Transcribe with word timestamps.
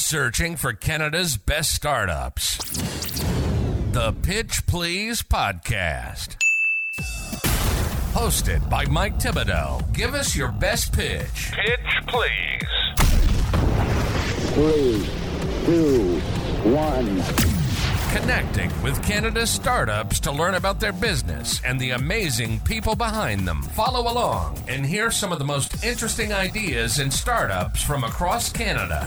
searching 0.00 0.56
for 0.56 0.72
Canada's 0.72 1.36
best 1.36 1.74
startups. 1.74 2.56
The 3.92 4.12
Pitch 4.22 4.66
Please 4.66 5.22
Podcast. 5.22 6.36
Hosted 8.12 8.68
by 8.70 8.86
Mike 8.86 9.18
Thibodeau. 9.18 9.92
Give 9.92 10.14
us 10.14 10.34
your 10.34 10.48
best 10.52 10.92
pitch. 10.92 11.52
Pitch 11.52 12.06
Please. 12.06 12.68
Three, 14.54 15.06
two, 15.66 16.20
one. 16.70 17.22
Connecting 18.12 18.82
with 18.82 19.00
Canada's 19.04 19.50
startups 19.50 20.18
to 20.20 20.32
learn 20.32 20.54
about 20.54 20.80
their 20.80 20.92
business 20.92 21.60
and 21.64 21.78
the 21.78 21.90
amazing 21.90 22.58
people 22.60 22.96
behind 22.96 23.46
them. 23.46 23.62
Follow 23.62 24.10
along 24.12 24.58
and 24.66 24.84
hear 24.84 25.12
some 25.12 25.30
of 25.30 25.38
the 25.38 25.44
most 25.44 25.84
interesting 25.84 26.32
ideas 26.32 26.98
and 26.98 27.12
startups 27.12 27.82
from 27.82 28.02
across 28.02 28.50
Canada. 28.50 29.06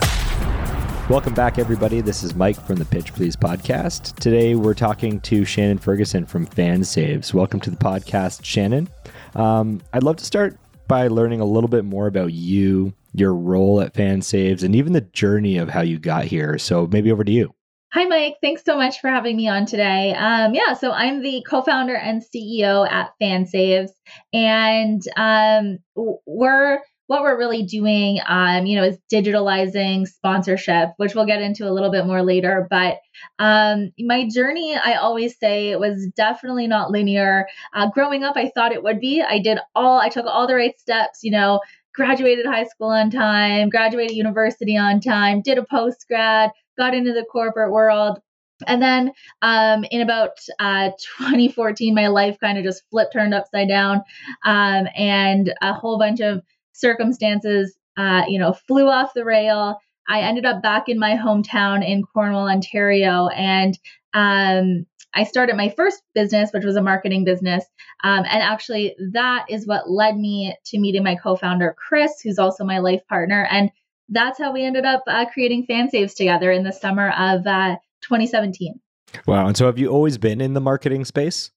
Welcome 1.10 1.34
back, 1.34 1.58
everybody. 1.58 2.00
This 2.00 2.22
is 2.22 2.34
Mike 2.34 2.58
from 2.66 2.76
the 2.76 2.84
Pitch 2.86 3.12
Please 3.12 3.36
podcast. 3.36 4.16
Today, 4.16 4.54
we're 4.54 4.72
talking 4.72 5.20
to 5.20 5.44
Shannon 5.44 5.76
Ferguson 5.76 6.24
from 6.24 6.46
FanSaves. 6.46 7.34
Welcome 7.34 7.60
to 7.60 7.70
the 7.70 7.76
podcast, 7.76 8.42
Shannon. 8.42 8.88
Um, 9.34 9.82
I'd 9.92 10.02
love 10.02 10.16
to 10.16 10.24
start 10.24 10.58
by 10.88 11.08
learning 11.08 11.42
a 11.42 11.44
little 11.44 11.68
bit 11.68 11.84
more 11.84 12.06
about 12.06 12.32
you, 12.32 12.94
your 13.12 13.34
role 13.34 13.82
at 13.82 13.92
FanSaves, 13.92 14.62
and 14.62 14.74
even 14.74 14.94
the 14.94 15.02
journey 15.02 15.58
of 15.58 15.68
how 15.68 15.82
you 15.82 15.98
got 15.98 16.24
here. 16.24 16.56
So, 16.56 16.86
maybe 16.86 17.12
over 17.12 17.22
to 17.22 17.30
you. 17.30 17.54
Hi, 17.92 18.06
Mike. 18.06 18.38
Thanks 18.42 18.64
so 18.64 18.74
much 18.74 19.00
for 19.00 19.08
having 19.10 19.36
me 19.36 19.46
on 19.46 19.66
today. 19.66 20.14
Um, 20.14 20.54
yeah, 20.54 20.72
so 20.72 20.90
I'm 20.90 21.20
the 21.20 21.44
co-founder 21.48 21.94
and 21.94 22.22
CEO 22.22 22.90
at 22.90 23.10
FanSaves, 23.22 23.90
and 24.32 25.02
um, 25.18 25.78
we're 26.26 26.80
what 27.06 27.22
we're 27.22 27.38
really 27.38 27.64
doing, 27.64 28.18
um, 28.26 28.64
you 28.66 28.76
know, 28.76 28.84
is 28.84 28.98
digitalizing 29.12 30.06
sponsorship, 30.06 30.90
which 30.96 31.14
we'll 31.14 31.26
get 31.26 31.42
into 31.42 31.68
a 31.68 31.72
little 31.72 31.90
bit 31.90 32.06
more 32.06 32.22
later. 32.22 32.66
But 32.70 32.98
um, 33.38 33.92
my 33.98 34.28
journey, 34.28 34.74
I 34.74 34.94
always 34.94 35.38
say, 35.38 35.68
it 35.68 35.78
was 35.78 36.06
definitely 36.16 36.66
not 36.66 36.90
linear. 36.90 37.46
Uh, 37.74 37.90
growing 37.90 38.24
up, 38.24 38.36
I 38.36 38.50
thought 38.54 38.72
it 38.72 38.82
would 38.82 39.00
be. 39.00 39.22
I 39.22 39.38
did 39.38 39.58
all, 39.74 40.00
I 40.00 40.08
took 40.08 40.26
all 40.26 40.46
the 40.46 40.54
right 40.54 40.78
steps, 40.78 41.20
you 41.22 41.30
know, 41.30 41.60
graduated 41.94 42.46
high 42.46 42.64
school 42.64 42.88
on 42.88 43.10
time, 43.10 43.68
graduated 43.68 44.16
university 44.16 44.76
on 44.76 45.00
time, 45.00 45.42
did 45.42 45.58
a 45.58 45.64
post 45.64 46.06
grad, 46.08 46.50
got 46.78 46.94
into 46.94 47.12
the 47.12 47.26
corporate 47.30 47.70
world. 47.70 48.18
And 48.66 48.80
then 48.80 49.12
um, 49.42 49.84
in 49.90 50.00
about 50.00 50.38
uh, 50.58 50.90
2014, 51.18 51.94
my 51.94 52.08
life 52.08 52.38
kind 52.40 52.56
of 52.56 52.64
just 52.64 52.82
flipped, 52.90 53.12
turned 53.12 53.34
upside 53.34 53.68
down, 53.68 54.02
um, 54.44 54.88
and 54.96 55.52
a 55.60 55.74
whole 55.74 55.98
bunch 55.98 56.20
of 56.20 56.42
circumstances, 56.74 57.74
uh, 57.96 58.24
you 58.28 58.38
know, 58.38 58.52
flew 58.52 58.88
off 58.88 59.14
the 59.14 59.24
rail. 59.24 59.78
I 60.08 60.20
ended 60.20 60.44
up 60.44 60.62
back 60.62 60.88
in 60.88 60.98
my 60.98 61.12
hometown 61.16 61.86
in 61.86 62.02
Cornwall, 62.02 62.48
Ontario, 62.48 63.28
and 63.28 63.78
um, 64.12 64.86
I 65.14 65.24
started 65.24 65.56
my 65.56 65.70
first 65.70 66.02
business, 66.14 66.50
which 66.52 66.64
was 66.64 66.76
a 66.76 66.82
marketing 66.82 67.24
business. 67.24 67.64
Um, 68.02 68.24
and 68.28 68.42
actually, 68.42 68.96
that 69.12 69.46
is 69.48 69.66
what 69.66 69.88
led 69.88 70.16
me 70.16 70.54
to 70.66 70.78
meeting 70.78 71.04
my 71.04 71.14
co 71.14 71.36
founder, 71.36 71.74
Chris, 71.78 72.20
who's 72.22 72.38
also 72.38 72.64
my 72.64 72.80
life 72.80 73.00
partner. 73.08 73.46
And 73.50 73.70
that's 74.08 74.38
how 74.38 74.52
we 74.52 74.64
ended 74.64 74.84
up 74.84 75.02
uh, 75.06 75.24
creating 75.32 75.66
FanSaves 75.68 76.14
together 76.14 76.50
in 76.50 76.64
the 76.64 76.72
summer 76.72 77.10
of 77.10 77.46
uh, 77.46 77.76
2017. 78.02 78.80
Wow. 79.26 79.46
And 79.46 79.56
so 79.56 79.66
have 79.66 79.78
you 79.78 79.88
always 79.88 80.18
been 80.18 80.40
in 80.40 80.54
the 80.54 80.60
marketing 80.60 81.04
space? 81.04 81.50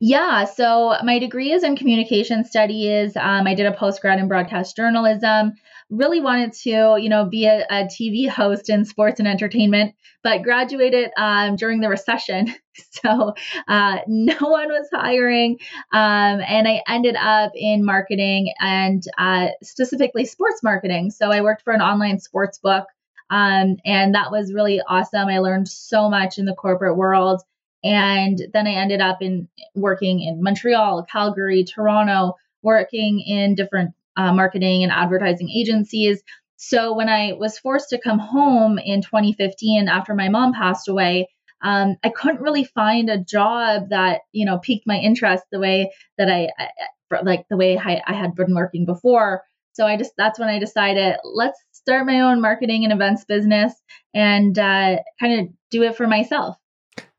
Yeah, 0.00 0.44
so 0.44 0.96
my 1.04 1.18
degree 1.18 1.52
is 1.52 1.62
in 1.62 1.76
communication 1.76 2.44
studies. 2.44 3.16
Um, 3.16 3.46
I 3.46 3.54
did 3.54 3.66
a 3.66 3.72
postgrad 3.72 4.18
in 4.18 4.28
broadcast 4.28 4.76
journalism. 4.76 5.52
Really 5.90 6.20
wanted 6.20 6.52
to, 6.64 6.96
you 6.98 7.08
know, 7.08 7.26
be 7.26 7.46
a, 7.46 7.64
a 7.70 7.84
TV 7.84 8.28
host 8.28 8.68
in 8.68 8.84
sports 8.84 9.18
and 9.18 9.28
entertainment, 9.28 9.94
but 10.22 10.42
graduated 10.42 11.10
um, 11.16 11.56
during 11.56 11.80
the 11.80 11.88
recession, 11.88 12.54
so 12.90 13.34
uh, 13.68 13.98
no 14.06 14.36
one 14.40 14.68
was 14.68 14.88
hiring, 14.92 15.58
um, 15.92 16.40
and 16.40 16.66
I 16.66 16.82
ended 16.88 17.16
up 17.16 17.52
in 17.54 17.84
marketing 17.84 18.52
and 18.60 19.02
uh, 19.18 19.48
specifically 19.62 20.24
sports 20.24 20.62
marketing. 20.62 21.10
So 21.10 21.30
I 21.30 21.42
worked 21.42 21.62
for 21.62 21.72
an 21.72 21.82
online 21.82 22.18
sports 22.18 22.58
book, 22.58 22.86
um, 23.30 23.76
and 23.84 24.14
that 24.14 24.30
was 24.30 24.52
really 24.52 24.80
awesome. 24.88 25.28
I 25.28 25.38
learned 25.38 25.68
so 25.68 26.08
much 26.08 26.38
in 26.38 26.46
the 26.46 26.54
corporate 26.54 26.96
world. 26.96 27.42
And 27.84 28.40
then 28.52 28.66
I 28.66 28.72
ended 28.72 29.00
up 29.00 29.20
in 29.20 29.46
working 29.74 30.22
in 30.22 30.42
Montreal, 30.42 31.06
Calgary, 31.10 31.64
Toronto, 31.64 32.34
working 32.62 33.20
in 33.20 33.54
different 33.54 33.92
uh, 34.16 34.32
marketing 34.32 34.82
and 34.82 34.90
advertising 34.90 35.50
agencies. 35.50 36.22
So 36.56 36.96
when 36.96 37.10
I 37.10 37.34
was 37.34 37.58
forced 37.58 37.90
to 37.90 38.00
come 38.00 38.18
home 38.18 38.78
in 38.78 39.02
2015 39.02 39.88
after 39.88 40.14
my 40.14 40.30
mom 40.30 40.54
passed 40.54 40.88
away, 40.88 41.28
um, 41.62 41.96
I 42.02 42.08
couldn't 42.08 42.40
really 42.40 42.64
find 42.64 43.10
a 43.10 43.18
job 43.18 43.90
that 43.90 44.22
you 44.32 44.46
know 44.46 44.58
piqued 44.58 44.86
my 44.86 44.96
interest 44.96 45.44
the 45.50 45.60
way 45.60 45.92
that 46.18 46.30
I, 46.30 46.50
I 46.58 47.20
like 47.22 47.46
the 47.48 47.56
way 47.56 47.78
I, 47.78 48.02
I 48.06 48.14
had 48.14 48.34
been 48.34 48.54
working 48.54 48.86
before. 48.86 49.42
So 49.72 49.86
I 49.86 49.96
just 49.96 50.12
that's 50.16 50.38
when 50.38 50.48
I 50.48 50.58
decided 50.58 51.16
let's 51.24 51.58
start 51.72 52.06
my 52.06 52.20
own 52.20 52.40
marketing 52.40 52.84
and 52.84 52.92
events 52.92 53.24
business 53.24 53.74
and 54.14 54.58
uh, 54.58 54.98
kind 55.20 55.40
of 55.40 55.48
do 55.70 55.82
it 55.82 55.96
for 55.96 56.06
myself. 56.06 56.56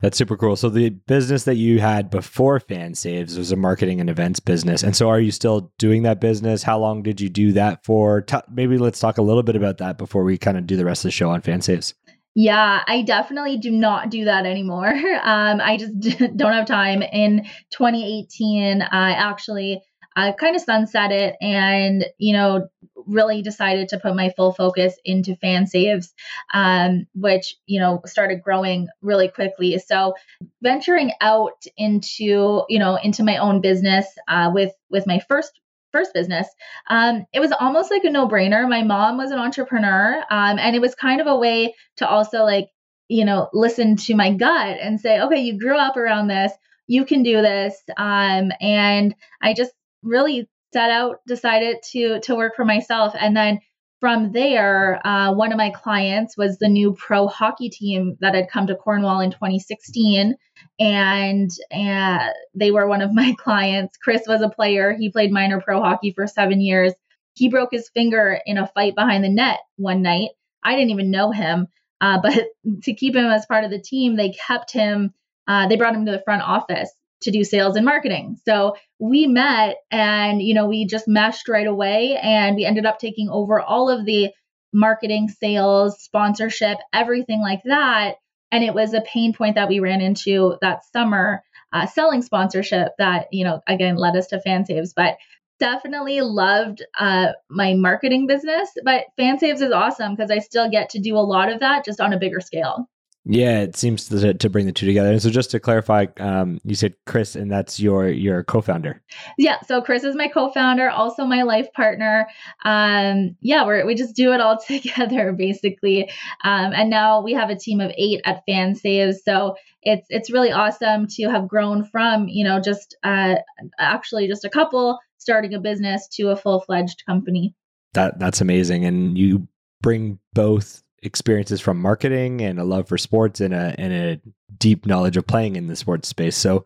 That's 0.01 0.17
super 0.17 0.37
cool. 0.37 0.55
So 0.55 0.69
the 0.69 0.89
business 0.89 1.45
that 1.45 1.55
you 1.55 1.79
had 1.79 2.09
before 2.09 2.59
FanSaves 2.59 3.37
was 3.37 3.51
a 3.51 3.55
marketing 3.55 3.99
and 3.99 4.09
events 4.09 4.39
business. 4.39 4.83
And 4.83 4.95
so 4.95 5.09
are 5.09 5.19
you 5.19 5.31
still 5.31 5.71
doing 5.77 6.03
that 6.03 6.21
business? 6.21 6.63
How 6.63 6.77
long 6.77 7.01
did 7.01 7.19
you 7.19 7.29
do 7.29 7.53
that 7.53 7.83
for? 7.83 8.25
Maybe 8.51 8.77
let's 8.77 8.99
talk 8.99 9.17
a 9.17 9.23
little 9.23 9.43
bit 9.43 9.55
about 9.55 9.79
that 9.79 9.97
before 9.97 10.23
we 10.23 10.37
kind 10.37 10.57
of 10.57 10.67
do 10.67 10.77
the 10.77 10.85
rest 10.85 11.03
of 11.03 11.07
the 11.07 11.11
show 11.11 11.29
on 11.29 11.41
FanSaves. 11.41 11.93
Yeah, 12.37 12.83
I 12.85 13.01
definitely 13.01 13.57
do 13.57 13.71
not 13.71 14.09
do 14.09 14.25
that 14.25 14.45
anymore. 14.45 14.93
Um, 15.25 15.59
I 15.59 15.77
just 15.77 15.93
don't 16.37 16.53
have 16.53 16.67
time. 16.67 17.01
In 17.01 17.45
2018, 17.71 18.83
I 18.83 19.11
actually 19.11 19.81
I 20.15 20.31
kind 20.31 20.55
of 20.55 20.61
sunset 20.61 21.11
it 21.11 21.35
and, 21.41 22.05
you 22.17 22.33
know, 22.33 22.67
really 23.07 23.41
decided 23.41 23.89
to 23.89 23.99
put 23.99 24.15
my 24.15 24.29
full 24.35 24.51
focus 24.53 24.95
into 25.05 25.35
FanSaves, 25.43 26.07
um, 26.53 27.05
which, 27.13 27.55
you 27.65 27.79
know, 27.79 28.01
started 28.05 28.41
growing 28.41 28.87
really 29.01 29.27
quickly. 29.27 29.77
So 29.79 30.15
venturing 30.61 31.11
out 31.21 31.63
into, 31.77 32.63
you 32.67 32.79
know, 32.79 32.95
into 32.95 33.23
my 33.23 33.37
own 33.37 33.61
business 33.61 34.07
uh, 34.27 34.51
with, 34.53 34.71
with 34.89 35.05
my 35.05 35.19
first 35.27 35.51
first 35.91 36.13
business, 36.13 36.47
um, 36.89 37.25
it 37.31 37.39
was 37.39 37.53
almost 37.53 37.89
like 37.89 38.03
a 38.03 38.09
no 38.09 38.27
brainer. 38.27 38.67
My 38.67 38.83
mom 38.83 39.17
was 39.17 39.31
an 39.31 39.39
entrepreneur, 39.39 40.17
um, 40.29 40.59
and 40.59 40.75
it 40.75 40.81
was 40.81 40.93
kind 40.93 41.21
of 41.21 41.27
a 41.27 41.37
way 41.37 41.73
to 41.97 42.07
also 42.07 42.43
like, 42.43 42.67
you 43.07 43.23
know, 43.23 43.49
listen 43.53 43.95
to 43.95 44.15
my 44.15 44.33
gut 44.33 44.77
and 44.81 44.99
say, 44.99 45.21
okay, 45.21 45.39
you 45.39 45.57
grew 45.57 45.77
up 45.77 45.95
around 45.95 46.27
this, 46.27 46.51
you 46.87 47.05
can 47.05 47.23
do 47.23 47.41
this. 47.41 47.81
Um, 47.95 48.51
and 48.59 49.15
I 49.41 49.53
just 49.53 49.71
really 50.05 50.49
set 50.73 50.91
out, 50.91 51.17
decided 51.27 51.77
to 51.91 52.19
to 52.21 52.35
work 52.35 52.53
for 52.55 52.65
myself, 52.65 53.13
and 53.19 53.35
then 53.35 53.59
from 54.01 54.33
there, 54.33 55.05
uh, 55.07 55.33
one 55.33 55.51
of 55.51 55.57
my 55.57 55.71
clients 55.71 56.37
was 56.37 56.57
the 56.59 56.67
new 56.67 56.93
pro 56.93 57.27
hockey 57.27 57.69
team 57.69 58.17
that 58.19 58.35
had 58.35 58.49
come 58.49 58.67
to 58.67 58.75
Cornwall 58.75 59.21
in 59.21 59.31
2016, 59.31 60.35
and 60.79 61.49
uh, 61.73 62.27
they 62.53 62.71
were 62.71 62.87
one 62.87 63.01
of 63.01 63.13
my 63.13 63.33
clients. 63.39 63.97
Chris 63.97 64.23
was 64.27 64.41
a 64.41 64.49
player; 64.49 64.93
he 64.93 65.11
played 65.11 65.31
minor 65.31 65.61
pro 65.61 65.81
hockey 65.81 66.11
for 66.11 66.27
seven 66.27 66.61
years. 66.61 66.93
He 67.33 67.49
broke 67.49 67.69
his 67.71 67.89
finger 67.89 68.39
in 68.45 68.57
a 68.57 68.67
fight 68.67 68.95
behind 68.95 69.23
the 69.23 69.29
net 69.29 69.59
one 69.77 70.01
night. 70.01 70.29
I 70.63 70.75
didn't 70.75 70.91
even 70.91 71.11
know 71.11 71.31
him, 71.31 71.67
uh, 72.01 72.19
but 72.23 72.43
to 72.83 72.93
keep 72.93 73.15
him 73.15 73.25
as 73.25 73.45
part 73.45 73.63
of 73.63 73.71
the 73.71 73.81
team, 73.81 74.15
they 74.15 74.31
kept 74.31 74.71
him. 74.71 75.13
Uh, 75.47 75.67
they 75.67 75.77
brought 75.77 75.95
him 75.95 76.05
to 76.05 76.11
the 76.11 76.23
front 76.25 76.41
office 76.41 76.91
to 77.25 77.31
do 77.31 77.43
sales 77.43 77.75
and 77.75 77.85
marketing. 77.85 78.37
So 78.47 78.75
we 78.99 79.27
met 79.27 79.77
and, 79.91 80.41
you 80.41 80.53
know, 80.53 80.67
we 80.67 80.85
just 80.85 81.07
meshed 81.07 81.49
right 81.49 81.67
away 81.67 82.17
and 82.21 82.55
we 82.55 82.65
ended 82.65 82.85
up 82.85 82.97
taking 82.97 83.29
over 83.29 83.59
all 83.59 83.89
of 83.89 84.05
the 84.05 84.29
marketing, 84.73 85.29
sales, 85.29 86.01
sponsorship, 86.01 86.77
everything 86.93 87.41
like 87.41 87.61
that. 87.65 88.15
And 88.51 88.63
it 88.63 88.73
was 88.73 88.93
a 88.93 89.01
pain 89.01 89.33
point 89.33 89.55
that 89.55 89.69
we 89.69 89.79
ran 89.79 90.01
into 90.01 90.57
that 90.61 90.83
summer 90.93 91.43
uh, 91.73 91.87
selling 91.87 92.21
sponsorship 92.21 92.93
that, 92.97 93.27
you 93.31 93.43
know, 93.43 93.61
again, 93.67 93.97
led 93.97 94.15
us 94.15 94.27
to 94.27 94.41
FanSaves. 94.45 94.91
But 94.95 95.17
definitely 95.59 96.21
loved 96.21 96.83
uh, 96.97 97.27
my 97.49 97.73
marketing 97.73 98.27
business. 98.27 98.69
But 98.83 99.05
FanSaves 99.19 99.61
is 99.61 99.71
awesome 99.71 100.15
because 100.15 100.31
I 100.31 100.39
still 100.39 100.69
get 100.69 100.91
to 100.91 100.99
do 100.99 101.15
a 101.15 101.19
lot 101.19 101.51
of 101.51 101.61
that 101.61 101.85
just 101.85 102.01
on 102.01 102.13
a 102.13 102.19
bigger 102.19 102.41
scale. 102.41 102.87
Yeah, 103.27 103.61
it 103.61 103.75
seems 103.75 104.07
to, 104.09 104.35
to 104.35 104.49
bring 104.51 104.67
the 104.67 104.71
two 104.71 104.85
together. 104.85 105.11
And 105.11 105.19
so, 105.19 105.31
just 105.31 105.49
to 105.51 105.59
clarify, 105.59 106.05
um, 106.17 106.59
you 106.63 106.75
said 106.75 106.95
Chris, 107.07 107.35
and 107.35 107.51
that's 107.51 107.79
your 107.79 108.07
your 108.07 108.43
co-founder. 108.43 109.01
Yeah, 109.39 109.59
so 109.61 109.81
Chris 109.81 110.03
is 110.03 110.15
my 110.15 110.27
co-founder, 110.27 110.91
also 110.91 111.25
my 111.25 111.41
life 111.41 111.73
partner. 111.73 112.27
Um, 112.63 113.35
yeah, 113.41 113.65
we 113.65 113.83
we 113.83 113.95
just 113.95 114.15
do 114.15 114.31
it 114.31 114.41
all 114.41 114.59
together 114.67 115.33
basically. 115.33 116.07
Um, 116.43 116.73
and 116.73 116.91
now 116.91 117.21
we 117.21 117.33
have 117.33 117.49
a 117.49 117.55
team 117.55 117.81
of 117.81 117.91
eight 117.97 118.21
at 118.25 118.43
FanSaves. 118.47 119.15
So 119.25 119.55
it's 119.81 120.05
it's 120.09 120.31
really 120.31 120.51
awesome 120.51 121.07
to 121.07 121.29
have 121.29 121.47
grown 121.47 121.83
from 121.83 122.27
you 122.27 122.43
know 122.43 122.59
just 122.59 122.95
uh, 123.03 123.35
actually 123.79 124.27
just 124.27 124.45
a 124.45 124.49
couple 124.49 124.99
starting 125.17 125.55
a 125.55 125.59
business 125.59 126.07
to 126.09 126.29
a 126.29 126.35
full 126.35 126.61
fledged 126.61 127.03
company. 127.07 127.55
That 127.95 128.19
that's 128.19 128.41
amazing, 128.41 128.85
and 128.85 129.17
you 129.17 129.47
bring 129.81 130.19
both 130.33 130.83
experiences 131.03 131.61
from 131.61 131.81
marketing 131.81 132.41
and 132.41 132.59
a 132.59 132.63
love 132.63 132.87
for 132.87 132.97
sports 132.97 133.41
and 133.41 133.53
a 133.53 133.75
and 133.77 133.93
a 133.93 134.21
deep 134.57 134.85
knowledge 134.85 135.17
of 135.17 135.27
playing 135.27 135.55
in 135.55 135.67
the 135.67 135.75
sports 135.75 136.07
space. 136.07 136.35
So, 136.35 136.65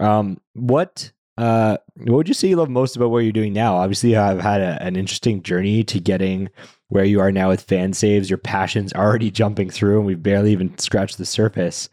um, 0.00 0.40
what 0.54 1.12
uh, 1.38 1.76
what 1.96 2.16
would 2.16 2.28
you 2.28 2.34
say 2.34 2.48
you 2.48 2.56
love 2.56 2.68
most 2.68 2.96
about 2.96 3.10
what 3.10 3.20
you're 3.20 3.32
doing 3.32 3.52
now? 3.52 3.76
Obviously, 3.76 4.16
I've 4.16 4.40
had 4.40 4.60
a, 4.60 4.82
an 4.82 4.96
interesting 4.96 5.42
journey 5.42 5.84
to 5.84 6.00
getting 6.00 6.50
where 6.88 7.04
you 7.04 7.20
are 7.20 7.30
now 7.30 7.48
with 7.48 7.66
FanSaves. 7.66 8.28
Your 8.28 8.38
passion's 8.38 8.92
already 8.92 9.30
jumping 9.30 9.70
through, 9.70 9.98
and 9.98 10.06
we've 10.06 10.22
barely 10.22 10.50
even 10.52 10.76
scratched 10.78 11.16
the 11.16 11.24
surface 11.24 11.88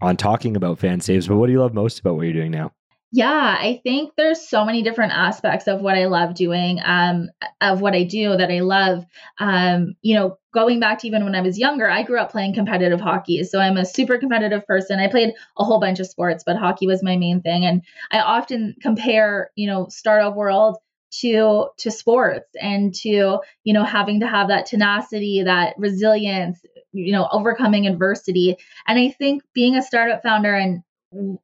on 0.00 0.16
talking 0.16 0.54
about 0.54 0.78
FanSaves. 0.78 1.26
But 1.26 1.36
what 1.36 1.46
do 1.46 1.52
you 1.52 1.60
love 1.60 1.74
most 1.74 1.98
about 1.98 2.14
what 2.14 2.22
you're 2.22 2.32
doing 2.32 2.52
now? 2.52 2.72
Yeah, 3.16 3.56
I 3.60 3.80
think 3.84 4.14
there's 4.16 4.48
so 4.48 4.64
many 4.64 4.82
different 4.82 5.12
aspects 5.12 5.68
of 5.68 5.80
what 5.80 5.94
I 5.94 6.06
love 6.06 6.34
doing, 6.34 6.80
um, 6.84 7.28
of 7.60 7.80
what 7.80 7.94
I 7.94 8.02
do 8.02 8.36
that 8.36 8.50
I 8.50 8.58
love. 8.58 9.04
Um, 9.38 9.94
you 10.02 10.16
know, 10.16 10.36
going 10.52 10.80
back 10.80 10.98
to 10.98 11.06
even 11.06 11.24
when 11.24 11.36
I 11.36 11.40
was 11.40 11.56
younger, 11.56 11.88
I 11.88 12.02
grew 12.02 12.18
up 12.18 12.32
playing 12.32 12.54
competitive 12.54 13.00
hockey. 13.00 13.44
So 13.44 13.60
I'm 13.60 13.76
a 13.76 13.84
super 13.84 14.18
competitive 14.18 14.66
person. 14.66 14.98
I 14.98 15.06
played 15.06 15.32
a 15.56 15.62
whole 15.62 15.78
bunch 15.78 16.00
of 16.00 16.08
sports, 16.08 16.42
but 16.44 16.56
hockey 16.56 16.88
was 16.88 17.04
my 17.04 17.16
main 17.16 17.40
thing. 17.40 17.64
And 17.64 17.82
I 18.10 18.18
often 18.18 18.74
compare, 18.82 19.50
you 19.54 19.68
know, 19.68 19.86
startup 19.90 20.34
world 20.34 20.78
to 21.20 21.68
to 21.78 21.92
sports 21.92 22.48
and 22.60 22.92
to 22.92 23.38
you 23.62 23.72
know 23.72 23.84
having 23.84 24.18
to 24.18 24.26
have 24.26 24.48
that 24.48 24.66
tenacity 24.66 25.44
that 25.44 25.74
resilience 25.78 26.60
you 26.92 27.12
know 27.12 27.28
overcoming 27.30 27.86
adversity 27.86 28.56
and 28.88 28.98
i 28.98 29.08
think 29.10 29.40
being 29.54 29.76
a 29.76 29.82
startup 29.82 30.24
founder 30.24 30.52
and 30.52 30.82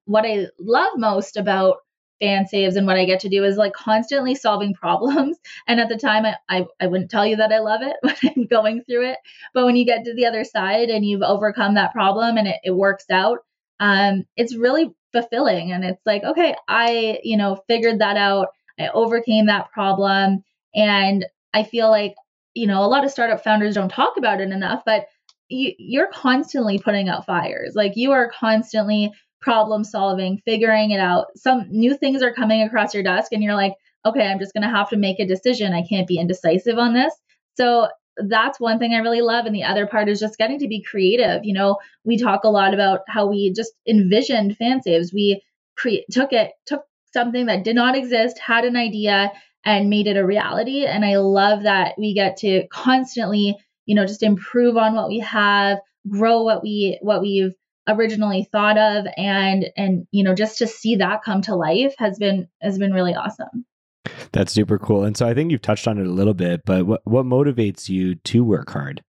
what 0.04 0.26
I 0.26 0.46
love 0.58 0.92
most 0.96 1.36
about 1.36 1.78
FanSaves 2.22 2.76
and 2.76 2.86
what 2.86 2.96
I 2.96 3.06
get 3.06 3.20
to 3.20 3.28
do 3.28 3.44
is 3.44 3.56
like 3.56 3.72
constantly 3.72 4.34
solving 4.34 4.74
problems. 4.74 5.38
And 5.66 5.80
at 5.80 5.88
the 5.88 5.96
time, 5.96 6.26
I, 6.26 6.36
I, 6.48 6.66
I, 6.80 6.86
wouldn't 6.88 7.10
tell 7.10 7.26
you 7.26 7.36
that 7.36 7.52
I 7.52 7.60
love 7.60 7.80
it 7.82 7.96
when 8.02 8.32
I'm 8.36 8.46
going 8.46 8.82
through 8.82 9.10
it. 9.10 9.18
But 9.54 9.64
when 9.64 9.76
you 9.76 9.84
get 9.84 10.04
to 10.04 10.14
the 10.14 10.26
other 10.26 10.44
side 10.44 10.90
and 10.90 11.04
you've 11.04 11.22
overcome 11.22 11.74
that 11.74 11.92
problem 11.92 12.36
and 12.36 12.48
it, 12.48 12.56
it 12.64 12.72
works 12.72 13.04
out, 13.10 13.38
um, 13.78 14.24
it's 14.36 14.56
really 14.56 14.92
fulfilling. 15.12 15.72
And 15.72 15.84
it's 15.84 16.04
like, 16.04 16.24
okay, 16.24 16.56
I, 16.68 17.20
you 17.22 17.36
know, 17.36 17.62
figured 17.68 18.00
that 18.00 18.16
out. 18.16 18.48
I 18.78 18.88
overcame 18.88 19.46
that 19.46 19.70
problem. 19.70 20.42
And 20.74 21.24
I 21.54 21.62
feel 21.62 21.88
like, 21.88 22.14
you 22.54 22.66
know, 22.66 22.84
a 22.84 22.88
lot 22.88 23.04
of 23.04 23.10
startup 23.10 23.44
founders 23.44 23.74
don't 23.74 23.88
talk 23.88 24.16
about 24.16 24.40
it 24.40 24.50
enough, 24.50 24.82
but 24.84 25.06
you, 25.48 25.72
you're 25.78 26.10
constantly 26.12 26.78
putting 26.78 27.08
out 27.08 27.26
fires. 27.26 27.74
Like 27.74 27.92
you 27.96 28.12
are 28.12 28.30
constantly 28.30 29.12
problem 29.40 29.84
solving, 29.84 30.40
figuring 30.44 30.90
it 30.90 31.00
out. 31.00 31.26
Some 31.36 31.66
new 31.70 31.96
things 31.96 32.22
are 32.22 32.34
coming 32.34 32.62
across 32.62 32.94
your 32.94 33.02
desk, 33.02 33.32
and 33.32 33.42
you're 33.42 33.54
like, 33.54 33.74
okay, 34.06 34.26
I'm 34.26 34.38
just 34.38 34.54
going 34.54 34.62
to 34.62 34.74
have 34.74 34.90
to 34.90 34.96
make 34.96 35.20
a 35.20 35.26
decision. 35.26 35.72
I 35.72 35.86
can't 35.86 36.08
be 36.08 36.18
indecisive 36.18 36.78
on 36.78 36.94
this. 36.94 37.14
So 37.56 37.88
that's 38.16 38.60
one 38.60 38.78
thing 38.78 38.94
I 38.94 38.98
really 38.98 39.20
love. 39.20 39.46
And 39.46 39.54
the 39.54 39.64
other 39.64 39.86
part 39.86 40.08
is 40.08 40.20
just 40.20 40.38
getting 40.38 40.58
to 40.58 40.68
be 40.68 40.82
creative. 40.82 41.44
You 41.44 41.54
know, 41.54 41.78
we 42.04 42.16
talk 42.18 42.44
a 42.44 42.48
lot 42.48 42.74
about 42.74 43.00
how 43.08 43.26
we 43.26 43.52
just 43.52 43.72
envisioned 43.86 44.56
FanSaves. 44.58 45.12
We 45.12 45.42
cre- 45.76 46.06
took 46.10 46.32
it, 46.32 46.52
took 46.66 46.82
something 47.12 47.46
that 47.46 47.64
did 47.64 47.76
not 47.76 47.96
exist, 47.96 48.38
had 48.38 48.64
an 48.64 48.76
idea, 48.76 49.32
and 49.64 49.90
made 49.90 50.06
it 50.06 50.16
a 50.16 50.24
reality. 50.24 50.86
And 50.86 51.04
I 51.04 51.16
love 51.16 51.64
that 51.64 51.94
we 51.98 52.14
get 52.14 52.38
to 52.38 52.66
constantly, 52.68 53.56
you 53.86 53.94
know, 53.94 54.06
just 54.06 54.22
improve 54.22 54.76
on 54.76 54.94
what 54.94 55.08
we 55.08 55.18
have, 55.20 55.78
grow 56.08 56.42
what 56.42 56.62
we 56.62 56.98
what 57.02 57.20
we've 57.20 57.54
originally 57.88 58.48
thought 58.52 58.78
of 58.78 59.06
and 59.16 59.66
and 59.76 60.06
you 60.10 60.22
know 60.22 60.34
just 60.34 60.58
to 60.58 60.66
see 60.66 60.96
that 60.96 61.22
come 61.22 61.42
to 61.42 61.54
life 61.54 61.94
has 61.98 62.18
been 62.18 62.48
has 62.60 62.78
been 62.78 62.92
really 62.92 63.14
awesome. 63.14 63.64
That's 64.32 64.52
super 64.52 64.78
cool 64.78 65.04
and 65.04 65.16
so 65.16 65.26
i 65.26 65.34
think 65.34 65.50
you've 65.50 65.62
touched 65.62 65.88
on 65.88 65.98
it 65.98 66.06
a 66.06 66.10
little 66.10 66.34
bit 66.34 66.62
but 66.64 66.86
what 66.86 67.00
what 67.04 67.26
motivates 67.26 67.88
you 67.88 68.14
to 68.16 68.44
work 68.44 68.70
hard? 68.70 69.02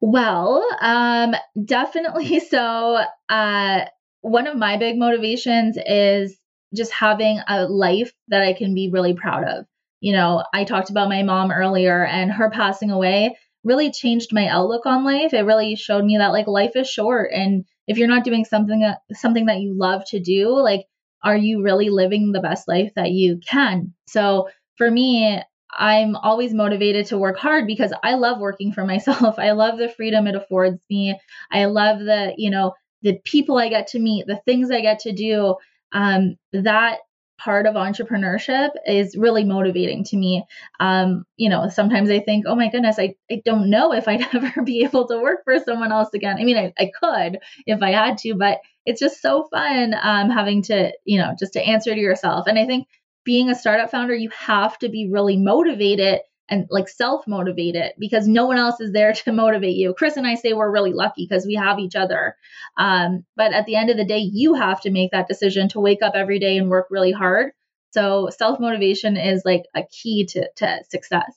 Well 0.00 0.64
um 0.80 1.34
definitely 1.64 2.40
so 2.50 3.04
uh 3.28 3.80
one 4.22 4.46
of 4.46 4.56
my 4.56 4.76
big 4.76 4.98
motivations 4.98 5.78
is 5.86 6.36
just 6.74 6.92
having 6.92 7.40
a 7.48 7.66
life 7.66 8.12
that 8.28 8.42
i 8.42 8.52
can 8.52 8.74
be 8.74 8.90
really 8.90 9.14
proud 9.14 9.44
of. 9.44 9.66
You 10.00 10.12
know 10.12 10.44
i 10.52 10.64
talked 10.64 10.90
about 10.90 11.08
my 11.08 11.22
mom 11.22 11.50
earlier 11.50 12.04
and 12.04 12.32
her 12.32 12.50
passing 12.50 12.90
away 12.90 13.36
really 13.64 13.90
changed 13.90 14.32
my 14.32 14.46
outlook 14.46 14.86
on 14.86 15.04
life. 15.04 15.34
It 15.34 15.42
really 15.42 15.76
showed 15.76 16.04
me 16.04 16.18
that 16.18 16.32
like 16.32 16.46
life 16.46 16.72
is 16.74 16.88
short 16.88 17.30
and 17.32 17.64
if 17.86 17.98
you're 17.98 18.08
not 18.08 18.24
doing 18.24 18.44
something 18.44 18.80
that, 18.80 19.00
something 19.12 19.46
that 19.46 19.60
you 19.60 19.76
love 19.76 20.02
to 20.08 20.20
do, 20.20 20.48
like 20.60 20.86
are 21.22 21.36
you 21.36 21.62
really 21.62 21.90
living 21.90 22.32
the 22.32 22.40
best 22.40 22.68
life 22.68 22.92
that 22.96 23.10
you 23.10 23.40
can? 23.46 23.92
So 24.06 24.48
for 24.76 24.90
me, 24.90 25.40
I'm 25.72 26.16
always 26.16 26.54
motivated 26.54 27.06
to 27.06 27.18
work 27.18 27.36
hard 27.36 27.66
because 27.66 27.92
I 28.02 28.14
love 28.14 28.40
working 28.40 28.72
for 28.72 28.84
myself. 28.86 29.38
I 29.38 29.52
love 29.52 29.78
the 29.78 29.88
freedom 29.88 30.26
it 30.26 30.34
affords 30.34 30.80
me. 30.88 31.18
I 31.50 31.66
love 31.66 31.98
the, 31.98 32.32
you 32.36 32.50
know, 32.50 32.74
the 33.02 33.18
people 33.24 33.58
I 33.58 33.68
get 33.68 33.88
to 33.88 33.98
meet, 33.98 34.26
the 34.26 34.40
things 34.44 34.70
I 34.70 34.80
get 34.80 35.00
to 35.00 35.12
do. 35.12 35.56
Um, 35.92 36.36
that 36.52 36.98
part 37.42 37.66
of 37.66 37.74
entrepreneurship 37.74 38.70
is 38.86 39.16
really 39.16 39.44
motivating 39.44 40.04
to 40.04 40.16
me. 40.16 40.44
Um, 40.78 41.24
you 41.36 41.48
know, 41.48 41.68
sometimes 41.68 42.10
I 42.10 42.20
think, 42.20 42.44
oh 42.46 42.54
my 42.54 42.68
goodness, 42.68 42.98
I, 42.98 43.14
I 43.30 43.40
don't 43.44 43.70
know 43.70 43.92
if 43.92 44.06
I'd 44.06 44.22
ever 44.34 44.62
be 44.62 44.84
able 44.84 45.08
to 45.08 45.20
work 45.20 45.40
for 45.44 45.58
someone 45.58 45.92
else 45.92 46.10
again. 46.14 46.36
I 46.38 46.44
mean, 46.44 46.58
I, 46.58 46.72
I 46.78 46.90
could 47.00 47.38
if 47.66 47.82
I 47.82 47.92
had 47.92 48.18
to, 48.18 48.34
but 48.34 48.58
it's 48.84 49.00
just 49.00 49.22
so 49.22 49.48
fun 49.50 49.94
um, 50.00 50.30
having 50.30 50.62
to, 50.64 50.92
you 51.04 51.18
know, 51.18 51.34
just 51.38 51.54
to 51.54 51.62
answer 51.62 51.94
to 51.94 52.00
yourself. 52.00 52.46
And 52.46 52.58
I 52.58 52.66
think 52.66 52.86
being 53.24 53.50
a 53.50 53.54
startup 53.54 53.90
founder, 53.90 54.14
you 54.14 54.30
have 54.30 54.78
to 54.78 54.88
be 54.88 55.10
really 55.10 55.36
motivated 55.36 56.20
and 56.50 56.66
like 56.70 56.88
self 56.88 57.26
motivated 57.26 57.92
because 57.98 58.26
no 58.26 58.46
one 58.46 58.58
else 58.58 58.80
is 58.80 58.92
there 58.92 59.12
to 59.24 59.32
motivate 59.32 59.76
you. 59.76 59.94
Chris 59.94 60.16
and 60.16 60.26
I 60.26 60.34
say 60.34 60.52
we're 60.52 60.70
really 60.70 60.92
lucky 60.92 61.26
because 61.28 61.46
we 61.46 61.54
have 61.54 61.78
each 61.78 61.96
other. 61.96 62.36
Um, 62.76 63.24
but 63.36 63.52
at 63.52 63.66
the 63.66 63.76
end 63.76 63.90
of 63.90 63.96
the 63.96 64.04
day, 64.04 64.18
you 64.18 64.54
have 64.54 64.80
to 64.82 64.90
make 64.90 65.12
that 65.12 65.28
decision 65.28 65.68
to 65.70 65.80
wake 65.80 66.02
up 66.02 66.14
every 66.14 66.38
day 66.38 66.56
and 66.56 66.68
work 66.68 66.88
really 66.90 67.12
hard. 67.12 67.52
So 67.92 68.28
self 68.36 68.60
motivation 68.60 69.16
is 69.16 69.42
like 69.44 69.64
a 69.74 69.82
key 69.90 70.26
to, 70.26 70.48
to 70.56 70.80
success. 70.90 71.32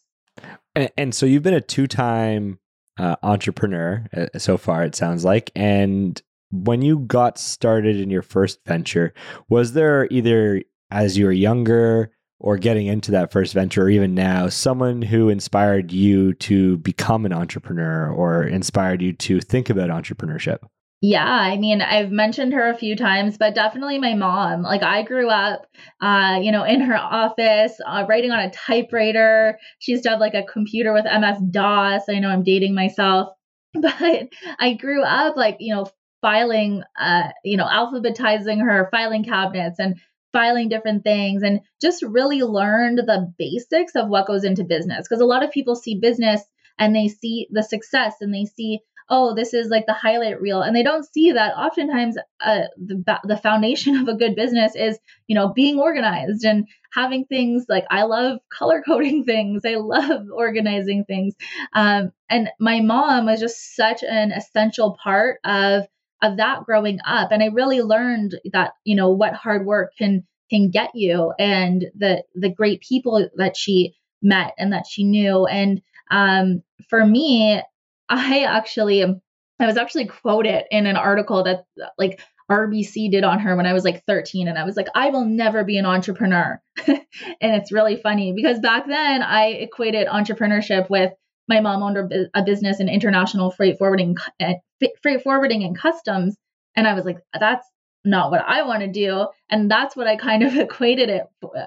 And, 0.76 0.92
and 0.98 1.16
so 1.16 1.26
you've 1.26 1.44
been 1.44 1.54
a 1.54 1.62
two 1.62 1.88
time 1.88 2.60
uh, 2.98 3.16
entrepreneur 3.24 4.06
uh, 4.16 4.38
so 4.38 4.58
far, 4.58 4.84
it 4.84 4.96
sounds 4.96 5.24
like. 5.24 5.52
And 5.56 6.22
when 6.52 6.82
you 6.82 7.00
got 7.00 7.40
started 7.40 8.00
in 8.00 8.10
your 8.10 8.22
first 8.22 8.60
venture, 8.66 9.14
was 9.50 9.74
there 9.74 10.08
either 10.12 10.62
as 10.92 11.18
you 11.18 11.26
were 11.26 11.32
younger, 11.32 12.12
or 12.40 12.58
getting 12.58 12.88
into 12.88 13.12
that 13.12 13.32
first 13.32 13.54
venture 13.54 13.84
or 13.84 13.90
even 13.90 14.14
now 14.14 14.50
someone 14.50 15.02
who 15.02 15.30
inspired 15.30 15.92
you 15.92 16.34
to 16.34 16.78
become 16.78 17.26
an 17.26 17.34
entrepreneur 17.34 18.12
or 18.12 18.44
inspired 18.44 19.02
you 19.02 19.14
to 19.14 19.40
think 19.40 19.70
about 19.70 19.90
entrepreneurship 19.90 20.60
yeah, 21.06 21.26
I 21.26 21.58
mean, 21.58 21.82
I've 21.82 22.12
mentioned 22.12 22.54
her 22.54 22.70
a 22.70 22.78
few 22.78 22.96
times, 22.96 23.38
but 23.38 23.54
definitely 23.54 24.00
my 24.00 24.14
mom. 24.14 24.62
Like, 24.62 24.84
I 24.84 25.04
grew 25.04 25.30
up, 25.30 25.68
uh, 26.00 26.40
you 26.42 26.50
know, 26.50 26.64
in 26.64 26.80
her 26.80 26.96
office, 26.96 27.74
uh, 27.86 28.06
writing 28.08 28.32
on 28.32 28.40
a 28.40 28.50
typewriter. 28.50 29.60
She 29.80 29.92
used 29.92 30.06
to 30.06 30.12
have 30.12 30.22
like 30.22 30.34
a 30.34 30.44
computer 30.44 30.94
with 30.94 31.04
MS 31.04 31.40
DOS. 31.52 32.04
I 32.08 32.20
know 32.20 32.30
I'm 32.30 32.46
dating 32.46 32.74
myself, 32.74 33.34
but 33.74 34.30
I 34.60 34.76
grew 34.80 35.04
up 35.04 35.36
like, 35.36 35.58
you 35.60 35.76
know, 35.76 35.88
filing, 36.22 36.84
uh, 36.98 37.32
you 37.44 37.58
know, 37.58 37.66
alphabetizing 37.66 38.62
her 38.62 38.88
filing 38.90 39.26
cabinets 39.26 39.80
and 39.80 40.00
filing 40.34 40.68
different 40.68 41.04
things 41.04 41.44
and 41.44 41.62
just 41.80 42.04
really 42.04 42.42
learned 42.42 42.98
the 42.98 43.34
basics 43.38 43.96
of 43.96 44.10
what 44.10 44.28
goes 44.28 44.44
into 44.44 44.64
business. 44.64 45.08
Because 45.08 45.22
a 45.22 45.26
lot 45.26 45.44
of 45.44 45.52
people 45.52 45.76
see 45.76 46.00
business 46.00 46.42
and 46.78 46.96
they 46.96 47.08
see 47.08 47.48
the 47.52 47.64
success 47.64 48.16
and 48.20 48.34
they 48.34 48.46
see, 48.46 48.80
oh, 49.10 49.36
this 49.36 49.54
is 49.54 49.70
like 49.70 49.86
the 49.86 49.94
highlight 49.94 50.42
reel. 50.42 50.62
And 50.62 50.76
they 50.76 50.84
don't 50.84 51.06
see 51.06 51.34
that 51.34 51.56
oftentimes 51.56 52.18
uh, 52.44 52.64
the, 52.78 53.20
the 53.24 53.38
foundation 53.38 53.96
of 54.02 54.08
a 54.08 54.16
good 54.16 54.36
business 54.36 54.76
is, 54.76 54.98
you 55.28 55.36
know, 55.36 55.54
being 55.54 55.80
organized 55.80 56.44
and 56.44 56.68
having 56.92 57.26
things 57.26 57.66
like 57.70 57.86
I 57.90 58.04
love 58.04 58.40
color 58.52 58.84
coding 58.86 59.24
things. 59.26 59.64
I 59.66 59.76
love 59.76 60.28
organizing 60.34 61.06
things. 61.06 61.36
Um, 61.74 62.12
and 62.30 62.50
my 62.60 62.82
mom 62.82 63.28
was 63.28 63.40
just 63.40 63.76
such 63.76 64.04
an 64.04 64.32
essential 64.32 64.98
part 65.02 65.40
of 65.44 65.86
of 66.24 66.38
that 66.38 66.64
growing 66.64 67.00
up 67.06 67.32
and 67.32 67.44
i 67.44 67.48
really 67.48 67.82
learned 67.82 68.36
that 68.52 68.74
you 68.84 68.96
know 68.96 69.10
what 69.10 69.34
hard 69.34 69.66
work 69.66 69.92
can 69.98 70.24
can 70.50 70.72
get 70.72 70.92
you 70.96 71.34
and 71.38 71.86
the 71.96 72.24
the 72.34 72.50
great 72.50 72.82
people 72.82 73.30
that 73.36 73.56
she 73.56 73.94
met 74.22 74.54
and 74.58 74.74
that 74.74 74.88
she 74.88 75.04
knew 75.04 75.46
and 75.46 75.82
um, 76.10 76.64
for 76.90 77.06
me 77.06 77.62
i 78.10 78.44
actually 78.44 79.04
i 79.04 79.66
was 79.66 79.78
actually 79.78 80.08
quoted 80.08 80.64
in 80.72 80.88
an 80.88 80.96
article 80.96 81.44
that 81.44 81.66
like 81.98 82.20
RBC 82.52 83.10
did 83.10 83.24
on 83.24 83.40
her 83.40 83.56
when 83.56 83.66
I 83.66 83.74
was 83.74 83.86
like 83.86 84.06
13. 84.06 84.48
And 84.48 84.58
I 84.58 84.66
was 84.66 84.76
like, 84.76 84.88
I 84.94 85.10
will 85.10 85.26
never 85.26 85.64
be 85.64 85.78
an 85.78 85.86
entrepreneur. 85.86 86.62
and 86.88 87.02
it's 87.42 87.72
really 87.72 87.96
funny 87.96 88.34
because 88.34 88.60
back 88.60 88.86
then 88.86 89.24
I 89.24 89.46
equated 89.46 90.08
entrepreneurship 90.08 90.90
with 90.90 91.14
my 91.48 91.60
mom 91.60 91.84
owned 91.84 92.30
a 92.34 92.44
business 92.44 92.80
in 92.80 92.90
international 92.90 93.52
freight 93.52 93.78
forwarding, 93.78 94.16
eh, 94.40 94.56
freight 95.02 95.22
forwarding 95.22 95.64
and 95.64 95.78
customs, 95.78 96.38
and 96.76 96.88
I 96.88 96.94
was 96.94 97.06
like, 97.06 97.20
that's 97.38 97.68
not 98.06 98.32
what 98.32 98.44
I 98.46 98.64
want 98.64 98.82
to 98.82 98.88
do, 98.88 99.28
and 99.50 99.70
that's 99.70 99.96
what 99.96 100.08
I 100.08 100.16
kind 100.16 100.44
of 100.44 100.56
equated 100.58 101.10
it 101.10 101.24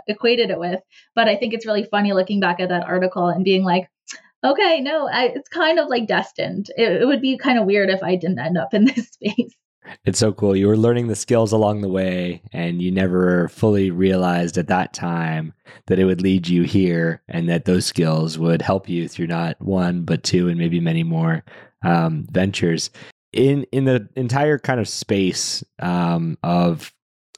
equated 0.08 0.50
it 0.50 0.58
with. 0.58 0.80
But 1.14 1.28
I 1.28 1.36
think 1.36 1.54
it's 1.54 1.66
really 1.66 1.84
funny 1.84 2.12
looking 2.12 2.40
back 2.40 2.60
at 2.60 2.68
that 2.70 2.84
article 2.84 3.28
and 3.28 3.44
being 3.44 3.64
like, 3.64 3.88
okay, 4.44 4.80
no, 4.80 5.08
I, 5.08 5.26
it's 5.34 5.48
kind 5.48 5.78
of 5.78 5.88
like 5.88 6.06
destined. 6.06 6.70
It, 6.76 7.02
it 7.02 7.06
would 7.06 7.20
be 7.20 7.38
kind 7.38 7.58
of 7.58 7.66
weird 7.66 7.90
if 7.90 8.02
I 8.02 8.16
didn't 8.16 8.38
end 8.38 8.58
up 8.58 8.74
in 8.74 8.84
this 8.86 9.08
space. 9.12 9.54
It's 10.04 10.18
so 10.18 10.32
cool. 10.32 10.56
You 10.56 10.68
were 10.68 10.76
learning 10.76 11.08
the 11.08 11.16
skills 11.16 11.52
along 11.52 11.80
the 11.80 11.88
way, 11.88 12.42
and 12.52 12.80
you 12.80 12.90
never 12.90 13.48
fully 13.48 13.90
realized 13.90 14.58
at 14.58 14.68
that 14.68 14.92
time 14.92 15.52
that 15.86 15.98
it 15.98 16.04
would 16.04 16.22
lead 16.22 16.48
you 16.48 16.62
here 16.62 17.22
and 17.28 17.48
that 17.48 17.64
those 17.64 17.86
skills 17.86 18.38
would 18.38 18.62
help 18.62 18.88
you 18.88 19.08
through 19.08 19.28
not 19.28 19.60
one, 19.60 20.02
but 20.02 20.22
two, 20.22 20.48
and 20.48 20.58
maybe 20.58 20.80
many 20.80 21.02
more 21.02 21.44
um, 21.84 22.26
ventures. 22.30 22.90
In, 23.32 23.64
in 23.72 23.84
the 23.84 24.08
entire 24.16 24.58
kind 24.58 24.80
of 24.80 24.88
space 24.88 25.62
um, 25.80 26.38
of 26.42 26.92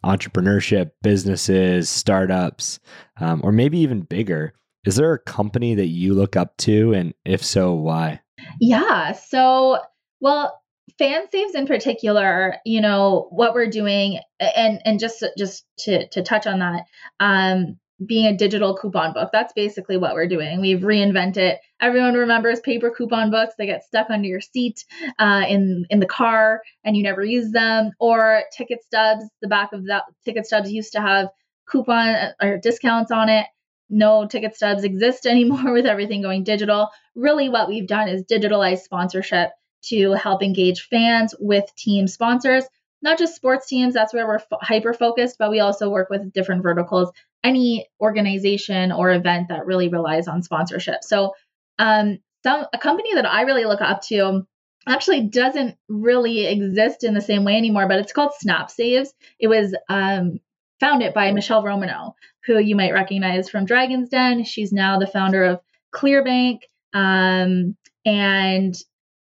entrepreneurship, 0.04 0.92
businesses, 1.02 1.88
startups, 1.88 2.78
um, 3.20 3.40
or 3.42 3.52
maybe 3.52 3.78
even 3.78 4.02
bigger, 4.02 4.54
is 4.84 4.96
there 4.96 5.12
a 5.12 5.18
company 5.18 5.74
that 5.74 5.88
you 5.88 6.14
look 6.14 6.36
up 6.36 6.56
to? 6.58 6.92
And 6.92 7.14
if 7.24 7.44
so, 7.44 7.74
why? 7.74 8.20
Yeah. 8.60 9.12
So, 9.12 9.78
well, 10.20 10.60
FanSaves 11.00 11.54
in 11.54 11.66
particular, 11.66 12.56
you 12.64 12.80
know, 12.80 13.28
what 13.30 13.54
we're 13.54 13.70
doing 13.70 14.18
and 14.40 14.80
and 14.84 14.98
just 14.98 15.24
just 15.36 15.64
to 15.80 16.08
to 16.08 16.22
touch 16.22 16.46
on 16.46 16.58
that, 16.58 16.84
um, 17.20 17.78
being 18.04 18.26
a 18.26 18.36
digital 18.36 18.76
coupon 18.76 19.12
book, 19.12 19.30
that's 19.32 19.52
basically 19.52 19.96
what 19.96 20.14
we're 20.14 20.28
doing. 20.28 20.60
We've 20.60 20.80
reinvented. 20.80 21.56
Everyone 21.80 22.14
remembers 22.14 22.60
paper 22.60 22.90
coupon 22.96 23.30
books. 23.30 23.54
They 23.58 23.66
get 23.66 23.84
stuck 23.84 24.08
under 24.10 24.28
your 24.28 24.40
seat 24.40 24.84
uh, 25.18 25.44
in 25.48 25.86
in 25.90 26.00
the 26.00 26.06
car, 26.06 26.62
and 26.84 26.96
you 26.96 27.02
never 27.02 27.24
use 27.24 27.50
them. 27.52 27.90
Or 28.00 28.42
ticket 28.56 28.82
stubs. 28.84 29.24
The 29.42 29.48
back 29.48 29.72
of 29.72 29.86
that 29.86 30.04
ticket 30.24 30.46
stubs 30.46 30.70
used 30.72 30.92
to 30.92 31.00
have 31.00 31.28
coupon 31.68 32.08
uh, 32.08 32.32
or 32.40 32.58
discounts 32.58 33.10
on 33.10 33.28
it. 33.28 33.46
No 33.90 34.26
ticket 34.26 34.54
stubs 34.54 34.84
exist 34.84 35.26
anymore 35.26 35.72
with 35.72 35.86
everything 35.86 36.22
going 36.22 36.44
digital. 36.44 36.88
Really, 37.14 37.48
what 37.48 37.68
we've 37.68 37.88
done 37.88 38.08
is 38.08 38.24
digitalize 38.24 38.80
sponsorship 38.80 39.50
to 39.82 40.12
help 40.12 40.42
engage 40.42 40.88
fans 40.88 41.34
with 41.38 41.64
team 41.76 42.06
sponsors, 42.06 42.64
not 43.02 43.18
just 43.18 43.36
sports 43.36 43.66
teams, 43.66 43.94
that's 43.94 44.12
where 44.12 44.26
we're 44.26 44.36
f- 44.36 44.46
hyper 44.60 44.92
focused, 44.92 45.36
but 45.38 45.50
we 45.50 45.60
also 45.60 45.88
work 45.88 46.10
with 46.10 46.32
different 46.32 46.62
verticals, 46.62 47.10
any 47.44 47.86
organization 48.00 48.90
or 48.92 49.12
event 49.12 49.48
that 49.48 49.66
really 49.66 49.88
relies 49.88 50.26
on 50.26 50.42
sponsorship. 50.42 51.04
So, 51.04 51.34
um, 51.78 52.18
some 52.42 52.66
a 52.72 52.78
company 52.78 53.14
that 53.14 53.26
I 53.26 53.42
really 53.42 53.64
look 53.64 53.80
up 53.80 54.02
to 54.02 54.46
actually 54.86 55.22
doesn't 55.28 55.76
really 55.88 56.46
exist 56.46 57.04
in 57.04 57.14
the 57.14 57.20
same 57.20 57.44
way 57.44 57.56
anymore, 57.56 57.88
but 57.88 57.98
it's 57.98 58.12
called 58.12 58.32
Snap 58.38 58.70
Saves. 58.70 59.12
It 59.38 59.48
was 59.48 59.76
um, 59.88 60.40
founded 60.80 61.14
by 61.14 61.32
Michelle 61.32 61.62
Romanow, 61.62 62.14
who 62.46 62.58
you 62.58 62.74
might 62.76 62.92
recognize 62.92 63.48
from 63.48 63.66
Dragon's 63.66 64.08
Den. 64.08 64.44
She's 64.44 64.72
now 64.72 64.98
the 64.98 65.06
founder 65.06 65.44
of 65.44 65.60
Clearbanc. 65.94 66.60
Um, 66.94 67.76
and 68.04 68.74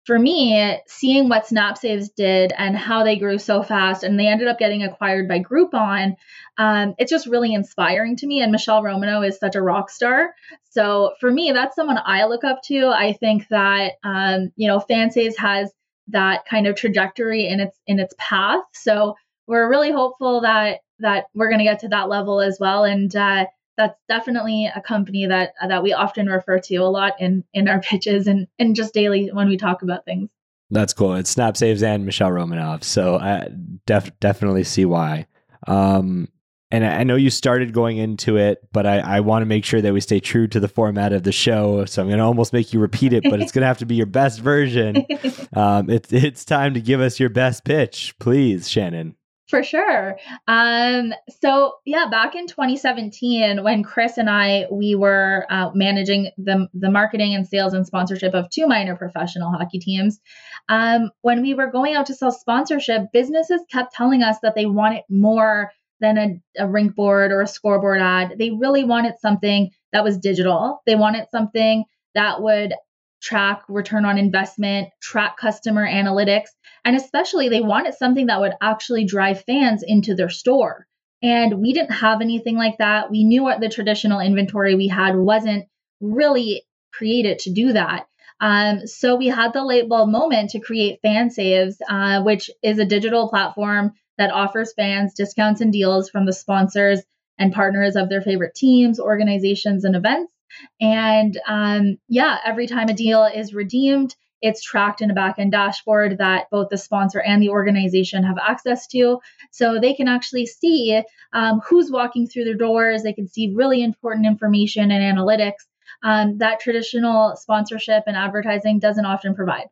for 0.08 0.18
me, 0.18 0.80
seeing 0.88 1.28
what 1.28 1.48
SnapSaves 1.48 2.16
did 2.16 2.54
and 2.58 2.78
how 2.78 3.04
they 3.04 3.18
grew 3.18 3.38
so 3.38 3.62
fast, 3.62 4.04
and 4.04 4.18
they 4.18 4.28
ended 4.28 4.48
up 4.48 4.58
getting 4.58 4.82
acquired 4.82 5.28
by 5.28 5.40
Groupon, 5.40 6.16
um, 6.58 6.96
it's 6.98 7.12
just 7.12 7.28
really 7.28 7.54
inspiring 7.54 8.16
to 8.16 8.26
me. 8.26 8.42
And 8.42 8.54
Michelle 8.54 8.82
Romanow 8.82 9.22
is 9.28 9.38
such 9.38 9.56
a 9.56 9.62
rock 9.62 9.90
star. 9.90 10.34
So 10.70 11.12
for 11.20 11.30
me, 11.30 11.52
that's 11.52 11.76
someone 11.76 12.00
I 12.04 12.24
look 12.24 12.46
up 12.46 12.62
to. 12.68 12.88
I 12.88 13.14
think 13.20 13.50
that 13.50 13.96
um, 14.02 14.54
you 14.56 14.70
know, 14.70 14.80
FanSaves 14.80 15.38
has 15.40 15.70
that 16.08 16.46
kind 16.46 16.68
of 16.68 16.78
trajectory 16.78 17.46
in 17.46 17.60
its 17.60 17.78
in 17.86 18.00
its 18.00 18.16
path. 18.18 18.64
So 18.72 19.18
we're 19.46 19.70
really 19.70 19.92
hopeful 19.92 20.40
that 20.42 20.80
that 21.00 21.26
we're 21.34 21.50
going 21.50 21.60
to 21.60 21.66
get 21.66 21.80
to 21.80 21.90
that 21.90 22.08
level 22.08 22.40
as 22.40 22.58
well. 22.62 22.86
And 22.86 23.14
uh, 23.14 23.48
that's 23.78 23.98
definitely 24.08 24.66
a 24.66 24.82
company 24.82 25.26
that 25.28 25.54
that 25.66 25.84
we 25.84 25.94
often 25.94 26.28
refer 26.28 26.60
to 26.60 26.76
a 26.78 26.86
lot 26.86 27.14
in 27.20 27.44
in 27.54 27.68
our 27.68 27.80
pitches 27.82 28.28
and 28.28 28.48
and 28.60 28.76
just 28.76 28.94
daily 28.94 29.30
when 29.32 29.48
we 29.48 29.58
talk 29.58 29.82
about 29.82 30.06
things. 30.06 30.30
That's 30.70 30.94
cool. 30.94 31.16
It's 31.16 31.30
Snap 31.30 31.56
Saves 31.56 31.82
and 31.82 32.06
Michelle 32.06 32.32
Romanow, 32.32 32.84
so 32.84 33.16
I 33.18 33.48
def- 33.86 34.20
definitely 34.20 34.66
see 34.66 34.84
why. 34.84 35.28
Um, 35.66 36.28
and 36.70 36.86
I 36.86 37.04
know 37.06 37.16
you 37.16 37.30
started 37.30 37.72
going 37.72 37.96
into 37.98 38.36
it, 38.36 38.60
but 38.74 38.86
I, 38.86 39.00
I 39.00 39.20
want 39.22 39.42
to 39.42 39.46
make 39.46 39.64
sure 39.64 39.82
that 39.82 39.94
we 39.94 40.02
stay 40.02 40.20
true 40.20 40.48
to 40.50 40.60
the 40.60 40.68
format 40.68 41.14
of 41.14 41.24
the 41.24 41.32
show. 41.32 41.86
So 41.86 42.02
I'm 42.02 42.10
going 42.10 42.18
to 42.18 42.26
almost 42.26 42.52
make 42.52 42.74
you 42.74 42.82
repeat 42.82 43.14
it, 43.14 43.24
but 43.24 43.42
it's 43.42 43.54
going 43.54 43.62
to 43.62 43.68
have 43.68 43.78
to 43.78 43.86
be 43.86 43.96
your 43.96 44.06
best 44.06 44.40
version. 44.40 45.06
Um, 45.54 45.90
it's 45.90 46.12
it's 46.14 46.46
time 46.46 46.74
to 46.76 46.82
give 46.82 47.00
us 47.00 47.20
your 47.20 47.30
best 47.30 47.64
pitch, 47.64 48.14
please, 48.20 48.70
Shannon. 48.70 49.16
For 49.48 49.64
sure. 49.64 50.18
Um, 50.48 51.14
so 51.42 51.76
yeah, 51.86 52.08
back 52.12 52.36
in 52.36 52.48
2017, 52.48 53.64
when 53.64 53.82
Chris 53.82 54.18
and 54.18 54.30
I 54.30 54.68
we 54.70 54.96
were 54.96 55.46
uh, 55.50 55.72
managing 55.74 56.32
the 56.38 56.68
the 56.74 56.92
marketing 56.92 57.34
and 57.34 57.48
sales 57.48 57.74
and 57.74 57.88
sponsorship 57.88 58.34
of 58.34 58.50
two 58.50 58.68
minor 58.68 58.98
professional 58.98 59.52
hockey 59.52 59.80
teams, 59.80 60.20
um, 60.68 61.12
when 61.22 61.42
we 61.42 61.54
were 61.54 61.72
going 61.72 61.96
out 61.96 62.08
to 62.08 62.14
sell 62.14 62.32
sponsorship, 62.32 63.04
businesses 63.14 63.62
kept 63.72 63.94
telling 63.94 64.22
us 64.22 64.38
that 64.42 64.54
they 64.54 64.66
wanted 64.66 65.04
more 65.10 65.72
than 66.02 66.18
a, 66.18 66.64
a 66.64 66.68
rink 66.68 66.94
board 66.94 67.32
or 67.32 67.42
a 67.42 67.48
scoreboard 67.48 68.02
ad. 68.02 68.36
They 68.38 68.52
really 68.52 68.84
wanted 68.84 69.14
something 69.20 69.72
that 69.94 70.04
was 70.04 70.18
digital. 70.18 70.82
They 70.86 70.96
wanted 70.96 71.28
something 71.32 71.86
that 72.16 72.42
would 72.42 72.74
track 73.22 73.64
return 73.68 74.06
on 74.06 74.18
investment, 74.18 74.90
track 75.02 75.38
customer 75.38 75.88
analytics, 75.88 76.50
and 76.88 76.96
especially 76.96 77.50
they 77.50 77.60
wanted 77.60 77.94
something 77.96 78.28
that 78.28 78.40
would 78.40 78.54
actually 78.62 79.04
drive 79.04 79.44
fans 79.44 79.84
into 79.86 80.16
their 80.16 80.30
store. 80.30 80.88
And 81.22 81.60
we 81.60 81.74
didn't 81.74 81.92
have 81.92 82.22
anything 82.22 82.56
like 82.56 82.78
that. 82.78 83.12
We 83.12 83.26
knew 83.26 83.44
what 83.44 83.60
the 83.60 83.68
traditional 83.68 84.22
inventory 84.22 84.74
we 84.74 84.88
had 84.88 85.14
wasn't 85.14 85.66
really 86.00 86.64
created 86.94 87.40
to 87.40 87.52
do 87.52 87.74
that. 87.74 88.08
Um, 88.40 88.88
so 88.88 89.18
we 89.18 89.28
had 89.28 89.52
the 89.52 89.64
light 89.64 89.90
bulb 89.90 90.08
moment 90.08 90.52
to 90.52 90.62
create 90.62 91.02
FanSaves, 91.04 91.76
uh, 91.90 92.24
which 92.24 92.50
is 92.64 92.80
a 92.80 92.86
digital 92.86 93.28
platform 93.28 93.92
that 94.18 94.32
offers 94.32 94.74
fans 94.74 95.14
discounts 95.14 95.60
and 95.60 95.74
deals 95.74 96.10
from 96.10 96.26
the 96.26 96.32
sponsors 96.32 97.02
and 97.38 97.52
partners 97.52 97.98
of 97.98 98.08
their 98.08 98.22
favorite 98.22 98.56
teams, 98.56 98.98
organizations, 98.98 99.84
and 99.84 99.98
events. 99.98 100.32
And 100.80 101.38
um, 101.46 101.98
yeah, 102.08 102.38
every 102.46 102.68
time 102.68 102.88
a 102.88 102.94
deal 102.94 103.26
is 103.26 103.54
redeemed, 103.54 104.16
it's 104.42 104.62
tracked 104.62 105.02
in 105.02 105.12
a 105.12 105.16
backend 105.16 105.52
dashboard 105.52 106.18
that 106.20 106.50
both 106.52 106.70
the 106.70 106.78
sponsor 106.78 107.20
and 107.20 107.42
the 107.42 107.50
organization 107.50 108.24
have 108.24 108.38
access 108.38 108.88
to. 108.88 109.20
So 109.52 109.80
they 109.80 109.94
can 109.94 110.08
actually 110.08 110.46
see 110.46 111.02
um, 111.34 111.62
who's 111.68 111.92
walking 111.92 112.28
through 112.28 112.46
their 112.46 112.56
doors. 112.56 113.04
They 113.04 113.14
can 113.14 113.28
see 113.28 113.54
really 113.56 113.84
important 113.84 114.26
information 114.26 114.92
and 114.92 115.18
analytics 115.18 115.66
um, 116.04 116.38
that 116.38 116.60
traditional 116.60 117.36
sponsorship 117.36 118.04
and 118.08 118.16
advertising 118.16 118.80
doesn't 118.80 119.06
often 119.06 119.36
provide. 119.36 119.68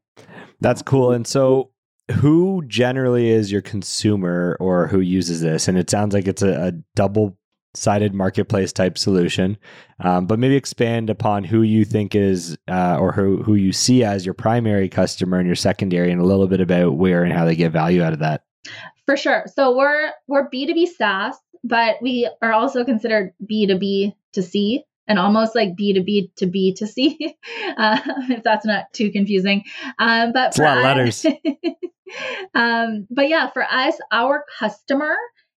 That's 0.62 0.82
cool. 0.82 1.12
And 1.12 1.28
so, 1.28 1.72
who 2.12 2.64
generally 2.68 3.30
is 3.30 3.52
your 3.52 3.62
consumer 3.62 4.58
or 4.60 4.88
who 4.88 5.00
uses 5.00 5.42
this? 5.42 5.68
And 5.68 5.78
it 5.78 5.90
sounds 5.90 6.14
like 6.14 6.28
it's 6.28 6.44
a, 6.44 6.68
a 6.68 6.72
double 6.96 7.38
sided 7.76 8.14
marketplace 8.14 8.74
type 8.74 8.98
solution. 8.98 9.58
Um, 10.00 10.26
but 10.26 10.40
maybe 10.40 10.56
expand 10.56 11.10
upon 11.10 11.44
who 11.44 11.62
you 11.62 11.86
think 11.86 12.16
is 12.16 12.58
uh, 12.68 12.98
or 13.00 13.12
who, 13.12 13.44
who 13.44 13.56
you 13.56 13.72
see 13.72 14.04
as 14.04 14.26
your 14.26 14.34
primary 14.34 14.90
customer 14.90 15.38
and 15.38 15.48
your 15.48 15.56
secondary, 15.56 16.12
and 16.12 16.22
a 16.22 16.26
little 16.26 16.48
bit 16.48 16.62
about 16.62 16.98
where 16.98 17.24
and 17.24 17.34
how 17.34 17.46
they 17.46 17.56
get 17.56 17.72
value 17.72 18.04
out 18.04 18.14
of 18.14 18.20
that. 18.20 18.44
For 19.06 19.16
sure. 19.16 19.46
So 19.54 19.76
we're 19.76 20.12
we're 20.28 20.50
B 20.50 20.66
two 20.66 20.74
B 20.74 20.86
SaaS, 20.86 21.36
but 21.64 21.98
we 22.02 22.30
are 22.42 22.54
also 22.54 22.84
considered 22.84 23.34
B 23.46 23.68
two 23.68 23.78
B 23.78 24.16
to 24.34 24.42
C 24.42 24.84
and 25.08 25.20
almost 25.20 25.56
like 25.56 25.76
B 25.76 25.94
to 25.94 26.02
B 26.02 26.32
to 26.38 26.48
B 26.48 26.74
to 26.76 26.88
C, 26.88 27.36
uh, 27.78 28.00
if 28.30 28.44
that's 28.44 28.66
not 28.66 28.92
too 28.94 29.12
confusing. 29.12 29.64
Um, 30.00 30.32
but 30.34 30.48
it's 30.48 30.60
a 30.60 30.64
lot 30.64 30.78
of 30.78 30.84
letters. 30.84 31.26
um, 32.56 33.08
but 33.10 33.30
yeah, 33.30 33.50
for 33.52 33.64
us, 33.64 33.96
our 34.12 34.44
customer 34.60 35.16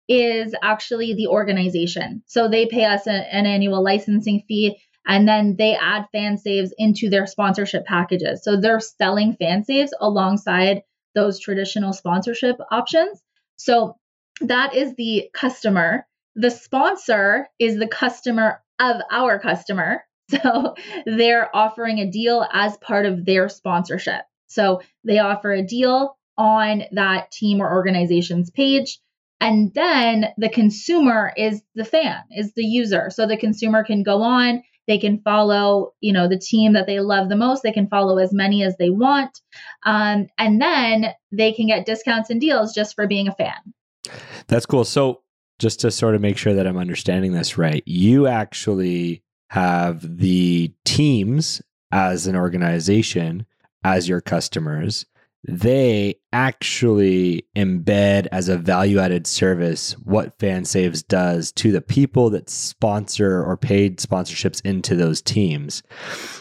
is 0.08 0.56
actually 0.62 1.14
the 1.14 1.28
organization. 1.28 2.24
So 2.28 2.48
they 2.48 2.66
pay 2.66 2.86
us 2.86 3.08
a, 3.08 3.12
an 3.12 3.46
annual 3.46 3.84
licensing 3.84 4.44
fee 4.48 4.80
and 5.06 5.28
then 5.28 5.56
they 5.58 5.76
add 5.76 6.06
FanSaves 6.14 6.72
into 6.78 7.10
their 7.10 7.26
sponsorship 7.28 7.86
packages. 7.86 8.44
So 8.44 8.60
they're 8.60 8.82
selling 8.82 9.38
FanSaves 9.40 9.92
alongside 10.00 10.84
those 11.16 11.40
traditional 11.40 11.94
sponsorship 11.94 12.58
options. 12.72 13.22
So 13.56 13.96
that 14.42 14.76
is 14.76 14.96
the 14.96 15.30
customer. 15.34 16.06
The 16.36 16.52
sponsor 16.52 17.48
is 17.58 17.78
the 17.78 17.88
customer 17.88 18.62
of 18.80 18.98
our 19.12 19.40
customer. 19.40 20.04
So 20.30 20.76
they're 21.06 21.56
offering 21.56 22.00
a 22.00 22.12
deal 22.12 22.46
as 22.52 22.76
part 22.80 23.06
of 23.06 23.24
their 23.24 23.48
sponsorship. 23.48 24.24
So 24.48 24.82
they 25.06 25.20
offer 25.20 25.54
a 25.54 25.64
deal 25.64 26.18
on 26.38 26.84
that 26.92 27.32
team 27.32 27.62
or 27.62 27.72
organization's 27.72 28.50
page. 28.50 29.00
And 29.40 29.74
then 29.74 30.28
the 30.38 30.50
consumer 30.50 31.32
is 31.38 31.62
the 31.76 31.86
fan, 31.86 32.18
is 32.32 32.54
the 32.56 32.64
user. 32.64 33.10
So 33.12 33.28
the 33.28 33.38
consumer 33.38 33.84
can 33.84 34.04
go 34.04 34.22
on, 34.22 34.64
they 34.88 34.98
can 34.98 35.20
follow, 35.20 35.94
you 36.00 36.14
know, 36.14 36.28
the 36.28 36.40
team 36.40 36.74
that 36.74 36.88
they 36.88 37.00
love 37.02 37.30
the 37.30 37.36
most. 37.36 37.62
They 37.62 37.74
can 37.74 37.88
follow 37.88 38.18
as 38.18 38.34
many 38.34 38.64
as 38.64 38.78
they 38.78 38.90
want. 38.90 39.42
Um, 39.86 40.28
and 40.38 40.62
then 40.62 41.14
they 41.32 41.52
can 41.52 41.68
get 41.68 41.86
discounts 41.86 42.30
and 42.30 42.40
deals 42.40 42.74
just 42.74 42.96
for 42.96 43.06
being 43.06 43.28
a 43.28 43.36
fan. 43.36 43.74
That's 44.48 44.66
cool. 44.66 44.86
So 44.86 45.22
just 45.60 45.82
to 45.82 45.92
sort 45.92 46.16
of 46.16 46.22
make 46.22 46.38
sure 46.38 46.54
that 46.54 46.66
I'm 46.66 46.78
understanding 46.78 47.34
this 47.34 47.58
right, 47.58 47.84
you 47.86 48.28
actually 48.28 49.24
have 49.50 50.18
the 50.18 50.74
teams 50.86 51.62
as 51.92 52.28
an 52.28 52.36
organization, 52.36 53.46
as 53.84 54.08
your 54.08 54.22
customers, 54.22 55.06
they 55.48 56.16
actually 56.34 57.46
embed 57.56 58.28
as 58.34 58.50
a 58.50 58.58
value 58.58 59.00
added 59.00 59.26
service 59.26 59.94
what 60.00 60.38
FanSaves 60.40 61.08
does 61.08 61.54
to 61.54 61.72
the 61.72 61.82
people 61.82 62.30
that 62.32 62.50
sponsor 62.50 63.44
or 63.44 63.56
paid 63.56 63.98
sponsorships 64.00 64.62
into 64.66 64.94
those 64.94 65.22
teams. 65.22 65.84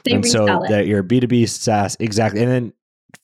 They 0.04 0.12
and 0.12 0.26
so 0.26 0.64
it. 0.64 0.70
that 0.70 0.86
your 0.86 1.04
B2B 1.04 1.48
SaaS, 1.48 1.96
exactly. 2.00 2.42
And 2.42 2.50
then 2.50 2.72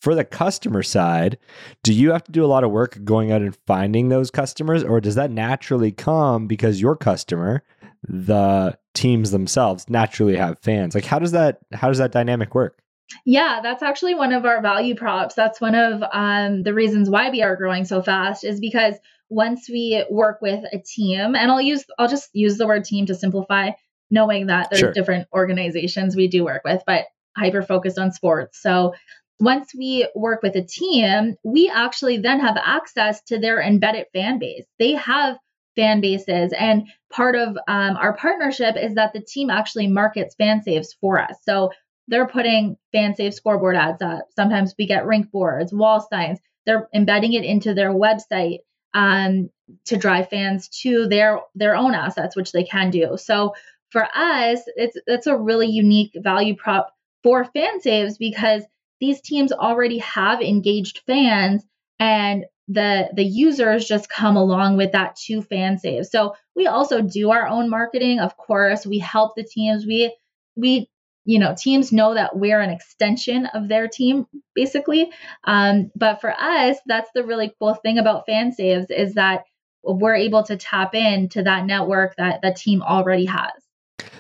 for 0.01 0.15
the 0.15 0.25
customer 0.25 0.85
side, 0.85 1.37
do 1.83 1.93
you 1.93 2.13
have 2.13 2.25
to 2.25 2.33
do 2.33 2.45
a 2.45 2.47
lot 2.47 2.63
of 2.63 2.71
work 2.71 2.99
going 3.03 3.33
out 3.33 3.43
and 3.43 3.57
finding 3.67 4.09
those 4.09 4.31
customers, 4.31 4.85
or 4.85 5.01
does 5.01 5.17
that 5.17 5.33
naturally 5.33 5.91
come 5.91 6.47
because 6.47 6.81
your 6.81 6.97
customer, 6.97 7.65
the 8.09 8.79
teams 8.95 9.33
themselves, 9.33 9.91
naturally 9.91 10.37
have 10.37 10.61
fans? 10.61 10.95
Like 10.95 11.05
how 11.05 11.19
does 11.19 11.33
that 11.33 11.59
how 11.73 11.89
does 11.89 11.99
that 11.99 12.13
dynamic 12.13 12.55
work? 12.55 12.83
Yeah, 13.25 13.61
that's 13.63 13.83
actually 13.83 14.15
one 14.15 14.33
of 14.33 14.45
our 14.45 14.61
value 14.61 14.95
props. 14.95 15.35
That's 15.35 15.61
one 15.61 15.75
of 15.75 16.03
um, 16.13 16.63
the 16.63 16.75
reasons 16.75 17.09
why 17.11 17.31
we 17.31 17.43
are 17.43 17.57
growing 17.57 17.85
so 17.85 18.03
fast 18.03 18.45
is 18.45 18.61
because 18.61 18.95
once 19.29 19.69
we 19.69 20.05
work 20.11 20.43
with 20.43 20.65
a 20.73 20.79
team, 20.79 21.35
and 21.35 21.51
I'll 21.51 21.61
use 21.61 21.85
I'll 21.99 22.09
just 22.09 22.31
use 22.35 22.59
the 22.59 22.67
word 22.67 22.85
team 22.85 23.07
to 23.07 23.15
simplify, 23.15 23.71
knowing 24.11 24.49
that 24.49 24.69
there's 24.71 24.81
Sure. 24.81 24.93
different 24.93 25.29
organizations 25.33 26.15
we 26.15 26.29
do 26.29 26.45
work 26.45 26.63
with, 26.65 26.83
but 26.87 27.07
hyper 27.37 27.63
focused 27.63 27.99
on 27.99 28.13
sports. 28.13 28.61
So 28.61 28.95
once 29.41 29.73
we 29.75 30.07
work 30.15 30.43
with 30.43 30.55
a 30.55 30.63
team, 30.63 31.37
we 31.43 31.71
actually 31.75 32.19
then 32.19 32.41
have 32.41 32.57
access 32.63 33.23
to 33.23 33.39
their 33.39 33.61
embedded 33.61 34.07
fan 34.13 34.39
base. 34.39 34.67
They 34.79 34.93
have 34.93 35.39
fan 35.75 36.03
bases, 36.03 36.53
and 36.53 36.89
part 37.11 37.35
of 37.35 37.57
um, 37.67 37.97
our 37.97 38.15
partnership 38.15 38.77
is 38.77 38.95
that 38.97 39.15
the 39.15 39.21
team 39.23 39.49
actually 39.49 39.87
markets 39.87 40.37
FanSaves 40.39 40.89
for 41.01 41.19
us. 41.19 41.37
So 41.43 41.73
they're 42.09 42.27
putting 42.27 42.77
fan 42.93 43.15
scoreboard 43.33 43.77
ads 43.77 44.03
up. 44.03 44.27
Sometimes 44.35 44.75
we 44.79 44.87
get 44.87 45.07
rink 45.07 45.31
boards, 45.31 45.73
wall 45.73 46.01
signs. 46.01 46.39
They're 46.67 46.89
embedding 46.95 47.33
it 47.33 47.45
into 47.45 47.75
their 47.75 47.91
website 47.91 48.59
um, 48.95 49.51
to 49.87 49.97
drive 49.97 50.29
fans 50.29 50.69
to 50.83 51.07
their 51.09 51.41
their 51.55 51.77
own 51.77 51.95
assets, 51.95 52.37
which 52.37 52.53
they 52.53 52.65
can 52.65 52.91
do. 52.91 53.17
So 53.17 53.55
for 53.91 54.05
us, 54.15 54.61
it's 54.77 54.97
it's 55.07 55.27
a 55.27 55.37
really 55.37 55.69
unique 55.69 56.13
value 56.17 56.57
prop 56.57 56.95
for 57.23 57.45
FanSaves 57.45 58.19
because 58.19 58.63
these 59.01 59.21
teams 59.21 59.53
already 59.53 59.99
have 59.99 60.41
engaged 60.41 61.03
fans 61.07 61.65
and 61.99 62.45
the 62.69 63.11
the 63.15 63.25
users 63.25 63.85
just 63.85 64.09
come 64.09 64.37
along 64.37 64.77
with 64.77 64.93
that 64.93 65.17
to 65.17 65.43
fan 65.43 65.79
save. 65.79 66.07
So 66.07 66.35
we 66.55 66.67
also 66.67 67.01
do 67.01 67.31
our 67.31 67.47
own 67.47 67.69
marketing. 67.69 68.21
Of 68.21 68.37
course, 68.37 68.87
we 68.87 68.99
help 68.99 69.35
the 69.37 69.45
teams. 69.45 69.85
We 69.87 70.15
we 70.57 70.89
you 71.25 71.39
know 71.39 71.55
teams 71.57 71.93
know 71.93 72.15
that 72.15 72.37
we're 72.37 72.61
an 72.61 72.71
extension 72.71 73.47
of 73.47 73.69
their 73.69 73.89
team 73.89 74.27
basically 74.55 75.11
um, 75.45 75.91
but 75.95 76.21
for 76.21 76.33
us 76.33 76.77
that's 76.87 77.11
the 77.15 77.25
really 77.25 77.53
cool 77.59 77.75
thing 77.75 77.99
about 77.99 78.27
FanSaves 78.27 78.87
is 78.91 79.15
that 79.15 79.45
we're 79.85 80.15
able 80.15 80.43
to 80.45 80.57
tap 80.57 80.95
into 80.95 81.43
that 81.43 81.67
network 81.67 82.15
that 82.17 82.41
the 82.43 82.53
team 82.53 82.83
already 82.83 83.25
has 83.25 83.51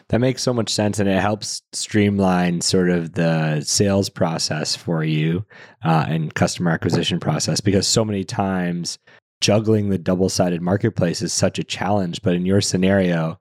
That 0.08 0.20
makes 0.20 0.42
so 0.42 0.52
much 0.52 0.70
sense, 0.70 0.98
and 0.98 1.08
it 1.08 1.20
helps 1.20 1.62
streamline 1.72 2.60
sort 2.60 2.90
of 2.90 3.14
the 3.14 3.62
sales 3.62 4.08
process 4.08 4.76
for 4.76 5.04
you 5.04 5.44
uh, 5.84 6.04
and 6.08 6.34
customer 6.34 6.70
acquisition 6.70 7.18
process 7.20 7.60
because 7.60 7.86
so 7.86 8.04
many 8.04 8.24
times 8.24 8.98
juggling 9.40 9.88
the 9.88 9.98
double 9.98 10.28
sided 10.28 10.62
marketplace 10.62 11.20
is 11.20 11.32
such 11.32 11.58
a 11.58 11.64
challenge. 11.64 12.22
But 12.22 12.34
in 12.34 12.46
your 12.46 12.60
scenario, 12.60 13.38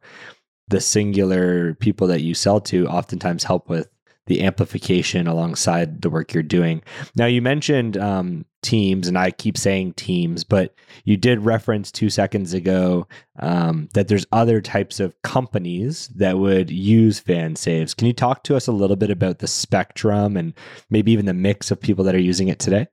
the 0.72 0.82
singular 0.82 1.76
people 1.76 2.08
that 2.08 2.22
you 2.22 2.34
sell 2.34 2.60
to 2.62 2.88
oftentimes 2.88 3.44
help 3.44 3.70
with 3.70 3.90
the 4.28 4.44
amplification 4.44 5.28
alongside 5.28 6.02
the 6.02 6.10
work 6.10 6.34
you're 6.34 6.44
doing. 6.44 6.82
Now, 7.16 7.26
you 7.26 7.42
mentioned 7.42 7.98
um, 7.98 8.46
teams, 8.62 9.08
and 9.08 9.18
I 9.18 9.32
keep 9.32 9.58
saying 9.58 9.94
teams, 9.94 10.44
but 10.44 10.74
you 11.04 11.18
did 11.18 11.44
reference 11.44 11.92
two 11.92 12.10
seconds 12.10 12.54
ago 12.54 13.08
um, 13.40 13.90
that 13.94 14.08
there's 14.08 14.26
other 14.32 14.62
types 14.62 15.00
of 15.00 15.20
companies 15.24 16.08
that 16.16 16.38
would 16.38 16.70
use 16.70 17.20
FanSaves. 17.20 17.96
Can 17.96 18.08
you 18.08 18.14
talk 18.14 18.44
to 18.44 18.56
us 18.56 18.68
a 18.68 18.72
little 18.72 18.96
bit 18.96 19.10
about 19.10 19.40
the 19.40 19.48
spectrum 19.48 20.38
and 20.38 20.54
maybe 20.90 21.12
even 21.12 21.26
the 21.26 21.34
mix 21.34 21.72
of 21.72 21.82
people 21.82 22.06
that 22.06 22.16
are 22.16 22.20
using 22.20 22.48
it 22.48 22.60
today? 22.60 22.88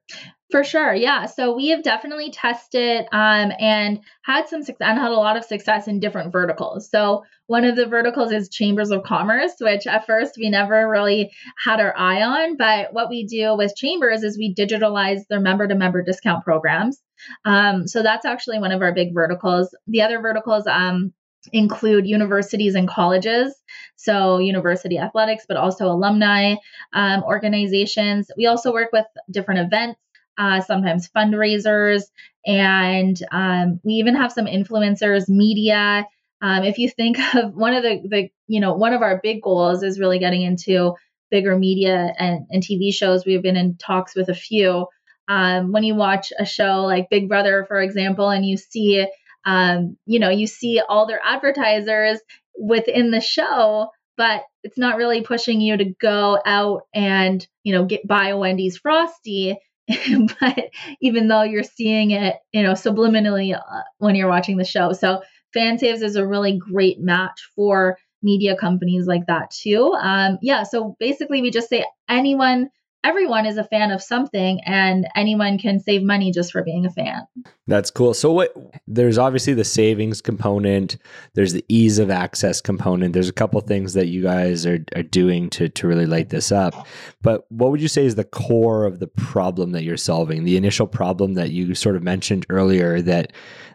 For 0.50 0.64
sure, 0.64 0.94
yeah. 0.94 1.26
So 1.26 1.54
we 1.54 1.68
have 1.68 1.82
definitely 1.82 2.30
tested 2.30 3.04
um, 3.12 3.52
and 3.58 4.00
had 4.22 4.48
some 4.48 4.62
success 4.62 4.88
and 4.88 4.98
had 4.98 5.11
a 5.11 5.14
lot 5.14 5.37
of 5.37 5.44
success 5.44 5.88
in 5.88 6.00
different 6.00 6.32
verticals. 6.32 6.88
So 6.90 7.24
one 7.48 7.64
of 7.64 7.76
the 7.76 7.84
verticals 7.84 8.32
is 8.32 8.48
chambers 8.48 8.90
of 8.90 9.02
commerce, 9.02 9.52
which 9.61 9.87
at 9.87 10.06
first 10.06 10.37
we 10.38 10.48
never 10.48 10.88
really 10.88 11.32
had 11.62 11.80
our 11.80 11.94
eye 11.94 12.22
on. 12.22 12.56
But 12.56 12.94
what 12.94 13.11
we 13.11 13.26
do 13.26 13.56
with 13.56 13.76
chambers 13.76 14.22
is 14.22 14.38
we 14.38 14.54
digitalize 14.54 15.20
their 15.28 15.40
member-to-member 15.40 16.02
discount 16.02 16.44
programs. 16.44 16.98
Um, 17.44 17.87
so 17.87 18.02
that's 18.02 18.24
actually 18.24 18.58
one 18.58 18.72
of 18.72 18.80
our 18.80 18.94
big 18.94 19.12
verticals. 19.12 19.74
The 19.87 20.00
other 20.00 20.18
verticals 20.18 20.66
um, 20.66 21.12
include 21.52 22.06
universities 22.06 22.74
and 22.74 22.88
colleges, 22.88 23.54
so 23.96 24.38
university 24.38 24.98
athletics, 24.98 25.44
but 25.46 25.56
also 25.56 25.87
alumni 25.87 26.54
um, 26.92 27.22
organizations. 27.22 28.30
We 28.37 28.46
also 28.46 28.72
work 28.72 28.90
with 28.92 29.06
different 29.30 29.61
events 29.61 30.00
uh, 30.38 30.61
sometimes 30.61 31.09
fundraisers, 31.09 32.05
and 32.46 33.20
um, 33.33 33.81
we 33.85 33.94
even 33.94 34.14
have 34.14 34.33
some 34.33 34.46
influencers, 34.46 35.29
media. 35.29 36.07
Um, 36.40 36.64
if 36.64 36.79
you 36.79 36.88
think 36.88 37.18
of 37.35 37.55
one 37.55 37.74
of 37.74 37.83
the, 37.83 38.01
the, 38.09 38.31
you 38.46 38.61
know, 38.61 38.74
one 38.74 38.94
of 38.94 39.03
our 39.03 39.20
big 39.22 39.42
goals 39.42 39.83
is 39.83 40.01
really 40.01 40.18
getting 40.18 40.42
into 40.42 40.94
bigger 41.31 41.59
media 41.59 42.14
and, 42.18 42.46
and 42.51 42.62
TV 42.62 42.92
shows. 42.92 43.27
We've 43.27 43.42
been 43.42 43.57
in 43.57 43.77
talks 43.77 44.14
with 44.14 44.29
a 44.29 44.35
few. 44.35 44.87
Um, 45.29 45.72
when 45.72 45.85
you 45.85 45.94
watch 45.94 46.33
a 46.38 46.46
show 46.46 46.85
like 46.85 47.11
Big 47.11 47.29
Brother, 47.29 47.66
for 47.68 47.81
example, 47.83 48.31
and 48.31 48.46
you 48.46 48.57
see, 48.57 49.07
um, 49.44 49.98
you 50.07 50.18
know, 50.18 50.31
you 50.31 50.46
see 50.46 50.81
all 50.81 51.07
their 51.07 51.20
advertisers 51.22 52.18
within 52.59 53.11
the 53.11 53.20
show, 53.20 53.88
but 54.16 54.42
it's 54.64 54.79
not 54.79 54.96
really 54.96 55.22
pushing 55.22 55.61
you 55.61 55.77
to 55.77 55.85
go 56.01 56.40
out 56.44 56.83
and, 56.94 57.46
you 57.62 57.74
know, 57.74 57.85
get 57.85 58.07
buy 58.07 58.29
a 58.29 58.38
Wendy's 58.38 58.79
Frosty. 58.79 59.59
but 60.40 60.70
even 61.01 61.29
though 61.29 61.42
you're 61.42 61.62
seeing 61.62 62.11
it, 62.11 62.37
you 62.53 62.62
know, 62.62 62.72
subliminally 62.72 63.55
uh, 63.57 63.83
when 63.98 64.14
you're 64.14 64.29
watching 64.29 64.57
the 64.57 64.64
show. 64.64 64.92
So 64.92 65.22
FanSaves 65.57 66.03
is 66.03 66.16
a 66.16 66.27
really 66.27 66.59
great 66.59 67.01
match 67.01 67.40
for 67.55 67.98
media 68.22 68.57
companies 68.57 69.07
like 69.07 69.27
that 69.27 69.51
too. 69.51 69.94
Um, 70.01 70.38
yeah. 70.42 70.62
So 70.64 70.96
basically, 70.98 71.40
we 71.42 71.51
just 71.51 71.68
say 71.68 71.85
anyone, 72.09 72.70
everyone 73.04 73.46
is 73.46 73.56
a 73.56 73.64
fan 73.64 73.90
of 73.90 74.02
something, 74.02 74.61
and 74.64 75.06
anyone 75.14 75.58
can 75.58 75.80
save 75.80 76.02
money 76.02 76.32
just 76.32 76.52
for 76.52 76.62
being 76.62 76.84
a 76.84 76.90
fan. 76.90 77.22
That's 77.66 77.90
cool. 77.90 78.14
So 78.14 78.32
what 78.32 78.54
there's 78.87 79.18
obviously 79.18 79.54
the 79.54 79.64
savings 79.64 80.20
component, 80.20 80.96
there's 81.34 81.52
the 81.52 81.64
ease 81.68 81.98
of 81.98 82.11
access 82.11 82.61
component. 82.61 83.12
There's 83.12 83.28
a 83.28 83.32
couple 83.32 83.61
things 83.61 83.94
that 83.94 84.08
you 84.08 84.22
guys 84.22 84.66
are, 84.66 84.84
are 84.96 85.02
doing 85.02 85.50
to 85.50 85.68
to 85.68 85.87
really 85.87 86.06
light 86.06 86.30
this 86.30 86.50
up. 86.50 86.87
But 87.22 87.44
what 87.50 87.70
would 87.70 87.82
you 87.82 87.88
say 87.88 88.04
is 88.04 88.14
the 88.14 88.24
core 88.24 88.84
of 88.84 88.98
the 88.98 89.08
problem 89.08 89.72
that 89.72 89.84
you're 89.84 89.96
solving? 89.96 90.44
The 90.44 90.56
initial 90.56 90.87
problem 90.87 91.34
that 91.34 91.50
you 91.50 91.74
sort 91.74 91.96
of 91.96 92.02
mentioned 92.02 92.46
earlier 92.48 93.00
that 93.02 93.32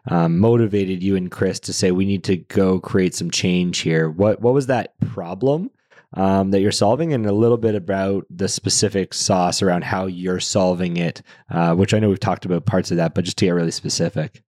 um, 0.09 0.39
motivated 0.39 1.01
you 1.01 1.15
and 1.15 1.31
Chris 1.31 1.59
to 1.61 1.73
say 1.73 1.91
we 1.91 2.05
need 2.05 2.23
to 2.25 2.37
go 2.37 2.79
create 2.79 3.15
some 3.15 3.31
change 3.31 3.79
here. 3.79 4.09
What 4.09 4.41
what 4.41 4.53
was 4.53 4.67
that 4.67 4.99
problem? 4.99 5.69
Um, 6.13 6.51
that 6.51 6.61
you're 6.61 6.71
solving 6.71 7.13
and 7.13 7.25
a 7.25 7.31
little 7.31 7.57
bit 7.57 7.75
about 7.75 8.25
the 8.29 8.47
specific 8.47 9.13
sauce 9.13 9.61
around 9.61 9.83
how 9.83 10.05
you're 10.05 10.39
solving 10.39 10.97
it, 10.97 11.21
uh, 11.49 11.75
which 11.75 11.93
I 11.93 11.99
know 11.99 12.09
we've 12.09 12.19
talked 12.19 12.45
about 12.45 12.65
parts 12.65 12.91
of 12.91 12.97
that, 12.97 13.13
but 13.13 13.25
just 13.25 13.37
to 13.37 13.45
get 13.45 13.51
really 13.51 13.71
specific. 13.71 14.43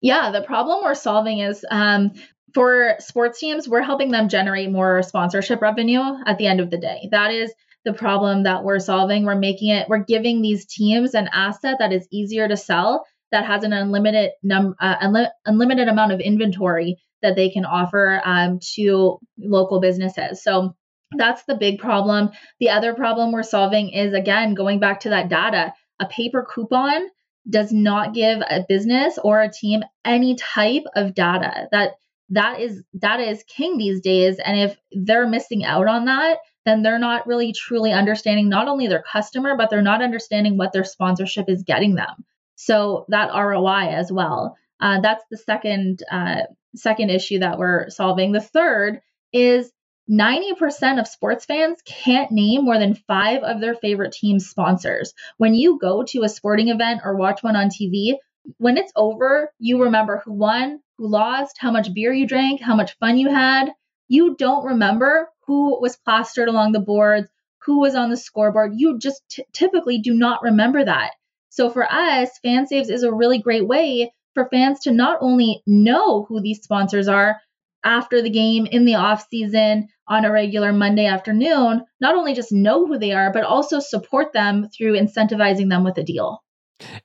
Yeah, 0.00 0.30
the 0.30 0.42
problem 0.42 0.84
we're 0.84 0.94
solving 0.94 1.40
is 1.40 1.64
um, 1.70 2.12
for 2.54 2.96
sports 2.98 3.38
teams, 3.38 3.68
we're 3.68 3.82
helping 3.82 4.10
them 4.10 4.28
generate 4.28 4.70
more 4.70 5.02
sponsorship 5.02 5.60
revenue 5.60 6.02
at 6.26 6.38
the 6.38 6.46
end 6.46 6.60
of 6.60 6.70
the 6.70 6.78
day. 6.78 7.08
That 7.10 7.32
is 7.32 7.52
the 7.84 7.92
problem 7.92 8.42
that 8.42 8.64
we're 8.64 8.78
solving. 8.78 9.24
We're 9.24 9.36
making 9.36 9.70
it, 9.70 9.88
we're 9.88 10.04
giving 10.04 10.42
these 10.42 10.66
teams 10.66 11.14
an 11.14 11.28
asset 11.32 11.76
that 11.78 11.92
is 11.92 12.08
easier 12.10 12.48
to 12.48 12.56
sell, 12.56 13.06
that 13.30 13.44
has 13.44 13.62
an 13.62 13.72
unlimited 13.72 14.32
num, 14.42 14.74
uh, 14.80 14.96
unli- 14.98 15.30
unlimited 15.44 15.88
amount 15.88 16.12
of 16.12 16.20
inventory 16.20 16.96
that 17.22 17.36
they 17.36 17.50
can 17.50 17.64
offer 17.64 18.20
um, 18.24 18.58
to 18.74 19.18
local 19.38 19.80
businesses. 19.80 20.42
So 20.42 20.74
that's 21.12 21.44
the 21.44 21.54
big 21.54 21.78
problem. 21.78 22.30
The 22.58 22.70
other 22.70 22.94
problem 22.94 23.32
we're 23.32 23.42
solving 23.42 23.90
is 23.90 24.12
again 24.12 24.54
going 24.54 24.80
back 24.80 25.00
to 25.00 25.10
that 25.10 25.28
data. 25.28 25.74
A 26.00 26.06
paper 26.06 26.46
coupon 26.48 27.08
does 27.48 27.72
not 27.72 28.14
give 28.14 28.40
a 28.40 28.64
business 28.68 29.18
or 29.22 29.40
a 29.40 29.52
team 29.52 29.82
any 30.04 30.34
type 30.34 30.84
of 30.94 31.14
data. 31.14 31.68
That 31.70 31.92
that 32.30 32.60
is 32.60 32.82
data 32.98 33.22
is 33.22 33.44
king 33.44 33.78
these 33.78 34.00
days 34.00 34.38
and 34.44 34.58
if 34.58 34.76
they're 34.90 35.28
missing 35.28 35.64
out 35.64 35.86
on 35.86 36.06
that, 36.06 36.38
then 36.64 36.82
they're 36.82 36.98
not 36.98 37.26
really 37.28 37.52
truly 37.52 37.92
understanding 37.92 38.48
not 38.48 38.66
only 38.66 38.88
their 38.88 39.02
customer 39.02 39.56
but 39.56 39.70
they're 39.70 39.82
not 39.82 40.02
understanding 40.02 40.56
what 40.56 40.72
their 40.72 40.84
sponsorship 40.84 41.48
is 41.48 41.62
getting 41.62 41.94
them. 41.94 42.24
So 42.56 43.04
that 43.08 43.30
ROI 43.32 43.90
as 43.90 44.10
well. 44.10 44.56
Uh, 44.80 45.00
that's 45.00 45.24
the 45.30 45.36
second 45.36 46.02
uh, 46.10 46.42
second 46.74 47.10
issue 47.10 47.38
that 47.38 47.58
we're 47.58 47.88
solving. 47.90 48.32
The 48.32 48.40
third 48.40 49.00
is 49.32 49.70
90% 50.08 51.00
of 51.00 51.08
sports 51.08 51.44
fans 51.44 51.80
can't 51.84 52.30
name 52.30 52.64
more 52.64 52.78
than 52.78 52.94
five 52.94 53.42
of 53.42 53.60
their 53.60 53.74
favorite 53.74 54.12
team's 54.12 54.48
sponsors. 54.48 55.12
When 55.36 55.54
you 55.54 55.78
go 55.78 56.04
to 56.04 56.22
a 56.22 56.28
sporting 56.28 56.68
event 56.68 57.00
or 57.04 57.16
watch 57.16 57.42
one 57.42 57.56
on 57.56 57.68
TV, 57.68 58.16
when 58.58 58.76
it's 58.76 58.92
over, 58.94 59.50
you 59.58 59.82
remember 59.82 60.22
who 60.24 60.32
won, 60.32 60.80
who 60.98 61.08
lost, 61.08 61.56
how 61.58 61.70
much 61.72 61.92
beer 61.92 62.12
you 62.12 62.26
drank, 62.26 62.60
how 62.60 62.76
much 62.76 62.96
fun 62.98 63.18
you 63.18 63.28
had. 63.28 63.72
You 64.08 64.36
don't 64.36 64.64
remember 64.64 65.28
who 65.46 65.80
was 65.80 65.96
plastered 65.96 66.48
along 66.48 66.72
the 66.72 66.80
boards, 66.80 67.28
who 67.64 67.80
was 67.80 67.96
on 67.96 68.10
the 68.10 68.16
scoreboard. 68.16 68.72
You 68.76 68.98
just 68.98 69.22
t- 69.28 69.44
typically 69.52 69.98
do 69.98 70.14
not 70.14 70.42
remember 70.42 70.84
that. 70.84 71.12
So 71.48 71.70
for 71.70 71.90
us, 71.90 72.30
FanSaves 72.44 72.90
is 72.90 73.02
a 73.02 73.12
really 73.12 73.38
great 73.38 73.66
way 73.66 74.12
for 74.34 74.48
fans 74.50 74.80
to 74.80 74.92
not 74.92 75.18
only 75.20 75.62
know 75.66 76.24
who 76.24 76.40
these 76.40 76.62
sponsors 76.62 77.08
are 77.08 77.40
after 77.86 78.20
the 78.20 78.30
game 78.30 78.66
in 78.66 78.84
the 78.84 78.96
off 78.96 79.26
season 79.30 79.88
on 80.08 80.24
a 80.24 80.32
regular 80.32 80.72
Monday 80.72 81.06
afternoon, 81.06 81.84
not 82.00 82.16
only 82.16 82.34
just 82.34 82.52
know 82.52 82.86
who 82.86 82.98
they 82.98 83.12
are, 83.12 83.32
but 83.32 83.44
also 83.44 83.78
support 83.78 84.32
them 84.32 84.68
through 84.76 84.98
incentivizing 84.98 85.70
them 85.70 85.84
with 85.84 85.96
a 85.96 86.02
deal. 86.02 86.42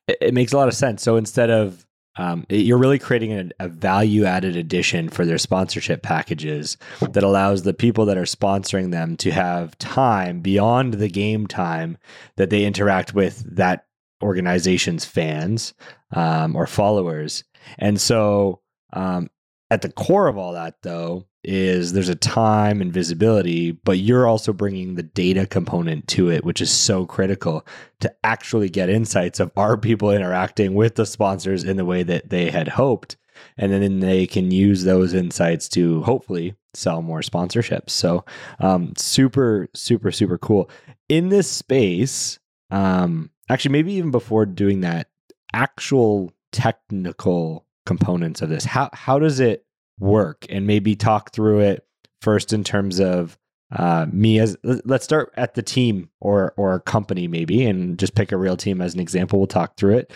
It, 0.08 0.18
it 0.20 0.34
makes 0.34 0.52
a 0.52 0.58
lot 0.58 0.68
of 0.68 0.74
sense. 0.74 1.02
So 1.04 1.16
instead 1.16 1.50
of 1.50 1.86
um, 2.18 2.46
you're 2.50 2.78
really 2.78 3.00
creating 3.00 3.32
a, 3.32 3.66
a 3.66 3.68
value 3.70 4.26
added 4.26 4.58
addition 4.58 5.08
for 5.08 5.26
their 5.26 5.38
sponsorship 5.38 6.04
packages 6.04 6.78
that 7.00 7.24
allows 7.24 7.64
the 7.64 7.74
people 7.74 8.06
that 8.08 8.18
are 8.18 8.24
sponsoring 8.24 8.92
them 8.92 9.16
to 9.18 9.32
have 9.32 9.78
time 9.78 10.42
beyond 10.42 10.96
the 10.96 11.08
game 11.08 11.48
time 11.48 11.98
that 12.36 12.50
they 12.50 12.66
interact 12.66 13.14
with 13.14 13.56
that 13.56 13.86
organization's 14.22 15.06
fans 15.06 15.74
um, 16.12 16.56
or 16.56 16.68
followers. 16.68 17.46
And 17.78 18.00
so, 18.00 18.62
um, 18.94 19.30
at 19.72 19.82
the 19.82 19.92
core 19.92 20.28
of 20.28 20.38
all 20.38 20.52
that, 20.52 20.82
though, 20.82 21.26
is 21.46 21.94
there's 21.94 22.10
a 22.10 22.16
time 22.16 22.82
and 22.82 22.92
visibility, 22.92 23.72
but 23.72 23.98
you're 23.98 24.28
also 24.28 24.52
bringing 24.52 24.96
the 24.96 25.04
data 25.04 25.48
component 25.48 26.10
to 26.10 26.30
it, 26.30 26.44
which 26.44 26.60
is 26.60 26.70
so 26.70 27.06
critical 27.06 27.66
to 28.02 28.14
actually 28.24 28.70
get 28.70 28.90
insights 28.90 29.40
of 29.40 29.50
are 29.56 29.78
people 29.78 30.12
interacting 30.12 30.74
with 30.74 30.96
the 30.96 31.06
sponsors 31.06 31.64
in 31.64 31.78
the 31.78 31.86
way 31.86 32.04
that 32.04 32.30
they 32.30 32.52
had 32.52 32.68
hoped. 32.68 33.16
And 33.58 33.72
then 33.72 34.02
they 34.02 34.28
can 34.28 34.52
use 34.52 34.84
those 34.84 35.14
insights 35.14 35.70
to 35.70 36.04
hopefully 36.04 36.54
sell 36.74 37.02
more 37.02 37.22
sponsorships. 37.22 37.92
So, 37.92 38.26
um, 38.60 38.94
super, 38.98 39.70
super, 39.74 40.12
super 40.12 40.38
cool. 40.38 40.70
In 41.08 41.30
this 41.30 41.50
space, 41.50 42.40
um, 42.72 43.32
actually, 43.50 43.72
maybe 43.72 43.94
even 43.94 44.12
before 44.12 44.46
doing 44.46 44.82
that, 44.82 45.08
actual 45.54 46.34
technical 46.52 47.66
components 47.98 48.42
of 48.42 48.50
this, 48.50 48.64
how, 48.64 48.90
how 48.94 49.20
does 49.20 49.40
it 49.40 49.66
work? 50.00 50.46
And 50.50 50.66
maybe 50.66 50.96
talk 50.96 51.34
through 51.34 51.60
it 51.60 51.86
first 52.22 52.54
in 52.54 52.64
terms 52.64 53.00
of 53.00 53.38
uh, 53.76 54.06
me 54.12 54.40
as 54.40 54.58
let's 54.64 55.06
start 55.06 55.32
at 55.38 55.54
the 55.54 55.62
team 55.62 56.10
or 56.20 56.54
or 56.58 56.82
company 56.82 57.28
maybe 57.28 57.66
and 57.66 57.98
just 57.98 58.16
pick 58.16 58.32
a 58.32 58.38
real 58.38 58.58
team 58.58 58.82
as 58.82 58.94
an 58.94 59.00
example. 59.00 59.40
We'll 59.40 59.48
talk 59.48 59.78
through 59.78 59.98
it. 59.98 60.14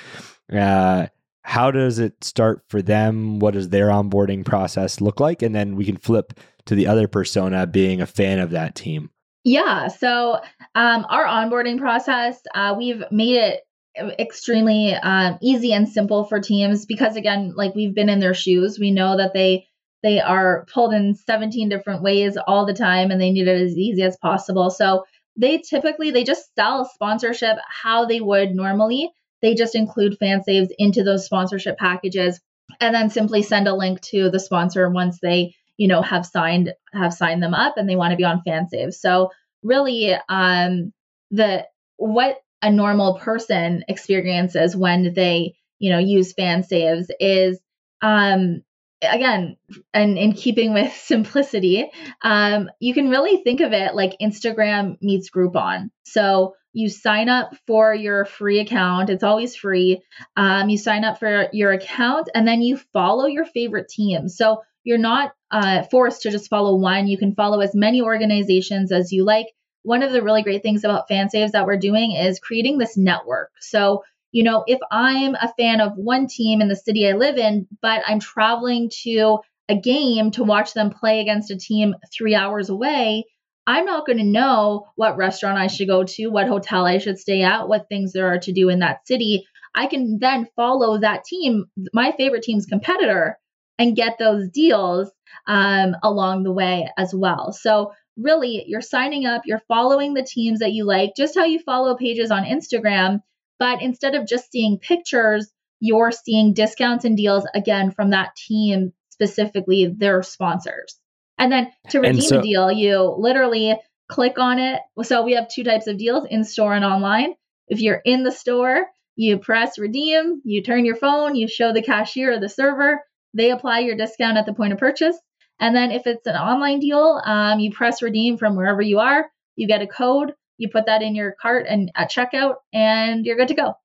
Uh, 0.52 1.08
how 1.44 1.72
does 1.72 2.00
it 2.00 2.22
start 2.24 2.64
for 2.68 2.82
them? 2.82 3.40
What 3.40 3.54
does 3.54 3.70
their 3.70 3.88
onboarding 3.88 4.44
process 4.44 5.00
look 5.00 5.20
like? 5.20 5.42
And 5.42 5.56
then 5.56 5.76
we 5.76 5.86
can 5.86 5.98
flip 5.98 6.34
to 6.66 6.76
the 6.76 6.88
other 6.88 7.08
persona 7.08 7.66
being 7.68 8.02
a 8.02 8.08
fan 8.08 8.40
of 8.40 8.52
that 8.52 8.76
team. 8.76 9.10
Yeah 9.46 9.88
so 9.88 10.42
um, 10.74 11.06
our 11.10 11.26
onboarding 11.26 11.78
process 11.78 12.42
uh, 12.56 12.74
we've 12.78 13.04
made 13.12 13.38
it 13.38 13.62
extremely 13.98 14.94
um, 14.94 15.38
easy 15.42 15.74
and 15.74 15.88
simple 15.88 16.26
for 16.26 16.40
teams 16.40 16.86
because 16.86 17.16
again 17.16 17.54
like 17.56 17.74
we've 17.76 17.96
been 17.96 18.10
in 18.10 18.20
their 18.20 18.34
shoes 18.34 18.78
we 18.78 18.92
know 18.92 19.18
that 19.18 19.34
they 19.34 19.68
they 20.06 20.22
are 20.22 20.68
pulled 20.72 20.94
in 20.94 21.16
17 21.16 21.68
different 21.68 22.04
ways 22.04 22.38
all 22.38 22.68
the 22.68 22.76
time 22.76 23.10
and 23.10 23.20
they 23.20 23.32
need 23.32 23.48
it 23.48 23.60
as 23.60 23.76
easy 23.76 24.04
as 24.04 24.16
possible. 24.18 24.70
So 24.70 25.04
they 25.36 25.58
typically 25.58 26.12
they 26.12 26.24
just 26.24 26.54
sell 26.54 26.86
sponsorship 26.86 27.58
how 27.68 28.06
they 28.06 28.22
would 28.22 28.54
normally. 28.54 29.12
They 29.42 29.56
just 29.56 29.74
include 29.74 30.20
FanSaves 30.22 30.70
into 30.78 31.04
those 31.04 31.26
sponsorship 31.26 31.80
packages 31.80 32.40
and 32.80 32.94
then 32.94 33.10
simply 33.10 33.42
send 33.42 33.68
a 33.68 33.76
link 33.76 34.00
to 34.02 34.30
the 34.30 34.40
sponsor 34.40 34.88
once 34.92 35.18
they, 35.24 35.56
you 35.76 35.88
know, 35.88 36.04
have 36.04 36.28
signed 36.28 36.72
have 36.94 37.12
signed 37.12 37.42
them 37.42 37.56
up 37.56 37.78
and 37.78 37.90
they 37.90 37.96
want 37.96 38.12
to 38.12 38.18
be 38.18 38.24
on 38.24 38.44
FanSaves. 38.48 38.94
So 38.94 39.32
really 39.64 40.14
um 40.30 40.94
the 41.32 41.66
what 41.98 42.38
a 42.66 42.72
normal 42.72 43.20
person 43.20 43.84
experiences 43.88 44.76
when 44.76 45.14
they, 45.14 45.56
you 45.78 45.92
know, 45.92 46.00
use 46.00 46.34
FanSaves 46.34 47.06
is 47.20 47.60
um 48.02 48.64
again, 49.04 49.58
and 49.94 50.18
in 50.18 50.34
keeping 50.34 50.74
with 50.74 50.92
simplicity, 51.06 51.92
um, 52.24 52.72
you 52.80 52.96
can 52.96 53.10
really 53.10 53.38
think 53.38 53.62
of 53.62 53.72
it 53.72 53.94
like 53.94 54.18
Instagram 54.20 54.98
meets 55.00 55.30
Groupon. 55.30 55.92
So 56.06 56.56
you 56.74 56.90
sign 56.90 57.30
up 57.30 57.56
for 57.68 57.94
your 57.94 58.26
free 58.26 58.60
account. 58.60 59.12
It's 59.12 59.24
always 59.24 59.56
free. 59.56 60.02
Um, 60.36 60.70
you 60.70 60.80
sign 60.80 61.04
up 61.04 61.20
for 61.20 61.50
your 61.54 61.72
account 61.72 62.30
and 62.34 62.48
then 62.48 62.64
you 62.64 62.78
follow 62.94 63.28
your 63.28 63.46
favorite 63.46 63.90
team. 63.90 64.28
So 64.28 64.64
you're 64.84 64.98
not 64.98 65.34
uh, 65.52 65.84
forced 65.84 66.24
to 66.24 66.32
just 66.32 66.50
follow 66.50 66.76
one. 66.76 67.08
You 67.08 67.18
can 67.18 67.36
follow 67.36 67.60
as 67.62 67.76
many 67.76 68.02
organizations 68.02 68.92
as 68.92 69.12
you 69.12 69.24
like. 69.24 69.48
One 69.86 70.04
of 70.04 70.12
the 70.12 70.22
really 70.22 70.44
great 70.44 70.64
things 70.64 70.84
about 70.84 71.10
FanSaves 71.10 71.52
that 71.52 71.66
we're 71.66 71.78
doing 71.78 72.12
is 72.12 72.40
creating 72.40 72.78
this 72.78 72.98
network. 72.98 73.52
So 73.60 74.04
you 74.32 74.44
know, 74.44 74.66
if 74.68 74.80
I'm 74.92 75.34
a 75.36 75.54
fan 75.58 75.80
of 75.80 75.96
one 75.96 76.28
team 76.28 76.60
in 76.60 76.68
the 76.68 76.76
city 76.76 77.08
I 77.08 77.14
live 77.14 77.38
in, 77.38 77.68
but 77.82 78.02
I'm 78.06 78.20
traveling 78.20 78.92
to 79.04 79.40
a 79.70 79.80
game 79.80 80.32
to 80.32 80.44
watch 80.44 80.74
them 80.74 80.90
play 80.90 81.22
against 81.22 81.52
a 81.52 81.58
team 81.58 81.96
three 82.14 82.36
hours 82.36 82.68
away, 82.68 83.24
I'm 83.66 83.86
not 83.86 84.06
going 84.06 84.18
to 84.18 84.26
know 84.26 84.88
what 84.96 85.16
restaurant 85.16 85.58
I 85.58 85.68
should 85.68 85.88
go 85.88 86.04
to, 86.04 86.28
what 86.28 86.50
hotel 86.50 86.86
I 86.86 86.98
should 86.98 87.18
stay 87.18 87.44
at, 87.44 87.70
what 87.70 87.88
things 87.88 88.12
there 88.12 88.28
are 88.28 88.40
to 88.40 88.52
do 88.52 88.68
in 88.68 88.80
that 88.80 89.08
city. 89.08 89.48
I 89.74 89.88
can 89.88 90.20
then 90.20 90.48
follow 90.56 91.00
that 91.00 91.24
team, 91.24 91.68
my 91.94 92.12
favorite 92.12 92.44
team's 92.44 92.66
competitor, 92.66 93.40
and 93.80 93.96
get 93.96 94.18
those 94.20 94.50
deals 94.50 95.12
um, 95.48 95.96
along 96.04 96.44
the 96.44 96.52
way 96.52 96.90
as 96.98 97.14
well. 97.16 97.52
So, 97.54 97.94
really, 98.18 98.64
you're 98.68 98.82
signing 98.82 99.26
up, 99.26 99.44
you're 99.46 99.62
following 99.68 100.14
the 100.14 100.24
teams 100.24 100.60
that 100.60 100.74
you 100.74 100.86
like, 100.86 101.12
just 101.16 101.36
how 101.36 101.46
you 101.46 101.60
follow 101.60 101.96
pages 101.96 102.32
on 102.32 102.44
Instagram. 102.44 103.22
But 103.60 103.82
instead 103.82 104.16
of 104.16 104.28
just 104.28 104.52
seeing 104.52 104.80
pictures, 104.80 105.52
you're 105.80 106.12
seeing 106.12 106.54
discounts 106.54 107.06
and 107.06 107.18
deals 107.18 107.46
again 107.54 107.92
from 107.92 108.12
that 108.12 108.36
team, 108.36 108.94
specifically 109.10 109.86
their 109.86 110.24
sponsors. 110.24 111.00
And 111.38 111.52
then 111.52 111.72
to 111.90 112.00
redeem 112.00 112.22
so- 112.22 112.40
a 112.40 112.42
deal, 112.42 112.72
you 112.72 113.16
literally 113.18 113.78
click 114.08 114.38
on 114.38 114.60
it. 114.60 114.82
So 115.04 115.24
we 115.24 115.34
have 115.34 115.48
two 115.48 115.64
types 115.64 115.88
of 115.88 115.98
deals 115.98 116.28
in 116.30 116.44
store 116.44 116.74
and 116.74 116.86
online. 116.86 117.36
If 117.68 117.82
you're 117.82 118.02
in 118.06 118.24
the 118.24 118.32
store, 118.32 118.88
you 119.16 119.40
press 119.40 119.80
redeem, 119.80 120.42
you 120.44 120.62
turn 120.62 120.86
your 120.86 120.96
phone, 120.96 121.36
you 121.36 121.48
show 121.48 121.74
the 121.74 121.82
cashier 121.82 122.34
or 122.34 122.40
the 122.40 122.50
server, 122.50 123.04
they 123.34 123.52
apply 123.52 123.80
your 123.80 123.96
discount 123.96 124.38
at 124.38 124.46
the 124.46 124.54
point 124.54 124.74
of 124.74 124.80
purchase. 124.80 125.18
And 125.60 125.76
then 125.76 125.92
if 125.92 126.06
it's 126.06 126.28
an 126.28 126.36
online 126.36 126.80
deal, 126.80 127.22
um, 127.24 127.60
you 127.60 127.72
press 127.72 128.02
redeem 128.02 128.38
from 128.38 128.56
wherever 128.56 128.82
you 128.82 129.00
are, 129.00 129.30
you 129.56 129.68
get 129.68 129.82
a 129.82 129.88
code, 129.88 130.34
you 130.58 130.70
put 130.70 130.86
that 130.88 131.02
in 131.02 131.16
your 131.16 131.36
cart 131.42 131.66
and 131.68 131.92
at 131.96 132.12
checkout, 132.12 132.56
and 132.74 133.26
you're 133.26 133.38
good 133.38 133.48
to 133.50 133.54
go. 133.54 133.76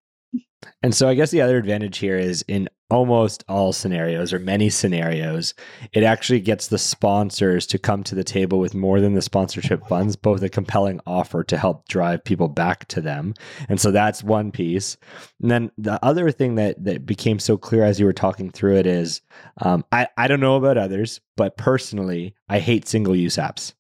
And 0.83 0.95
so 0.95 1.09
I 1.09 1.14
guess 1.14 1.31
the 1.31 1.40
other 1.40 1.59
advantage 1.59 1.99
here 1.99 2.19
is 2.19 2.45
in 2.49 2.69
almost 2.90 3.45
all 3.49 3.73
scenarios 3.73 4.33
or 4.33 4.38
many 4.38 4.69
scenarios, 4.69 5.55
it 5.93 6.03
actually 6.03 6.40
gets 6.40 6.69
the 6.69 6.79
sponsors 6.79 7.66
to 7.69 7.79
come 7.79 8.03
to 8.03 8.14
the 8.14 8.25
table 8.25 8.59
with 8.59 8.75
more 8.75 9.01
than 9.01 9.14
the 9.14 9.23
sponsorship 9.23 9.87
funds, 9.87 10.16
both 10.16 10.43
a 10.43 10.49
compelling 10.49 11.01
offer 11.07 11.45
to 11.45 11.57
help 11.57 11.87
drive 11.88 12.25
people 12.25 12.49
back 12.49 12.88
to 12.88 13.01
them. 13.01 13.35
And 13.69 13.81
so 13.81 13.90
that's 13.90 14.25
one 14.25 14.51
piece. 14.51 14.97
And 15.40 15.51
then 15.51 15.71
the 15.79 16.03
other 16.05 16.31
thing 16.31 16.57
that 16.57 16.83
that 16.85 17.07
became 17.07 17.38
so 17.38 17.57
clear 17.57 17.85
as 17.85 18.01
you 18.01 18.07
were 18.07 18.12
talking 18.12 18.51
through 18.51 18.77
it 18.77 18.87
is 18.87 19.23
um, 19.62 19.85
I, 19.93 20.09
I 20.16 20.29
don't 20.29 20.40
know 20.40 20.57
about 20.57 20.79
others, 20.79 21.21
but 21.37 21.57
personally, 21.57 22.35
I 22.49 22.59
hate 22.59 22.88
single 22.88 23.14
use 23.14 23.37
apps. 23.37 23.75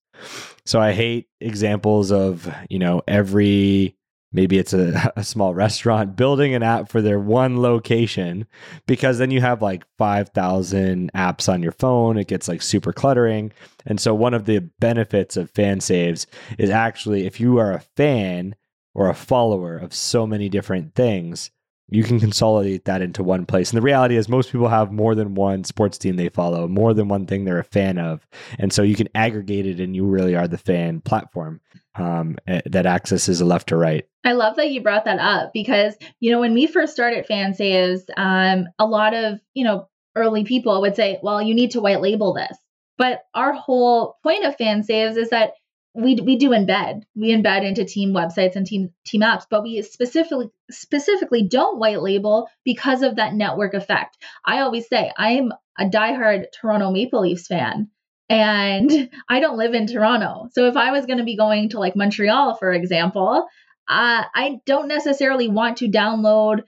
So 0.66 0.80
I 0.80 0.92
hate 0.92 1.28
examples 1.40 2.12
of, 2.12 2.52
you 2.68 2.78
know, 2.78 3.02
every 3.08 3.96
maybe 4.32 4.58
it's 4.58 4.72
a, 4.72 5.12
a, 5.16 5.24
small 5.24 5.54
restaurant 5.54 6.16
building 6.16 6.54
an 6.54 6.62
app 6.62 6.88
for 6.88 7.02
their 7.02 7.18
one 7.18 7.60
location 7.60 8.46
because 8.86 9.18
then 9.18 9.30
you 9.30 9.40
have 9.40 9.62
like 9.62 9.84
5000 9.98 11.10
apps 11.14 11.52
on 11.52 11.62
your 11.62 11.72
phone 11.72 12.18
it 12.18 12.28
gets 12.28 12.48
like 12.48 12.62
super 12.62 12.92
cluttering 12.92 13.52
and 13.86 14.00
so 14.00 14.14
one 14.14 14.34
of 14.34 14.44
the 14.44 14.58
benefits 14.78 15.36
of 15.36 15.52
FanSaves 15.52 16.26
is 16.58 16.70
actually 16.70 17.26
if 17.26 17.40
you 17.40 17.58
are 17.58 17.72
a 17.72 17.80
fan 17.96 18.54
or 18.94 19.08
a 19.08 19.14
follower 19.14 19.76
of 19.76 19.94
so 19.94 20.26
many 20.26 20.48
different 20.48 20.94
things 20.94 21.50
you 21.90 22.04
can 22.04 22.20
consolidate 22.20 22.84
that 22.84 23.02
into 23.02 23.22
one 23.22 23.44
place. 23.44 23.70
And 23.70 23.76
the 23.76 23.82
reality 23.82 24.16
is, 24.16 24.28
most 24.28 24.52
people 24.52 24.68
have 24.68 24.92
more 24.92 25.16
than 25.16 25.34
one 25.34 25.64
sports 25.64 25.98
team 25.98 26.16
they 26.16 26.28
follow, 26.28 26.68
more 26.68 26.94
than 26.94 27.08
one 27.08 27.26
thing 27.26 27.44
they're 27.44 27.58
a 27.58 27.64
fan 27.64 27.98
of. 27.98 28.26
And 28.58 28.72
so 28.72 28.82
you 28.82 28.94
can 28.94 29.08
aggregate 29.14 29.66
it, 29.66 29.80
and 29.80 29.94
you 29.94 30.06
really 30.06 30.36
are 30.36 30.46
the 30.46 30.56
fan 30.56 31.00
platform 31.00 31.60
um, 31.96 32.36
eh, 32.46 32.60
that 32.66 32.86
accesses 32.86 33.40
a 33.40 33.44
left 33.44 33.68
to 33.68 33.76
right. 33.76 34.04
I 34.24 34.32
love 34.32 34.56
that 34.56 34.70
you 34.70 34.82
brought 34.82 35.06
that 35.06 35.18
up 35.18 35.52
because, 35.52 35.94
you 36.20 36.30
know, 36.30 36.40
when 36.40 36.54
we 36.54 36.66
first 36.66 36.92
started 36.92 37.26
FanSaves, 37.26 38.02
um, 38.16 38.66
a 38.78 38.86
lot 38.86 39.14
of, 39.14 39.40
you 39.54 39.64
know, 39.64 39.88
early 40.14 40.44
people 40.44 40.80
would 40.80 40.96
say, 40.96 41.18
well, 41.22 41.40
you 41.40 41.54
need 41.54 41.72
to 41.72 41.80
white 41.80 42.00
label 42.00 42.34
this. 42.34 42.56
But 42.98 43.22
our 43.34 43.52
whole 43.52 44.18
point 44.22 44.44
of 44.44 44.56
FanSaves 44.56 45.16
is 45.16 45.30
that 45.30 45.52
we 45.94 46.14
we 46.16 46.36
do 46.36 46.50
embed 46.50 47.02
we 47.16 47.32
embed 47.32 47.64
into 47.64 47.84
team 47.84 48.12
websites 48.12 48.54
and 48.54 48.64
team 48.64 48.90
team 49.04 49.22
apps 49.22 49.44
but 49.50 49.62
we 49.62 49.82
specifically 49.82 50.48
specifically 50.70 51.42
don't 51.42 51.78
white 51.78 52.00
label 52.00 52.48
because 52.64 53.02
of 53.02 53.16
that 53.16 53.34
network 53.34 53.74
effect 53.74 54.16
i 54.44 54.60
always 54.60 54.86
say 54.86 55.10
i'm 55.16 55.52
a 55.78 55.84
diehard 55.86 56.44
toronto 56.52 56.92
maple 56.92 57.22
leafs 57.22 57.48
fan 57.48 57.90
and 58.30 59.10
i 59.28 59.40
don't 59.40 59.58
live 59.58 59.74
in 59.74 59.86
toronto 59.86 60.48
so 60.52 60.66
if 60.66 60.76
i 60.76 60.90
was 60.90 61.04
going 61.04 61.18
to 61.18 61.24
be 61.24 61.36
going 61.36 61.68
to 61.68 61.78
like 61.78 61.94
montreal 61.94 62.54
for 62.54 62.72
example 62.72 63.46
uh, 63.88 64.24
i 64.34 64.58
don't 64.64 64.88
necessarily 64.88 65.48
want 65.48 65.76
to 65.78 65.90
download 65.90 66.62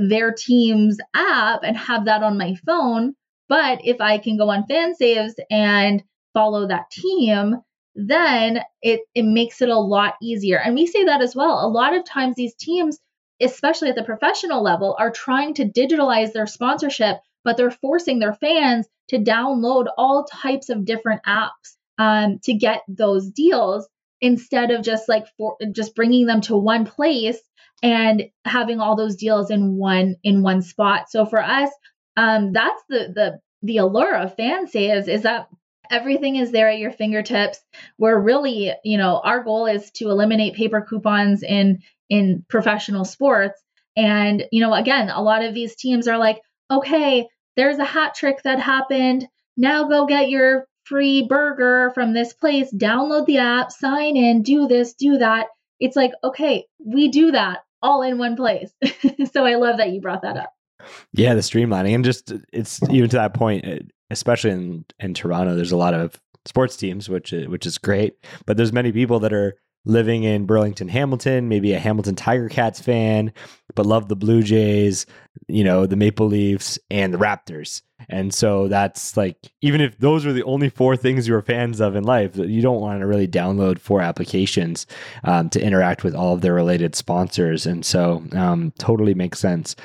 their 0.00 0.32
team's 0.32 0.98
app 1.14 1.60
and 1.64 1.76
have 1.76 2.04
that 2.04 2.22
on 2.22 2.38
my 2.38 2.54
phone 2.64 3.14
but 3.48 3.80
if 3.84 4.00
i 4.00 4.18
can 4.18 4.36
go 4.36 4.50
on 4.50 4.66
FanSaves 4.70 5.34
and 5.50 6.04
follow 6.34 6.68
that 6.68 6.90
team 6.90 7.56
then 7.96 8.60
it, 8.82 9.00
it 9.14 9.24
makes 9.24 9.62
it 9.62 9.70
a 9.70 9.78
lot 9.78 10.14
easier. 10.22 10.58
And 10.58 10.74
we 10.74 10.86
say 10.86 11.04
that 11.04 11.22
as 11.22 11.34
well. 11.34 11.66
A 11.66 11.68
lot 11.68 11.96
of 11.96 12.04
times, 12.04 12.36
these 12.36 12.54
teams, 12.54 12.98
especially 13.40 13.88
at 13.88 13.96
the 13.96 14.04
professional 14.04 14.62
level, 14.62 14.94
are 14.98 15.10
trying 15.10 15.54
to 15.54 15.64
digitalize 15.64 16.32
their 16.32 16.46
sponsorship, 16.46 17.16
but 17.46 17.56
they're 17.56 17.70
forcing 17.70 18.18
their 18.18 18.34
fans 18.34 18.88
to 19.08 19.18
download 19.18 19.86
all 19.96 20.24
types 20.24 20.68
of 20.68 20.84
different 20.84 21.22
apps 21.24 21.76
um, 21.96 22.40
to 22.42 22.52
get 22.52 22.82
those 22.88 23.30
deals 23.30 23.88
instead 24.20 24.72
of 24.72 24.82
just 24.82 25.08
like 25.08 25.26
for 25.38 25.56
just 25.72 25.94
bringing 25.94 26.26
them 26.26 26.40
to 26.40 26.56
one 26.56 26.84
place 26.84 27.38
and 27.84 28.24
having 28.44 28.80
all 28.80 28.96
those 28.96 29.14
deals 29.14 29.50
in 29.50 29.76
one 29.76 30.16
in 30.24 30.42
one 30.42 30.60
spot. 30.60 31.08
So 31.08 31.24
for 31.24 31.40
us, 31.40 31.70
um, 32.16 32.52
that's 32.52 32.82
the 32.88 33.12
the 33.14 33.40
the 33.62 33.76
allure 33.78 34.16
of 34.16 34.36
FanSaves 34.36 35.06
is 35.06 35.22
that 35.22 35.48
everything 35.88 36.34
is 36.34 36.50
there 36.50 36.68
at 36.68 36.80
your 36.80 36.90
fingertips 36.90 37.60
we're 37.96 38.18
really 38.18 38.72
you 38.82 38.98
know 38.98 39.20
our 39.22 39.44
goal 39.44 39.66
is 39.66 39.88
to 39.92 40.10
eliminate 40.10 40.56
paper 40.56 40.80
coupons 40.80 41.44
in 41.44 41.78
in 42.10 42.44
professional 42.48 43.04
sports 43.04 43.62
and 43.96 44.44
you 44.50 44.60
know 44.60 44.74
again 44.74 45.10
a 45.10 45.22
lot 45.22 45.44
of 45.44 45.54
these 45.54 45.76
teams 45.76 46.08
are 46.08 46.18
like 46.18 46.40
okay 46.72 47.28
there's 47.56 47.78
a 47.78 47.84
hat 47.84 48.14
trick 48.14 48.42
that 48.44 48.60
happened. 48.60 49.28
Now 49.56 49.88
go 49.88 50.06
get 50.06 50.28
your 50.28 50.66
free 50.84 51.26
burger 51.26 51.90
from 51.94 52.12
this 52.12 52.32
place. 52.32 52.72
Download 52.72 53.26
the 53.26 53.38
app 53.38 53.72
sign 53.72 54.16
in 54.16 54.42
do 54.42 54.68
this 54.68 54.94
do 54.94 55.18
that. 55.18 55.48
It's 55.80 55.96
like 55.96 56.12
okay 56.22 56.66
we 56.84 57.08
do 57.08 57.32
that 57.32 57.60
all 57.82 58.02
in 58.02 58.18
one 58.18 58.36
place. 58.36 58.72
So 59.32 59.44
i 59.44 59.56
love 59.56 59.78
that 59.78 59.90
you 59.90 60.00
brought 60.00 60.22
that 60.22 60.36
up. 60.36 60.52
Yeah 61.12 61.34
the 61.34 61.40
streamlining 61.40 61.94
and 61.94 62.04
just 62.04 62.32
it's 62.52 62.80
even 62.90 63.10
to 63.10 63.16
that 63.16 63.34
point 63.34 63.64
eh, 63.66 63.80
especially 64.10 64.50
in 64.50 64.84
in 65.00 65.14
Toronto, 65.14 65.54
there's 65.54 65.72
a 65.72 65.76
lot 65.76 65.94
of 65.94 66.20
sports 66.44 66.76
teams, 66.76 67.08
which 67.08 67.32
eh, 67.32 67.46
which 67.46 67.66
is 67.66 67.78
great. 67.78 68.14
But 68.46 68.56
there's 68.56 68.72
many 68.72 68.92
people 68.92 69.18
that 69.20 69.32
are 69.32 69.56
living 69.86 70.24
in 70.24 70.44
Burlington, 70.44 70.88
Hamilton, 70.88 71.48
maybe 71.48 71.72
a 71.72 71.78
Hamilton 71.78 72.16
Tiger 72.16 72.48
Cats 72.48 72.80
fan, 72.80 73.32
but 73.74 73.86
love 73.86 74.08
the 74.08 74.16
Blue 74.16 74.42
Jays, 74.42 75.06
you 75.46 75.64
know, 75.64 75.86
the 75.86 75.96
Maple 75.96 76.26
Leafs 76.26 76.78
and 76.90 77.14
the 77.14 77.18
Raptors. 77.18 77.82
And 78.08 78.34
so 78.34 78.68
that's 78.68 79.16
like, 79.16 79.38
even 79.62 79.80
if 79.80 79.96
those 79.98 80.26
are 80.26 80.32
the 80.32 80.42
only 80.42 80.68
four 80.68 80.96
things 80.96 81.26
you're 81.26 81.40
fans 81.40 81.80
of 81.80 81.96
in 81.96 82.04
life, 82.04 82.36
you 82.36 82.60
don't 82.60 82.80
want 82.80 83.00
to 83.00 83.06
really 83.06 83.28
download 83.28 83.78
four 83.78 84.02
applications 84.02 84.86
um, 85.24 85.48
to 85.50 85.62
interact 85.62 86.04
with 86.04 86.14
all 86.14 86.34
of 86.34 86.40
their 86.40 86.52
related 86.52 86.94
sponsors. 86.94 87.64
And 87.64 87.84
so 87.84 88.24
um, 88.32 88.72
totally 88.78 89.14
makes 89.14 89.38
sense. 89.38 89.76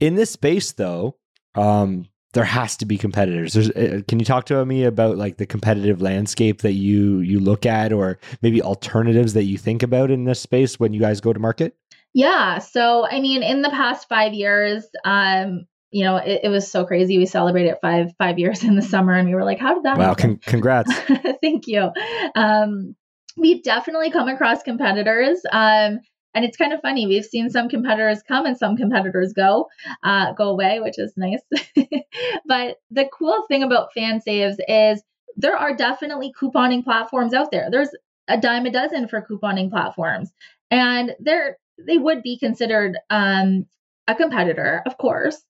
In 0.00 0.14
this 0.14 0.30
space, 0.30 0.72
though, 0.72 1.16
um, 1.54 2.06
there 2.32 2.44
has 2.44 2.76
to 2.76 2.86
be 2.86 2.96
competitors. 2.96 3.54
There's, 3.54 3.70
uh, 3.70 4.02
can 4.06 4.18
you 4.18 4.24
talk 4.24 4.46
to 4.46 4.64
me 4.64 4.84
about 4.84 5.16
like 5.16 5.36
the 5.36 5.46
competitive 5.46 6.00
landscape 6.00 6.62
that 6.62 6.72
you 6.72 7.20
you 7.20 7.40
look 7.40 7.66
at, 7.66 7.92
or 7.92 8.18
maybe 8.42 8.62
alternatives 8.62 9.34
that 9.34 9.44
you 9.44 9.58
think 9.58 9.82
about 9.82 10.10
in 10.10 10.24
this 10.24 10.40
space 10.40 10.78
when 10.78 10.92
you 10.92 11.00
guys 11.00 11.20
go 11.20 11.32
to 11.32 11.40
market? 11.40 11.76
Yeah. 12.14 12.58
So 12.58 13.06
I 13.06 13.20
mean, 13.20 13.42
in 13.42 13.62
the 13.62 13.70
past 13.70 14.08
five 14.08 14.32
years, 14.32 14.84
um, 15.04 15.66
you 15.90 16.04
know, 16.04 16.16
it, 16.16 16.42
it 16.44 16.48
was 16.48 16.70
so 16.70 16.84
crazy. 16.84 17.18
We 17.18 17.26
celebrated 17.26 17.76
five 17.82 18.12
five 18.18 18.38
years 18.38 18.62
in 18.62 18.76
the 18.76 18.82
summer, 18.82 19.14
and 19.14 19.28
we 19.28 19.34
were 19.34 19.44
like, 19.44 19.58
"How 19.58 19.74
did 19.74 19.82
that?" 19.84 19.98
Wow! 19.98 20.14
Con- 20.14 20.40
congrats. 20.44 20.92
Thank 21.42 21.66
you. 21.66 21.90
Um, 22.36 22.94
we've 23.36 23.62
definitely 23.62 24.10
come 24.10 24.28
across 24.28 24.62
competitors. 24.62 25.40
Um, 25.50 26.00
and 26.34 26.44
it's 26.44 26.56
kind 26.56 26.72
of 26.72 26.80
funny. 26.80 27.06
We've 27.06 27.24
seen 27.24 27.50
some 27.50 27.68
competitors 27.68 28.22
come 28.22 28.46
and 28.46 28.56
some 28.56 28.76
competitors 28.76 29.32
go, 29.32 29.68
uh, 30.02 30.32
go 30.32 30.50
away, 30.50 30.80
which 30.80 30.98
is 30.98 31.12
nice. 31.16 31.40
but 32.46 32.76
the 32.90 33.08
cool 33.12 33.44
thing 33.48 33.62
about 33.62 33.90
FanSaves 33.96 34.56
is 34.68 35.02
there 35.36 35.56
are 35.56 35.74
definitely 35.74 36.32
couponing 36.40 36.84
platforms 36.84 37.34
out 37.34 37.50
there. 37.50 37.68
There's 37.70 37.90
a 38.28 38.38
dime 38.38 38.66
a 38.66 38.70
dozen 38.70 39.08
for 39.08 39.26
couponing 39.28 39.70
platforms, 39.70 40.30
and 40.70 41.14
they're 41.18 41.56
they 41.78 41.98
would 41.98 42.22
be 42.22 42.38
considered 42.38 42.98
um, 43.08 43.66
a 44.06 44.14
competitor, 44.14 44.82
of 44.86 44.98
course. 44.98 45.42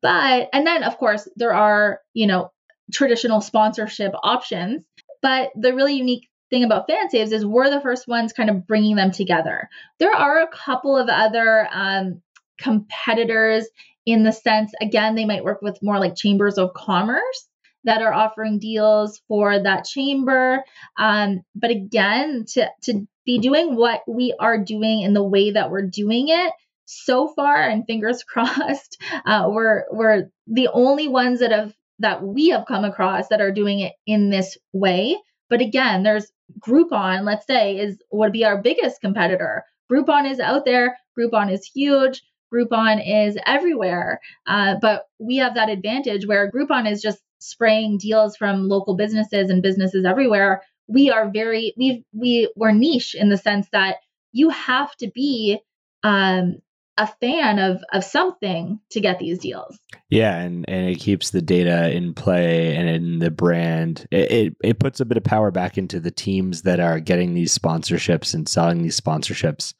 But 0.00 0.48
and 0.52 0.66
then 0.66 0.82
of 0.82 0.98
course 0.98 1.28
there 1.36 1.54
are 1.54 2.00
you 2.14 2.26
know 2.26 2.52
traditional 2.92 3.40
sponsorship 3.40 4.12
options. 4.22 4.84
But 5.20 5.50
the 5.54 5.74
really 5.74 5.94
unique 5.94 6.28
thing 6.52 6.64
about 6.64 6.88
FanSaves 6.88 7.32
is 7.32 7.46
we're 7.46 7.70
the 7.70 7.80
first 7.80 8.06
ones 8.06 8.32
kind 8.32 8.50
of 8.50 8.66
bringing 8.66 8.96
them 8.96 9.10
together. 9.10 9.68
There 9.98 10.14
are 10.14 10.42
a 10.42 10.48
couple 10.48 10.96
of 10.96 11.08
other 11.08 11.66
um, 11.72 12.20
competitors 12.58 13.66
in 14.04 14.24
the 14.24 14.32
sense, 14.32 14.72
again, 14.80 15.14
they 15.14 15.24
might 15.24 15.44
work 15.44 15.62
with 15.62 15.82
more 15.82 15.98
like 15.98 16.16
chambers 16.16 16.58
of 16.58 16.74
commerce 16.74 17.48
that 17.84 18.02
are 18.02 18.12
offering 18.12 18.58
deals 18.58 19.20
for 19.28 19.62
that 19.62 19.84
chamber. 19.84 20.62
Um, 20.98 21.42
but 21.54 21.70
again, 21.70 22.44
to, 22.54 22.68
to 22.84 23.06
be 23.24 23.38
doing 23.38 23.76
what 23.76 24.02
we 24.08 24.34
are 24.38 24.58
doing 24.58 25.02
in 25.02 25.14
the 25.14 25.22
way 25.22 25.52
that 25.52 25.70
we're 25.70 25.86
doing 25.86 26.28
it, 26.28 26.52
so 26.84 27.28
far, 27.28 27.56
and 27.56 27.86
fingers 27.86 28.24
crossed, 28.28 29.00
uh, 29.24 29.48
we're 29.48 29.84
we're 29.90 30.30
the 30.46 30.68
only 30.72 31.08
ones 31.08 31.40
that 31.40 31.52
have 31.52 31.72
that 32.00 32.22
we 32.22 32.48
have 32.48 32.66
come 32.66 32.84
across 32.84 33.28
that 33.28 33.40
are 33.40 33.52
doing 33.52 33.80
it 33.80 33.92
in 34.06 34.30
this 34.30 34.58
way. 34.72 35.16
But 35.48 35.60
again, 35.60 36.02
there's 36.02 36.32
Groupon, 36.60 37.24
let's 37.24 37.46
say, 37.46 37.78
is 37.78 37.98
would 38.10 38.32
be 38.32 38.44
our 38.44 38.60
biggest 38.60 39.00
competitor. 39.00 39.64
Groupon 39.90 40.30
is 40.30 40.40
out 40.40 40.64
there. 40.64 40.98
Groupon 41.18 41.52
is 41.52 41.64
huge. 41.64 42.22
Groupon 42.52 43.02
is 43.04 43.38
everywhere. 43.46 44.20
Uh, 44.46 44.76
but 44.80 45.06
we 45.18 45.36
have 45.36 45.54
that 45.54 45.70
advantage 45.70 46.26
where 46.26 46.50
Groupon 46.50 46.90
is 46.90 47.02
just 47.02 47.20
spraying 47.38 47.98
deals 47.98 48.36
from 48.36 48.68
local 48.68 48.94
businesses 48.96 49.50
and 49.50 49.62
businesses 49.62 50.04
everywhere. 50.04 50.62
We 50.88 51.10
are 51.10 51.30
very 51.30 51.74
we 51.76 52.04
we 52.12 52.52
we're 52.56 52.72
niche 52.72 53.14
in 53.14 53.28
the 53.28 53.38
sense 53.38 53.68
that 53.72 53.96
you 54.32 54.50
have 54.50 54.94
to 54.96 55.10
be 55.10 55.60
um, 56.02 56.56
a 56.98 57.06
fan 57.06 57.58
of 57.58 57.82
of 57.92 58.04
something 58.04 58.78
to 58.90 59.00
get 59.00 59.18
these 59.18 59.38
deals. 59.38 59.78
Yeah, 60.10 60.38
and 60.38 60.64
and 60.68 60.88
it 60.88 60.98
keeps 60.98 61.30
the 61.30 61.42
data 61.42 61.90
in 61.90 62.14
play 62.14 62.76
and 62.76 62.88
in 62.88 63.18
the 63.18 63.30
brand. 63.30 64.06
It, 64.10 64.30
it, 64.30 64.56
it 64.62 64.78
puts 64.78 65.00
a 65.00 65.04
bit 65.04 65.16
of 65.16 65.24
power 65.24 65.50
back 65.50 65.78
into 65.78 66.00
the 66.00 66.10
teams 66.10 66.62
that 66.62 66.80
are 66.80 67.00
getting 67.00 67.34
these 67.34 67.56
sponsorships 67.56 68.34
and 68.34 68.48
selling 68.48 68.82
these 68.82 69.00
sponsorships, 69.00 69.74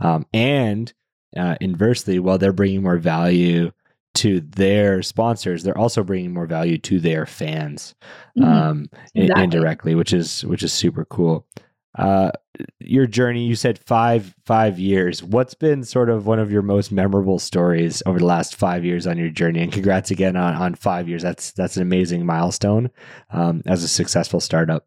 um, 0.00 0.26
and 0.32 0.92
uh, 1.36 1.56
inversely, 1.60 2.18
while 2.18 2.38
they're 2.38 2.52
bringing 2.52 2.82
more 2.82 2.98
value 2.98 3.70
to 4.14 4.40
their 4.40 5.02
sponsors, 5.02 5.62
they're 5.62 5.78
also 5.78 6.02
bringing 6.02 6.32
more 6.32 6.46
value 6.46 6.78
to 6.78 6.98
their 6.98 7.24
fans 7.24 7.94
mm-hmm. 8.38 8.50
um, 8.50 8.90
exactly. 9.14 9.44
indirectly, 9.44 9.94
which 9.94 10.12
is 10.12 10.44
which 10.44 10.62
is 10.62 10.72
super 10.72 11.04
cool 11.04 11.46
uh, 11.96 12.30
your 12.80 13.06
journey 13.06 13.46
you 13.46 13.54
said 13.54 13.78
five 13.86 14.34
five 14.44 14.78
years. 14.78 15.22
What's 15.22 15.54
been 15.54 15.84
sort 15.84 16.10
of 16.10 16.26
one 16.26 16.38
of 16.38 16.50
your 16.50 16.62
most 16.62 16.90
memorable 16.92 17.38
stories 17.38 18.02
over 18.06 18.18
the 18.18 18.24
last 18.24 18.56
five 18.56 18.84
years 18.84 19.06
on 19.06 19.18
your 19.18 19.30
journey? 19.30 19.62
And 19.62 19.72
congrats 19.72 20.10
again 20.10 20.36
on, 20.36 20.54
on 20.54 20.74
five 20.74 21.08
years. 21.08 21.22
That's 21.22 21.52
that's 21.52 21.76
an 21.76 21.82
amazing 21.82 22.26
milestone 22.26 22.90
um, 23.30 23.62
as 23.66 23.82
a 23.82 23.88
successful 23.88 24.40
startup. 24.40 24.84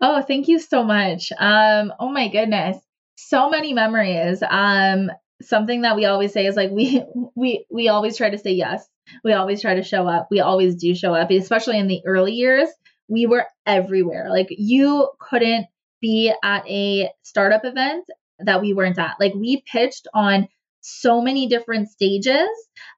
Oh 0.00 0.22
thank 0.22 0.48
you 0.48 0.58
so 0.58 0.82
much. 0.82 1.32
Um, 1.38 1.92
oh 1.98 2.10
my 2.10 2.28
goodness. 2.28 2.78
So 3.16 3.48
many 3.50 3.72
memories. 3.72 4.42
Um, 4.48 5.10
something 5.42 5.82
that 5.82 5.96
we 5.96 6.04
always 6.04 6.32
say 6.32 6.46
is 6.46 6.56
like 6.56 6.70
we 6.70 7.02
we 7.34 7.66
we 7.70 7.88
always 7.88 8.16
try 8.16 8.30
to 8.30 8.38
say 8.38 8.52
yes. 8.52 8.86
We 9.22 9.32
always 9.32 9.60
try 9.60 9.74
to 9.74 9.82
show 9.82 10.08
up. 10.08 10.28
We 10.30 10.40
always 10.40 10.76
do 10.76 10.94
show 10.94 11.14
up 11.14 11.30
especially 11.30 11.78
in 11.78 11.88
the 11.88 12.02
early 12.06 12.32
years. 12.32 12.68
We 13.08 13.26
were 13.26 13.46
everywhere. 13.66 14.30
Like 14.30 14.48
you 14.50 15.10
couldn't 15.20 15.66
be 16.04 16.30
at 16.42 16.68
a 16.68 17.08
startup 17.22 17.64
event 17.64 18.04
that 18.40 18.60
we 18.60 18.74
weren't 18.74 18.98
at. 18.98 19.16
Like 19.18 19.32
we 19.34 19.62
pitched 19.62 20.06
on 20.12 20.48
so 20.82 21.22
many 21.22 21.46
different 21.48 21.88
stages. 21.88 22.50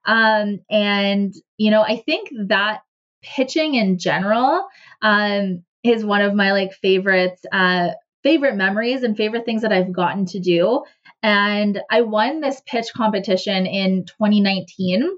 Um, 0.05 0.59
and, 0.69 1.33
you 1.57 1.71
know, 1.71 1.81
I 1.81 2.03
think 2.05 2.29
that 2.47 2.81
pitching 3.23 3.75
in 3.75 3.97
general 3.97 4.67
um, 5.01 5.63
is 5.83 6.03
one 6.03 6.21
of 6.21 6.35
my 6.35 6.51
like 6.51 6.73
favorites, 6.73 7.41
uh, 7.49 7.91
favorite 8.23 8.57
memories 8.57 9.03
and 9.03 9.15
favorite 9.15 9.45
things 9.45 9.61
that 9.61 9.71
I've 9.71 9.93
gotten 9.93 10.25
to 10.27 10.39
do. 10.41 10.83
And 11.23 11.79
I 11.89 12.01
won 12.01 12.41
this 12.41 12.61
pitch 12.65 12.87
competition 12.93 13.65
in 13.65 14.03
2019. 14.05 15.09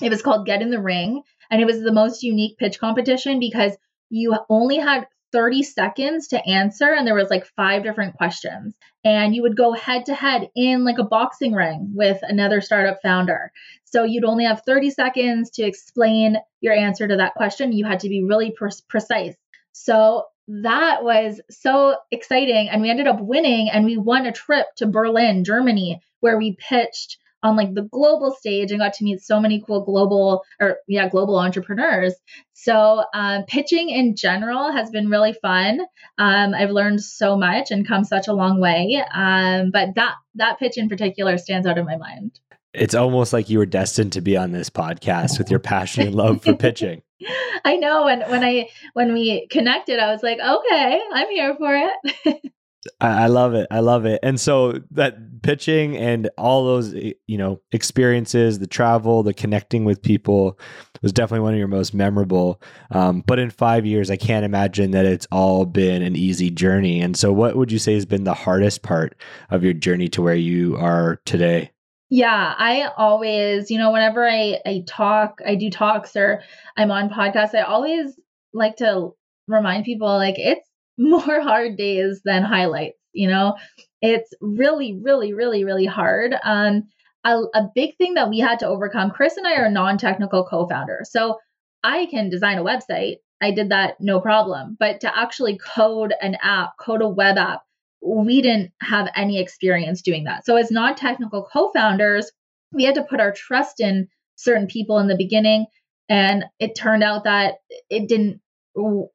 It 0.00 0.08
was 0.08 0.22
called 0.22 0.46
Get 0.46 0.62
in 0.62 0.70
the 0.70 0.80
Ring. 0.80 1.22
And 1.50 1.60
it 1.60 1.66
was 1.66 1.82
the 1.82 1.92
most 1.92 2.22
unique 2.22 2.56
pitch 2.56 2.80
competition 2.80 3.38
because 3.38 3.76
you 4.08 4.34
only 4.48 4.78
had 4.78 5.06
30 5.34 5.64
seconds 5.64 6.28
to 6.28 6.46
answer 6.46 6.94
and 6.94 7.04
there 7.04 7.16
was 7.16 7.28
like 7.28 7.44
five 7.56 7.82
different 7.82 8.16
questions. 8.16 8.72
And 9.04 9.34
you 9.34 9.42
would 9.42 9.56
go 9.56 9.72
head 9.72 10.06
to 10.06 10.14
head 10.14 10.48
in 10.54 10.84
like 10.84 10.98
a 10.98 11.04
boxing 11.04 11.52
ring 11.52 11.90
with 11.92 12.18
another 12.22 12.60
startup 12.60 13.00
founder. 13.02 13.50
So 13.84 14.04
you'd 14.04 14.24
only 14.24 14.44
have 14.44 14.62
30 14.64 14.90
seconds 14.90 15.50
to 15.54 15.64
explain 15.64 16.36
your 16.60 16.72
answer 16.72 17.08
to 17.08 17.16
that 17.16 17.34
question. 17.34 17.72
You 17.72 17.84
had 17.84 18.00
to 18.00 18.08
be 18.08 18.22
really 18.22 18.52
pre- 18.52 18.70
precise. 18.88 19.34
So 19.72 20.22
that 20.46 21.02
was 21.02 21.40
so 21.50 21.96
exciting 22.12 22.68
and 22.68 22.80
we 22.80 22.90
ended 22.90 23.08
up 23.08 23.20
winning 23.20 23.70
and 23.70 23.84
we 23.84 23.96
won 23.96 24.26
a 24.26 24.32
trip 24.32 24.66
to 24.76 24.86
berlin 24.86 25.42
germany 25.42 26.02
where 26.20 26.36
we 26.36 26.54
pitched 26.56 27.16
on 27.44 27.56
like 27.56 27.74
the 27.74 27.82
global 27.82 28.34
stage 28.34 28.72
and 28.72 28.80
got 28.80 28.94
to 28.94 29.04
meet 29.04 29.20
so 29.20 29.38
many 29.38 29.62
cool 29.64 29.84
global 29.84 30.42
or 30.60 30.78
yeah 30.88 31.08
global 31.08 31.38
entrepreneurs. 31.38 32.14
So 32.54 33.04
um, 33.14 33.44
pitching 33.44 33.90
in 33.90 34.16
general 34.16 34.72
has 34.72 34.90
been 34.90 35.10
really 35.10 35.34
fun. 35.34 35.80
Um, 36.18 36.54
i've 36.54 36.70
learned 36.70 37.02
so 37.02 37.36
much 37.36 37.70
and 37.70 37.86
come 37.86 38.04
such 38.04 38.26
a 38.26 38.32
long 38.32 38.60
way. 38.60 39.04
Um, 39.12 39.70
but 39.70 39.94
that 39.94 40.14
that 40.36 40.58
pitch 40.58 40.78
in 40.78 40.88
particular 40.88 41.38
stands 41.38 41.66
out 41.66 41.78
in 41.78 41.84
my 41.84 41.96
mind. 41.96 42.40
It's 42.72 42.94
almost 42.94 43.32
like 43.32 43.48
you 43.48 43.58
were 43.58 43.66
destined 43.66 44.12
to 44.14 44.20
be 44.20 44.36
on 44.36 44.50
this 44.50 44.68
podcast 44.68 45.38
with 45.38 45.48
your 45.48 45.60
passion 45.60 46.08
and 46.08 46.14
love 46.16 46.42
for 46.42 46.54
pitching. 46.56 47.02
I 47.64 47.76
know. 47.76 48.04
When 48.04 48.22
when 48.22 48.42
i 48.42 48.68
when 48.94 49.12
we 49.12 49.46
connected 49.50 49.98
i 49.98 50.10
was 50.10 50.22
like 50.22 50.38
okay 50.38 51.00
i'm 51.12 51.28
here 51.28 51.54
for 51.56 51.74
it 51.76 52.52
I, 53.00 53.26
love 53.26 53.54
it. 53.54 53.66
I 53.70 53.80
love 53.80 54.04
it. 54.04 54.20
And 54.22 54.40
so 54.40 54.80
that 54.92 55.42
pitching 55.42 55.96
and 55.96 56.30
all 56.36 56.64
those, 56.64 56.94
eh, 56.94 57.12
you 57.26 57.38
know, 57.38 57.60
experiences, 57.72 58.58
the 58.58 58.66
travel, 58.66 59.22
the 59.22 59.34
connecting 59.34 59.84
with 59.84 60.02
people 60.02 60.58
was 61.02 61.12
definitely 61.12 61.44
one 61.44 61.52
of 61.52 61.58
your 61.58 61.68
most 61.68 61.94
memorable. 61.94 62.60
Um, 62.90 63.22
but 63.26 63.38
in 63.38 63.50
five 63.50 63.86
years, 63.86 64.10
I 64.10 64.16
can't 64.16 64.44
imagine 64.44 64.90
that 64.92 65.06
it's 65.06 65.26
all 65.30 65.66
been 65.66 66.02
an 66.02 66.16
easy 66.16 66.50
journey. 66.50 67.00
And 67.00 67.16
so, 67.16 67.32
what 67.32 67.56
would 67.56 67.72
you 67.72 67.78
say 67.78 67.94
has 67.94 68.06
been 68.06 68.24
the 68.24 68.34
hardest 68.34 68.82
part 68.82 69.14
of 69.50 69.64
your 69.64 69.74
journey 69.74 70.08
to 70.08 70.22
where 70.22 70.34
you 70.34 70.76
are 70.76 71.20
today? 71.24 71.70
Yeah, 72.10 72.54
I 72.56 72.90
always, 72.96 73.70
you 73.70 73.78
know, 73.78 73.90
whenever 73.90 74.28
I, 74.28 74.60
I 74.64 74.84
talk, 74.86 75.40
I 75.44 75.54
do 75.54 75.70
talks 75.70 76.14
or 76.16 76.42
I'm 76.76 76.90
on 76.90 77.10
podcasts, 77.10 77.54
I 77.54 77.62
always 77.62 78.18
like 78.52 78.76
to 78.76 79.14
remind 79.48 79.84
people 79.84 80.08
like 80.08 80.36
it's 80.38 80.68
more 80.98 81.40
hard 81.42 81.76
days 81.76 82.20
than 82.24 82.42
highlights 82.42 82.98
you 83.14 83.28
know? 83.28 83.56
It's 84.02 84.34
really 84.40 84.98
really 85.00 85.32
really 85.32 85.64
really 85.64 85.86
hard. 85.86 86.34
Um 86.44 86.84
a, 87.26 87.38
a 87.54 87.70
big 87.74 87.96
thing 87.96 88.14
that 88.14 88.28
we 88.28 88.38
had 88.38 88.58
to 88.58 88.66
overcome 88.66 89.10
chris 89.10 89.38
and 89.38 89.46
i 89.46 89.54
are 89.54 89.70
non-technical 89.70 90.44
co-founders 90.44 91.10
so 91.10 91.38
i 91.82 92.06
can 92.06 92.28
design 92.28 92.58
a 92.58 92.64
website. 92.64 93.16
I 93.40 93.50
did 93.50 93.70
that 93.70 93.96
no 94.00 94.20
problem. 94.20 94.76
But 94.78 95.00
to 95.00 95.18
actually 95.18 95.58
code 95.58 96.14
an 96.20 96.36
app 96.42 96.72
code 96.78 97.02
a 97.02 97.08
web 97.08 97.38
app 97.38 97.62
we 98.02 98.42
didn't 98.42 98.72
have 98.82 99.08
any 99.16 99.40
experience 99.40 100.02
doing 100.02 100.24
that. 100.24 100.44
So 100.44 100.56
as 100.56 100.70
non-technical 100.70 101.48
co-founders 101.50 102.30
we 102.72 102.84
had 102.84 102.96
to 102.96 103.04
put 103.04 103.20
our 103.20 103.32
trust 103.32 103.80
in 103.80 104.08
certain 104.36 104.66
people 104.66 104.98
in 104.98 105.06
the 105.06 105.16
beginning 105.16 105.66
and 106.08 106.44
it 106.58 106.74
turned 106.74 107.02
out 107.02 107.24
that 107.24 107.54
it 107.88 108.08
didn't 108.08 108.40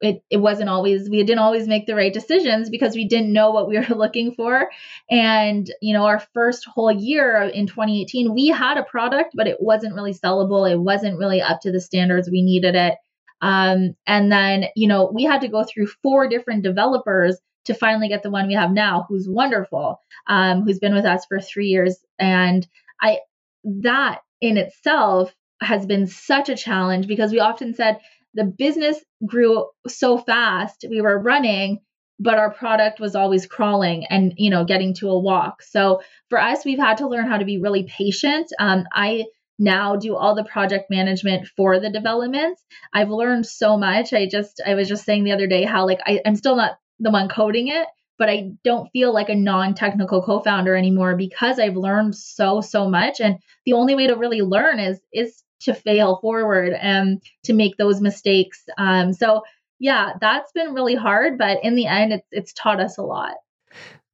it, 0.00 0.22
it 0.30 0.38
wasn't 0.38 0.70
always 0.70 1.08
we 1.10 1.22
didn't 1.22 1.40
always 1.40 1.68
make 1.68 1.86
the 1.86 1.94
right 1.94 2.12
decisions 2.12 2.70
because 2.70 2.94
we 2.94 3.06
didn't 3.06 3.32
know 3.32 3.50
what 3.50 3.68
we 3.68 3.78
were 3.78 3.94
looking 3.96 4.34
for. 4.34 4.70
And 5.10 5.70
you 5.80 5.92
know 5.92 6.04
our 6.04 6.20
first 6.32 6.66
whole 6.66 6.92
year 6.92 7.42
in 7.42 7.66
2018 7.66 8.34
we 8.34 8.48
had 8.48 8.78
a 8.78 8.84
product 8.84 9.32
but 9.34 9.46
it 9.46 9.58
wasn't 9.60 9.94
really 9.94 10.14
sellable. 10.14 10.70
It 10.70 10.78
wasn't 10.78 11.18
really 11.18 11.40
up 11.40 11.60
to 11.62 11.72
the 11.72 11.80
standards 11.80 12.30
we 12.30 12.42
needed 12.42 12.74
it. 12.74 12.94
Um, 13.42 13.96
and 14.06 14.30
then 14.30 14.66
you 14.76 14.88
know 14.88 15.10
we 15.12 15.24
had 15.24 15.42
to 15.42 15.48
go 15.48 15.64
through 15.64 15.88
four 16.02 16.28
different 16.28 16.62
developers 16.62 17.38
to 17.66 17.74
finally 17.74 18.08
get 18.08 18.22
the 18.22 18.30
one 18.30 18.48
we 18.48 18.54
have 18.54 18.72
now 18.72 19.04
who's 19.08 19.28
wonderful 19.28 20.00
um, 20.26 20.62
who's 20.62 20.78
been 20.78 20.94
with 20.94 21.04
us 21.04 21.26
for 21.26 21.40
three 21.40 21.66
years. 21.66 21.98
And 22.18 22.66
i 23.00 23.18
that 23.64 24.20
in 24.40 24.56
itself 24.56 25.34
has 25.60 25.84
been 25.84 26.06
such 26.06 26.48
a 26.48 26.56
challenge 26.56 27.06
because 27.06 27.32
we 27.32 27.40
often 27.40 27.74
said 27.74 27.98
the 28.34 28.44
business 28.44 28.98
grew 29.26 29.66
so 29.86 30.18
fast. 30.18 30.84
We 30.88 31.00
were 31.00 31.18
running, 31.18 31.80
but 32.18 32.38
our 32.38 32.52
product 32.52 33.00
was 33.00 33.14
always 33.14 33.46
crawling 33.46 34.04
and, 34.06 34.34
you 34.36 34.50
know, 34.50 34.64
getting 34.64 34.94
to 34.94 35.08
a 35.08 35.18
walk. 35.18 35.62
So 35.62 36.02
for 36.28 36.40
us, 36.40 36.64
we've 36.64 36.78
had 36.78 36.98
to 36.98 37.08
learn 37.08 37.26
how 37.26 37.38
to 37.38 37.44
be 37.44 37.58
really 37.60 37.84
patient. 37.84 38.52
Um, 38.58 38.84
I 38.92 39.24
now 39.58 39.96
do 39.96 40.16
all 40.16 40.34
the 40.34 40.44
project 40.44 40.90
management 40.90 41.48
for 41.56 41.80
the 41.80 41.90
developments. 41.90 42.64
I've 42.92 43.10
learned 43.10 43.46
so 43.46 43.76
much. 43.76 44.12
I 44.12 44.26
just, 44.26 44.60
I 44.64 44.74
was 44.74 44.88
just 44.88 45.04
saying 45.04 45.24
the 45.24 45.32
other 45.32 45.46
day 45.46 45.64
how 45.64 45.86
like 45.86 46.00
I, 46.06 46.20
I'm 46.24 46.36
still 46.36 46.56
not 46.56 46.78
the 46.98 47.10
one 47.10 47.28
coding 47.28 47.68
it, 47.68 47.86
but 48.18 48.28
I 48.28 48.52
don't 48.64 48.90
feel 48.92 49.12
like 49.12 49.28
a 49.28 49.34
non 49.34 49.74
technical 49.74 50.22
co 50.22 50.40
founder 50.40 50.76
anymore 50.76 51.16
because 51.16 51.58
I've 51.58 51.76
learned 51.76 52.14
so, 52.14 52.60
so 52.60 52.88
much. 52.88 53.20
And 53.20 53.38
the 53.64 53.72
only 53.72 53.94
way 53.94 54.06
to 54.06 54.16
really 54.16 54.42
learn 54.42 54.78
is, 54.78 55.00
is 55.12 55.42
to 55.60 55.74
fail 55.74 56.18
forward 56.20 56.72
and 56.72 57.22
to 57.44 57.52
make 57.52 57.76
those 57.76 58.00
mistakes. 58.00 58.64
Um, 58.78 59.12
so 59.12 59.42
yeah, 59.78 60.12
that's 60.20 60.52
been 60.52 60.74
really 60.74 60.94
hard, 60.94 61.38
but 61.38 61.58
in 61.62 61.74
the 61.74 61.86
end, 61.86 62.12
it's 62.12 62.28
it's 62.30 62.52
taught 62.52 62.80
us 62.80 62.98
a 62.98 63.02
lot. 63.02 63.34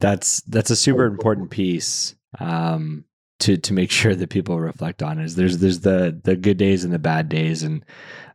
That's 0.00 0.40
that's 0.42 0.70
a 0.70 0.76
super 0.76 1.06
important 1.06 1.50
piece 1.50 2.14
um, 2.38 3.04
to 3.40 3.56
to 3.56 3.72
make 3.72 3.90
sure 3.92 4.14
that 4.14 4.30
people 4.30 4.60
reflect 4.60 5.02
on. 5.02 5.18
Is 5.18 5.34
there's 5.34 5.58
there's 5.58 5.80
the 5.80 6.18
the 6.22 6.36
good 6.36 6.56
days 6.56 6.84
and 6.84 6.92
the 6.92 6.98
bad 6.98 7.28
days, 7.28 7.64
and 7.64 7.84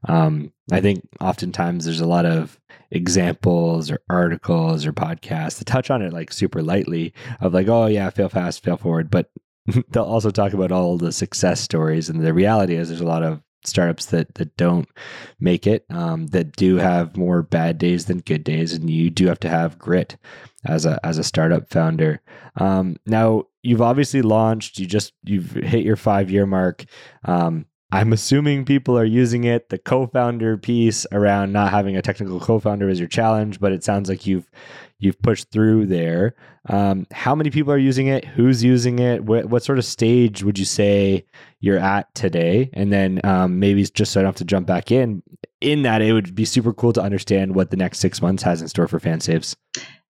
um, 0.07 0.51
I 0.71 0.81
think 0.81 1.07
oftentimes 1.19 1.85
there's 1.85 2.01
a 2.01 2.07
lot 2.07 2.25
of 2.25 2.59
examples 2.91 3.89
or 3.89 3.99
articles 4.09 4.85
or 4.85 4.91
podcasts 4.91 5.57
that 5.57 5.65
touch 5.65 5.89
on 5.89 6.01
it 6.01 6.11
like 6.11 6.31
super 6.33 6.61
lightly 6.61 7.13
of 7.39 7.53
like 7.53 7.69
oh 7.69 7.85
yeah 7.85 8.09
fail 8.09 8.27
fast 8.27 8.61
fail 8.61 8.75
forward 8.75 9.09
but 9.09 9.31
they'll 9.89 10.03
also 10.03 10.31
talk 10.31 10.53
about 10.53 10.71
all 10.71 10.97
the 10.97 11.11
success 11.11 11.61
stories 11.61 12.09
and 12.09 12.21
the 12.21 12.33
reality 12.33 12.75
is 12.75 12.89
there's 12.89 13.01
a 13.01 13.05
lot 13.05 13.23
of 13.23 13.41
startups 13.63 14.07
that 14.07 14.33
that 14.35 14.55
don't 14.57 14.89
make 15.39 15.67
it 15.67 15.85
um, 15.89 16.27
that 16.27 16.55
do 16.55 16.77
have 16.77 17.15
more 17.15 17.41
bad 17.43 17.77
days 17.77 18.05
than 18.05 18.19
good 18.19 18.43
days 18.43 18.73
and 18.73 18.89
you 18.89 19.09
do 19.09 19.27
have 19.27 19.39
to 19.39 19.49
have 19.49 19.77
grit 19.77 20.17
as 20.65 20.85
a 20.85 21.03
as 21.05 21.17
a 21.17 21.23
startup 21.23 21.69
founder. 21.69 22.21
Um, 22.55 22.97
now 23.05 23.43
you've 23.63 23.81
obviously 23.81 24.21
launched 24.21 24.79
you 24.79 24.85
just 24.85 25.13
you've 25.23 25.51
hit 25.51 25.83
your 25.83 25.95
five 25.95 26.31
year 26.31 26.45
mark. 26.45 26.85
Um, 27.25 27.65
I'm 27.91 28.13
assuming 28.13 28.63
people 28.63 28.97
are 28.97 29.05
using 29.05 29.43
it. 29.43 29.69
The 29.69 29.77
co-founder 29.77 30.57
piece 30.57 31.05
around 31.11 31.51
not 31.51 31.71
having 31.71 31.97
a 31.97 32.01
technical 32.01 32.39
co-founder 32.39 32.87
is 32.87 32.99
your 32.99 33.09
challenge, 33.09 33.59
but 33.59 33.73
it 33.73 33.83
sounds 33.83 34.07
like 34.07 34.25
you've 34.25 34.49
you've 34.99 35.21
pushed 35.21 35.51
through 35.51 35.87
there. 35.87 36.35
Um, 36.69 37.07
how 37.11 37.35
many 37.35 37.49
people 37.49 37.73
are 37.73 37.77
using 37.77 38.07
it? 38.07 38.23
Who's 38.23 38.63
using 38.63 38.99
it? 38.99 39.25
What, 39.25 39.45
what, 39.45 39.63
sort 39.63 39.79
of 39.79 39.85
stage 39.85 40.43
would 40.43 40.59
you 40.59 40.65
say 40.65 41.25
you're 41.59 41.79
at 41.79 42.13
today? 42.13 42.69
And 42.73 42.93
then 42.93 43.19
um, 43.23 43.59
maybe 43.59 43.83
just 43.83 44.11
so 44.11 44.19
I 44.19 44.23
don't 44.23 44.29
have 44.29 44.35
to 44.35 44.45
jump 44.45 44.67
back 44.67 44.91
in. 44.91 45.23
In 45.59 45.81
that, 45.81 46.03
it 46.03 46.13
would 46.13 46.35
be 46.35 46.45
super 46.45 46.71
cool 46.71 46.93
to 46.93 47.01
understand 47.01 47.55
what 47.55 47.71
the 47.71 47.77
next 47.77 47.97
six 47.97 48.21
months 48.21 48.43
has 48.43 48.61
in 48.61 48.67
store 48.67 48.87
for 48.87 48.99
FanSaves. 48.99 49.55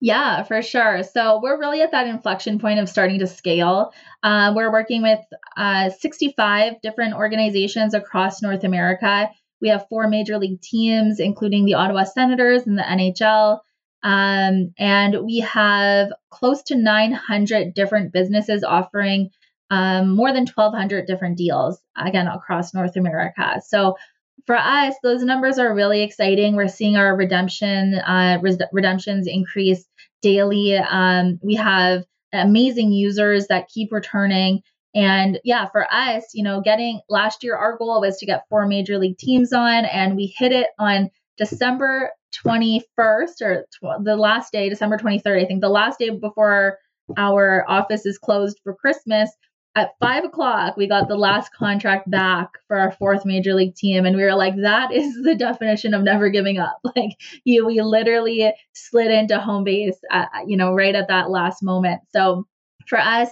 Yeah, 0.01 0.43
for 0.43 0.61
sure. 0.61 1.03
So 1.03 1.41
we're 1.43 1.59
really 1.59 1.81
at 1.81 1.91
that 1.91 2.07
inflection 2.07 2.59
point 2.59 2.79
of 2.79 2.87
starting 2.87 3.19
to 3.19 3.27
scale. 3.27 3.93
Uh, 4.23 4.53
we're 4.55 4.71
working 4.71 5.01
with 5.01 5.19
uh, 5.57 5.89
65 5.89 6.81
different 6.81 7.15
organizations 7.15 7.93
across 7.93 8.41
North 8.41 8.63
America. 8.63 9.29
We 9.61 9.67
have 9.69 9.87
four 9.89 10.07
major 10.07 10.37
league 10.37 10.61
teams, 10.61 11.19
including 11.19 11.65
the 11.65 11.73
Ottawa 11.73 12.05
Senators 12.05 12.65
and 12.65 12.77
the 12.77 12.83
NHL. 12.83 13.59
Um, 14.01 14.73
and 14.77 15.25
we 15.25 15.39
have 15.39 16.13
close 16.29 16.63
to 16.63 16.75
900 16.75 17.73
different 17.73 18.13
businesses 18.13 18.63
offering 18.63 19.31
um, 19.69 20.15
more 20.15 20.31
than 20.31 20.47
1,200 20.47 21.07
different 21.07 21.37
deals, 21.37 21.79
again, 21.97 22.27
across 22.27 22.73
North 22.73 22.95
America. 22.95 23.61
So 23.67 23.97
for 24.45 24.55
us, 24.55 24.95
those 25.03 25.23
numbers 25.23 25.59
are 25.59 25.75
really 25.75 26.01
exciting. 26.01 26.55
We're 26.55 26.69
seeing 26.69 26.95
our 26.95 27.15
redemption 27.15 27.95
uh, 27.95 28.39
res- 28.41 28.57
redemptions 28.71 29.27
increase 29.27 29.85
daily. 30.21 30.75
Um, 30.77 31.39
we 31.41 31.55
have 31.55 32.05
amazing 32.33 32.91
users 32.91 33.47
that 33.47 33.69
keep 33.69 33.91
returning. 33.91 34.61
And 34.95 35.39
yeah, 35.43 35.67
for 35.67 35.85
us, 35.93 36.25
you 36.33 36.43
know, 36.43 36.61
getting 36.61 37.01
last 37.09 37.43
year, 37.43 37.55
our 37.55 37.77
goal 37.77 38.01
was 38.01 38.17
to 38.17 38.25
get 38.25 38.45
four 38.49 38.67
major 38.67 38.97
league 38.97 39.17
teams 39.17 39.53
on, 39.53 39.85
and 39.85 40.15
we 40.15 40.33
hit 40.37 40.51
it 40.51 40.67
on 40.79 41.09
December 41.37 42.11
21st 42.45 43.41
or 43.41 43.65
tw- 43.73 44.03
the 44.03 44.15
last 44.15 44.51
day, 44.51 44.69
December 44.69 44.97
23rd, 44.97 45.41
I 45.41 45.45
think, 45.45 45.61
the 45.61 45.69
last 45.69 45.99
day 45.99 46.09
before 46.09 46.77
our 47.17 47.65
office 47.67 48.05
is 48.05 48.17
closed 48.17 48.59
for 48.63 48.75
Christmas. 48.75 49.31
At 49.79 49.95
five 50.01 50.25
o'clock, 50.25 50.75
we 50.75 50.89
got 50.89 51.07
the 51.07 51.15
last 51.15 51.53
contract 51.53 52.11
back 52.11 52.49
for 52.67 52.77
our 52.77 52.91
fourth 52.91 53.25
major 53.25 53.53
league 53.53 53.75
team, 53.75 54.05
and 54.05 54.17
we 54.17 54.23
were 54.23 54.35
like, 54.35 54.53
"That 54.57 54.91
is 54.93 55.23
the 55.23 55.35
definition 55.35 55.93
of 55.93 56.03
never 56.03 56.29
giving 56.29 56.57
up." 56.59 56.79
Like, 56.97 57.11
you, 57.45 57.65
we 57.65 57.79
literally 57.81 58.51
slid 58.73 59.09
into 59.09 59.39
home 59.39 59.63
base, 59.63 59.97
at, 60.11 60.27
you 60.47 60.57
know, 60.57 60.73
right 60.73 60.95
at 60.95 61.07
that 61.07 61.29
last 61.29 61.63
moment. 61.63 62.01
So, 62.11 62.45
for 62.87 62.99
us, 62.99 63.29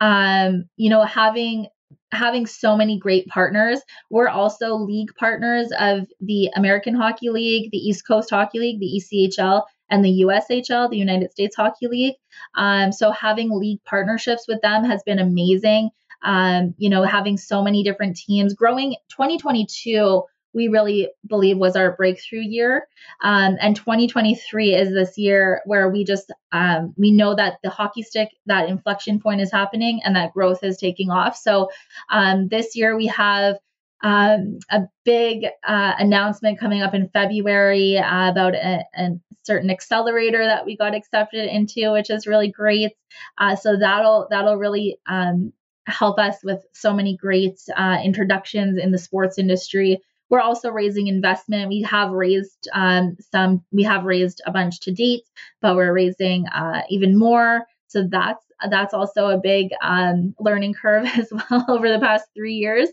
um, 0.00 0.66
you 0.76 0.88
know, 0.88 1.02
having 1.02 1.66
having 2.12 2.46
so 2.46 2.76
many 2.76 2.96
great 2.96 3.26
partners. 3.26 3.80
We're 4.08 4.28
also 4.28 4.76
league 4.76 5.10
partners 5.18 5.72
of 5.80 6.06
the 6.20 6.48
American 6.54 6.94
Hockey 6.94 7.30
League, 7.30 7.70
the 7.72 7.78
East 7.78 8.06
Coast 8.06 8.30
Hockey 8.30 8.60
League, 8.60 8.78
the 8.78 9.02
ECHL, 9.02 9.64
and 9.90 10.04
the 10.04 10.22
USHL, 10.22 10.90
the 10.90 10.96
United 10.96 11.30
States 11.32 11.56
Hockey 11.56 11.86
League. 11.86 12.14
Um, 12.54 12.92
so 12.92 13.10
having 13.10 13.50
league 13.50 13.82
partnerships 13.84 14.46
with 14.48 14.60
them 14.62 14.84
has 14.84 15.02
been 15.04 15.18
amazing. 15.18 15.90
Um, 16.22 16.74
you 16.78 16.90
know, 16.90 17.04
having 17.04 17.36
so 17.36 17.62
many 17.62 17.82
different 17.82 18.16
teams 18.16 18.54
growing 18.54 18.96
2022 19.10 20.24
we 20.54 20.68
really 20.68 21.08
believe 21.26 21.58
was 21.58 21.76
our 21.76 21.94
breakthrough 21.94 22.40
year. 22.40 22.88
Um, 23.22 23.56
and 23.60 23.76
2023 23.76 24.74
is 24.74 24.90
this 24.90 25.18
year 25.18 25.60
where 25.66 25.88
we 25.88 26.04
just 26.04 26.32
um, 26.52 26.94
we 26.96 27.12
know 27.12 27.34
that 27.34 27.58
the 27.62 27.70
hockey 27.70 28.02
stick 28.02 28.30
that 28.46 28.68
inflection 28.68 29.20
point 29.20 29.40
is 29.40 29.52
happening 29.52 30.00
and 30.04 30.16
that 30.16 30.32
growth 30.32 30.64
is 30.64 30.78
taking 30.78 31.10
off. 31.10 31.36
So 31.36 31.70
um, 32.10 32.48
this 32.48 32.76
year 32.76 32.96
we 32.96 33.06
have 33.06 33.56
um, 34.02 34.58
a 34.70 34.82
big 35.04 35.44
uh, 35.66 35.94
announcement 35.98 36.60
coming 36.60 36.82
up 36.82 36.94
in 36.94 37.08
February 37.08 37.98
uh, 37.98 38.30
about 38.30 38.54
a, 38.54 38.84
a, 38.96 39.10
certain 39.44 39.70
accelerator 39.70 40.44
that 40.44 40.66
we 40.66 40.76
got 40.76 40.94
accepted 40.94 41.48
into, 41.50 41.90
which 41.92 42.10
is 42.10 42.26
really 42.26 42.50
great. 42.50 42.92
Uh, 43.38 43.56
so 43.56 43.78
that'll 43.78 44.26
that'll 44.30 44.56
really 44.56 44.98
um, 45.06 45.54
help 45.86 46.18
us 46.18 46.36
with 46.44 46.62
so 46.74 46.92
many 46.92 47.16
great 47.16 47.58
uh, 47.74 47.96
introductions 48.04 48.78
in 48.78 48.92
the 48.92 48.98
sports 48.98 49.38
industry. 49.38 50.00
We're 50.28 50.40
also 50.40 50.70
raising 50.70 51.06
investment. 51.06 51.70
We 51.70 51.80
have 51.82 52.10
raised 52.10 52.68
um, 52.74 53.16
some. 53.32 53.64
We 53.72 53.84
have 53.84 54.04
raised 54.04 54.42
a 54.46 54.52
bunch 54.52 54.80
to 54.80 54.92
date, 54.92 55.22
but 55.62 55.74
we're 55.74 55.94
raising 55.94 56.46
uh, 56.48 56.82
even 56.90 57.18
more. 57.18 57.66
So 57.86 58.06
that's 58.06 58.44
that's 58.70 58.94
also 58.94 59.28
a 59.28 59.38
big 59.38 59.70
um, 59.82 60.34
learning 60.38 60.74
curve 60.74 61.06
as 61.16 61.32
well 61.32 61.64
over 61.68 61.88
the 61.88 62.00
past 62.00 62.26
three 62.36 62.54
years. 62.54 62.88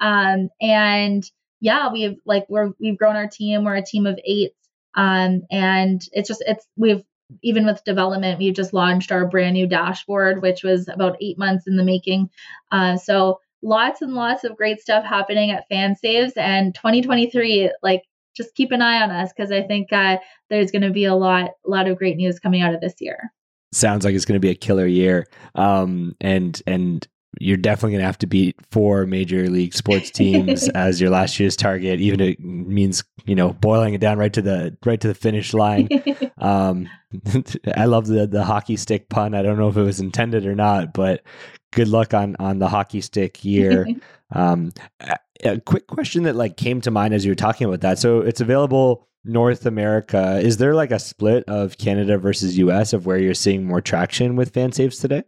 Um, 0.00 0.48
and 0.60 1.24
yeah, 1.60 1.90
we've 1.92 2.18
like 2.24 2.46
we're 2.48 2.70
we've 2.78 2.98
grown 2.98 3.16
our 3.16 3.28
team. 3.28 3.64
We're 3.64 3.76
a 3.76 3.84
team 3.84 4.06
of 4.06 4.18
eight, 4.24 4.52
um, 4.94 5.42
and 5.50 6.00
it's 6.12 6.28
just 6.28 6.42
it's 6.46 6.66
we've 6.76 7.02
even 7.42 7.66
with 7.66 7.84
development, 7.84 8.38
we've 8.38 8.54
just 8.54 8.72
launched 8.72 9.12
our 9.12 9.26
brand 9.26 9.54
new 9.54 9.66
dashboard, 9.66 10.40
which 10.40 10.62
was 10.62 10.88
about 10.88 11.18
eight 11.20 11.38
months 11.38 11.66
in 11.66 11.76
the 11.76 11.84
making. 11.84 12.30
Uh, 12.72 12.96
so 12.96 13.40
lots 13.62 14.00
and 14.00 14.14
lots 14.14 14.44
of 14.44 14.56
great 14.56 14.80
stuff 14.80 15.04
happening 15.04 15.50
at 15.50 15.68
FanSaves, 15.70 16.36
and 16.36 16.74
2023, 16.74 17.72
like 17.82 18.02
just 18.36 18.54
keep 18.54 18.70
an 18.72 18.80
eye 18.82 19.02
on 19.02 19.10
us 19.10 19.32
because 19.36 19.50
I 19.50 19.62
think 19.62 19.92
uh, 19.92 20.18
there's 20.48 20.70
going 20.70 20.82
to 20.82 20.90
be 20.90 21.04
a 21.04 21.14
lot, 21.14 21.50
a 21.66 21.70
lot 21.70 21.88
of 21.88 21.98
great 21.98 22.16
news 22.16 22.38
coming 22.38 22.62
out 22.62 22.74
of 22.74 22.80
this 22.80 22.94
year 23.00 23.32
sounds 23.72 24.04
like 24.04 24.14
it's 24.14 24.24
going 24.24 24.36
to 24.36 24.40
be 24.40 24.50
a 24.50 24.54
killer 24.54 24.86
year. 24.86 25.26
Um, 25.54 26.16
and 26.20 26.60
and 26.66 27.06
you're 27.40 27.56
definitely 27.56 27.92
going 27.92 28.00
to 28.00 28.06
have 28.06 28.18
to 28.18 28.26
beat 28.26 28.56
four 28.70 29.06
major 29.06 29.48
league 29.48 29.74
sports 29.74 30.10
teams 30.10 30.68
as 30.74 31.00
your 31.00 31.10
last 31.10 31.38
year's 31.38 31.56
target, 31.56 32.00
even 32.00 32.20
if 32.20 32.34
it 32.34 32.40
means 32.40 33.04
you 33.26 33.34
know 33.34 33.52
boiling 33.52 33.94
it 33.94 34.00
down 34.00 34.18
right 34.18 34.32
to 34.32 34.42
the 34.42 34.76
right 34.84 35.00
to 35.00 35.08
the 35.08 35.14
finish 35.14 35.54
line. 35.54 35.88
um, 36.38 36.88
I 37.76 37.84
love 37.84 38.06
the 38.06 38.26
the 38.26 38.44
hockey 38.44 38.76
stick 38.76 39.08
pun. 39.08 39.34
I 39.34 39.42
don't 39.42 39.58
know 39.58 39.68
if 39.68 39.76
it 39.76 39.82
was 39.82 40.00
intended 40.00 40.46
or 40.46 40.54
not, 40.54 40.92
but 40.92 41.22
good 41.72 41.88
luck 41.88 42.14
on 42.14 42.36
on 42.38 42.58
the 42.58 42.68
hockey 42.68 43.00
stick 43.00 43.44
year. 43.44 43.86
um, 44.32 44.72
a, 45.00 45.16
a 45.44 45.60
quick 45.60 45.86
question 45.86 46.24
that 46.24 46.36
like 46.36 46.56
came 46.56 46.80
to 46.82 46.90
mind 46.90 47.14
as 47.14 47.24
you 47.24 47.30
were 47.30 47.36
talking 47.36 47.66
about 47.66 47.80
that. 47.82 47.98
So 47.98 48.20
it's 48.20 48.40
available 48.40 49.07
North 49.24 49.66
America, 49.66 50.38
is 50.40 50.56
there 50.56 50.74
like 50.74 50.90
a 50.90 50.98
split 50.98 51.44
of 51.48 51.78
Canada 51.78 52.18
versus 52.18 52.56
US 52.58 52.92
of 52.92 53.06
where 53.06 53.18
you're 53.18 53.34
seeing 53.34 53.64
more 53.64 53.80
traction 53.80 54.36
with 54.36 54.52
FanSaves 54.52 55.00
today? 55.00 55.24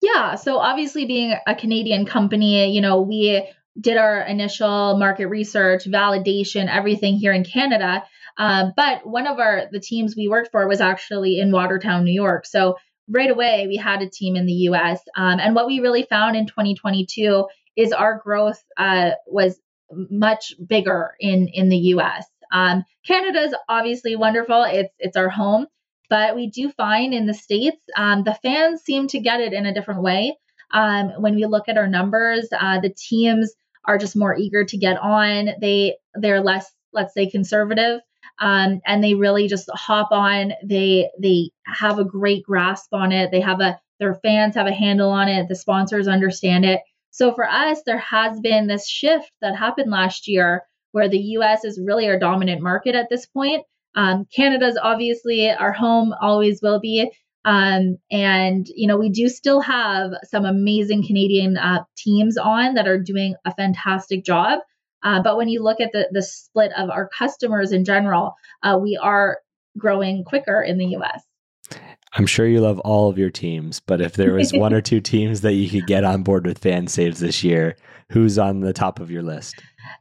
Yeah. 0.00 0.36
So 0.36 0.58
obviously 0.58 1.06
being 1.06 1.34
a 1.46 1.54
Canadian 1.54 2.06
company, 2.06 2.70
you 2.72 2.80
know, 2.80 3.00
we 3.00 3.46
did 3.80 3.96
our 3.96 4.22
initial 4.22 4.96
market 4.98 5.26
research, 5.28 5.84
validation, 5.84 6.68
everything 6.68 7.16
here 7.16 7.32
in 7.32 7.44
Canada. 7.44 8.04
Uh, 8.36 8.70
but 8.76 9.06
one 9.06 9.26
of 9.26 9.38
our 9.38 9.64
the 9.70 9.80
teams 9.80 10.14
we 10.16 10.28
worked 10.28 10.50
for 10.52 10.66
was 10.68 10.80
actually 10.80 11.40
in 11.40 11.50
Watertown, 11.50 12.04
New 12.04 12.12
York. 12.12 12.46
So 12.46 12.76
right 13.08 13.30
away 13.30 13.66
we 13.66 13.76
had 13.76 14.02
a 14.02 14.08
team 14.08 14.36
in 14.36 14.46
the 14.46 14.52
U.S. 14.52 15.00
Um, 15.16 15.40
and 15.40 15.54
what 15.54 15.66
we 15.66 15.80
really 15.80 16.06
found 16.08 16.36
in 16.36 16.46
2022 16.46 17.46
is 17.76 17.92
our 17.92 18.18
growth 18.18 18.62
uh, 18.76 19.10
was 19.26 19.58
much 19.90 20.54
bigger 20.64 21.14
in 21.18 21.48
in 21.48 21.68
the 21.68 21.78
U.S. 21.94 22.26
Um, 22.52 22.84
Canada 23.06 23.40
is 23.40 23.54
obviously 23.68 24.16
wonderful. 24.16 24.64
It's 24.64 24.94
it's 24.98 25.16
our 25.16 25.28
home, 25.28 25.66
but 26.08 26.36
we 26.36 26.50
do 26.50 26.70
find 26.70 27.12
in 27.14 27.26
the 27.26 27.34
states 27.34 27.78
um, 27.96 28.24
the 28.24 28.38
fans 28.42 28.82
seem 28.82 29.08
to 29.08 29.20
get 29.20 29.40
it 29.40 29.52
in 29.52 29.66
a 29.66 29.74
different 29.74 30.02
way. 30.02 30.36
Um, 30.72 31.10
when 31.18 31.34
we 31.34 31.46
look 31.46 31.68
at 31.68 31.78
our 31.78 31.88
numbers, 31.88 32.48
uh, 32.58 32.80
the 32.80 32.94
teams 32.94 33.52
are 33.84 33.98
just 33.98 34.16
more 34.16 34.36
eager 34.36 34.64
to 34.64 34.76
get 34.76 34.98
on. 34.98 35.50
They 35.60 35.96
they're 36.14 36.42
less, 36.42 36.70
let's 36.92 37.14
say, 37.14 37.30
conservative, 37.30 38.00
um, 38.38 38.80
and 38.86 39.02
they 39.02 39.14
really 39.14 39.48
just 39.48 39.70
hop 39.72 40.08
on. 40.12 40.52
They 40.64 41.10
they 41.20 41.50
have 41.66 41.98
a 41.98 42.04
great 42.04 42.44
grasp 42.44 42.92
on 42.92 43.12
it. 43.12 43.30
They 43.30 43.40
have 43.40 43.60
a 43.60 43.80
their 43.98 44.14
fans 44.14 44.54
have 44.54 44.66
a 44.66 44.72
handle 44.72 45.10
on 45.10 45.28
it. 45.28 45.48
The 45.48 45.56
sponsors 45.56 46.06
understand 46.06 46.64
it. 46.64 46.80
So 47.10 47.34
for 47.34 47.48
us, 47.48 47.82
there 47.84 47.98
has 47.98 48.38
been 48.40 48.66
this 48.66 48.88
shift 48.88 49.32
that 49.40 49.56
happened 49.56 49.90
last 49.90 50.28
year 50.28 50.62
where 50.92 51.08
the 51.08 51.18
US 51.18 51.64
is 51.64 51.80
really 51.82 52.08
our 52.08 52.18
dominant 52.18 52.62
market 52.62 52.94
at 52.94 53.08
this 53.10 53.26
point. 53.26 53.64
Um, 53.94 54.26
Canada's 54.34 54.78
obviously 54.80 55.50
our 55.50 55.72
home, 55.72 56.14
always 56.20 56.60
will 56.62 56.80
be. 56.80 57.10
Um, 57.44 57.96
and, 58.10 58.66
you 58.74 58.86
know, 58.86 58.98
we 58.98 59.08
do 59.08 59.28
still 59.28 59.60
have 59.60 60.10
some 60.24 60.44
amazing 60.44 61.06
Canadian 61.06 61.56
uh, 61.56 61.84
teams 61.96 62.36
on 62.36 62.74
that 62.74 62.86
are 62.86 62.98
doing 62.98 63.34
a 63.44 63.54
fantastic 63.54 64.24
job. 64.24 64.60
Uh, 65.02 65.22
but 65.22 65.36
when 65.36 65.48
you 65.48 65.62
look 65.62 65.80
at 65.80 65.92
the, 65.92 66.08
the 66.12 66.22
split 66.22 66.72
of 66.76 66.90
our 66.90 67.08
customers 67.16 67.72
in 67.72 67.84
general, 67.84 68.34
uh, 68.62 68.78
we 68.80 68.98
are 69.00 69.38
growing 69.78 70.24
quicker 70.24 70.62
in 70.62 70.76
the 70.78 70.96
US. 70.96 71.22
I'm 72.14 72.26
sure 72.26 72.46
you 72.46 72.60
love 72.60 72.80
all 72.80 73.08
of 73.08 73.18
your 73.18 73.30
teams, 73.30 73.80
but 73.80 74.00
if 74.00 74.14
there 74.14 74.32
was 74.32 74.52
one 74.52 74.72
or 74.72 74.80
two 74.82 75.00
teams 75.00 75.42
that 75.42 75.54
you 75.54 75.68
could 75.68 75.86
get 75.86 76.04
on 76.04 76.22
board 76.22 76.46
with 76.46 76.60
FanSaves 76.60 77.18
this 77.18 77.44
year, 77.44 77.76
who's 78.10 78.38
on 78.38 78.60
the 78.60 78.72
top 78.72 78.98
of 78.98 79.10
your 79.10 79.22
list? 79.22 79.54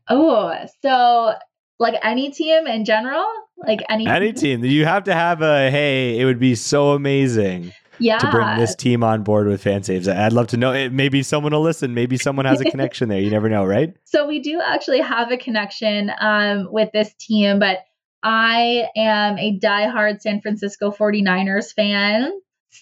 Oh, 0.09 0.53
so 0.81 1.33
like 1.79 1.95
any 2.03 2.31
team 2.31 2.67
in 2.67 2.85
general, 2.85 3.25
like 3.57 3.81
any 3.89 4.07
any 4.07 4.33
team. 4.33 4.63
You 4.63 4.85
have 4.85 5.03
to 5.05 5.13
have 5.13 5.41
a 5.41 5.69
hey. 5.69 6.19
It 6.19 6.25
would 6.25 6.39
be 6.39 6.55
so 6.55 6.91
amazing. 6.91 7.73
Yeah. 7.99 8.19
To 8.19 8.29
bring 8.29 8.57
this 8.57 8.75
team 8.75 9.03
on 9.03 9.23
board 9.23 9.47
with 9.47 9.63
FanSaves. 9.63 10.07
I'd 10.07 10.31
love 10.31 10.47
to 10.47 10.57
know. 10.57 10.71
It, 10.71 10.93
maybe 10.93 11.23
someone 11.23 11.51
will 11.51 11.63
listen. 11.63 11.95
Maybe 11.95 12.15
someone 12.17 12.45
has 12.45 12.61
a 12.61 12.65
connection 12.69 13.09
there. 13.09 13.19
You 13.19 13.31
never 13.31 13.49
know, 13.49 13.65
right? 13.65 13.95
So 14.03 14.27
we 14.27 14.39
do 14.39 14.61
actually 14.63 15.01
have 15.01 15.31
a 15.31 15.37
connection 15.37 16.11
um, 16.19 16.67
with 16.71 16.91
this 16.91 17.11
team, 17.15 17.57
but 17.57 17.79
I 18.21 18.87
am 18.95 19.39
a 19.39 19.59
diehard 19.59 20.21
San 20.21 20.41
Francisco 20.41 20.91
49ers 20.91 21.73
fan. 21.73 22.31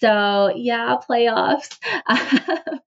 So, 0.00 0.52
yeah, 0.54 0.96
playoffs. 1.08 1.78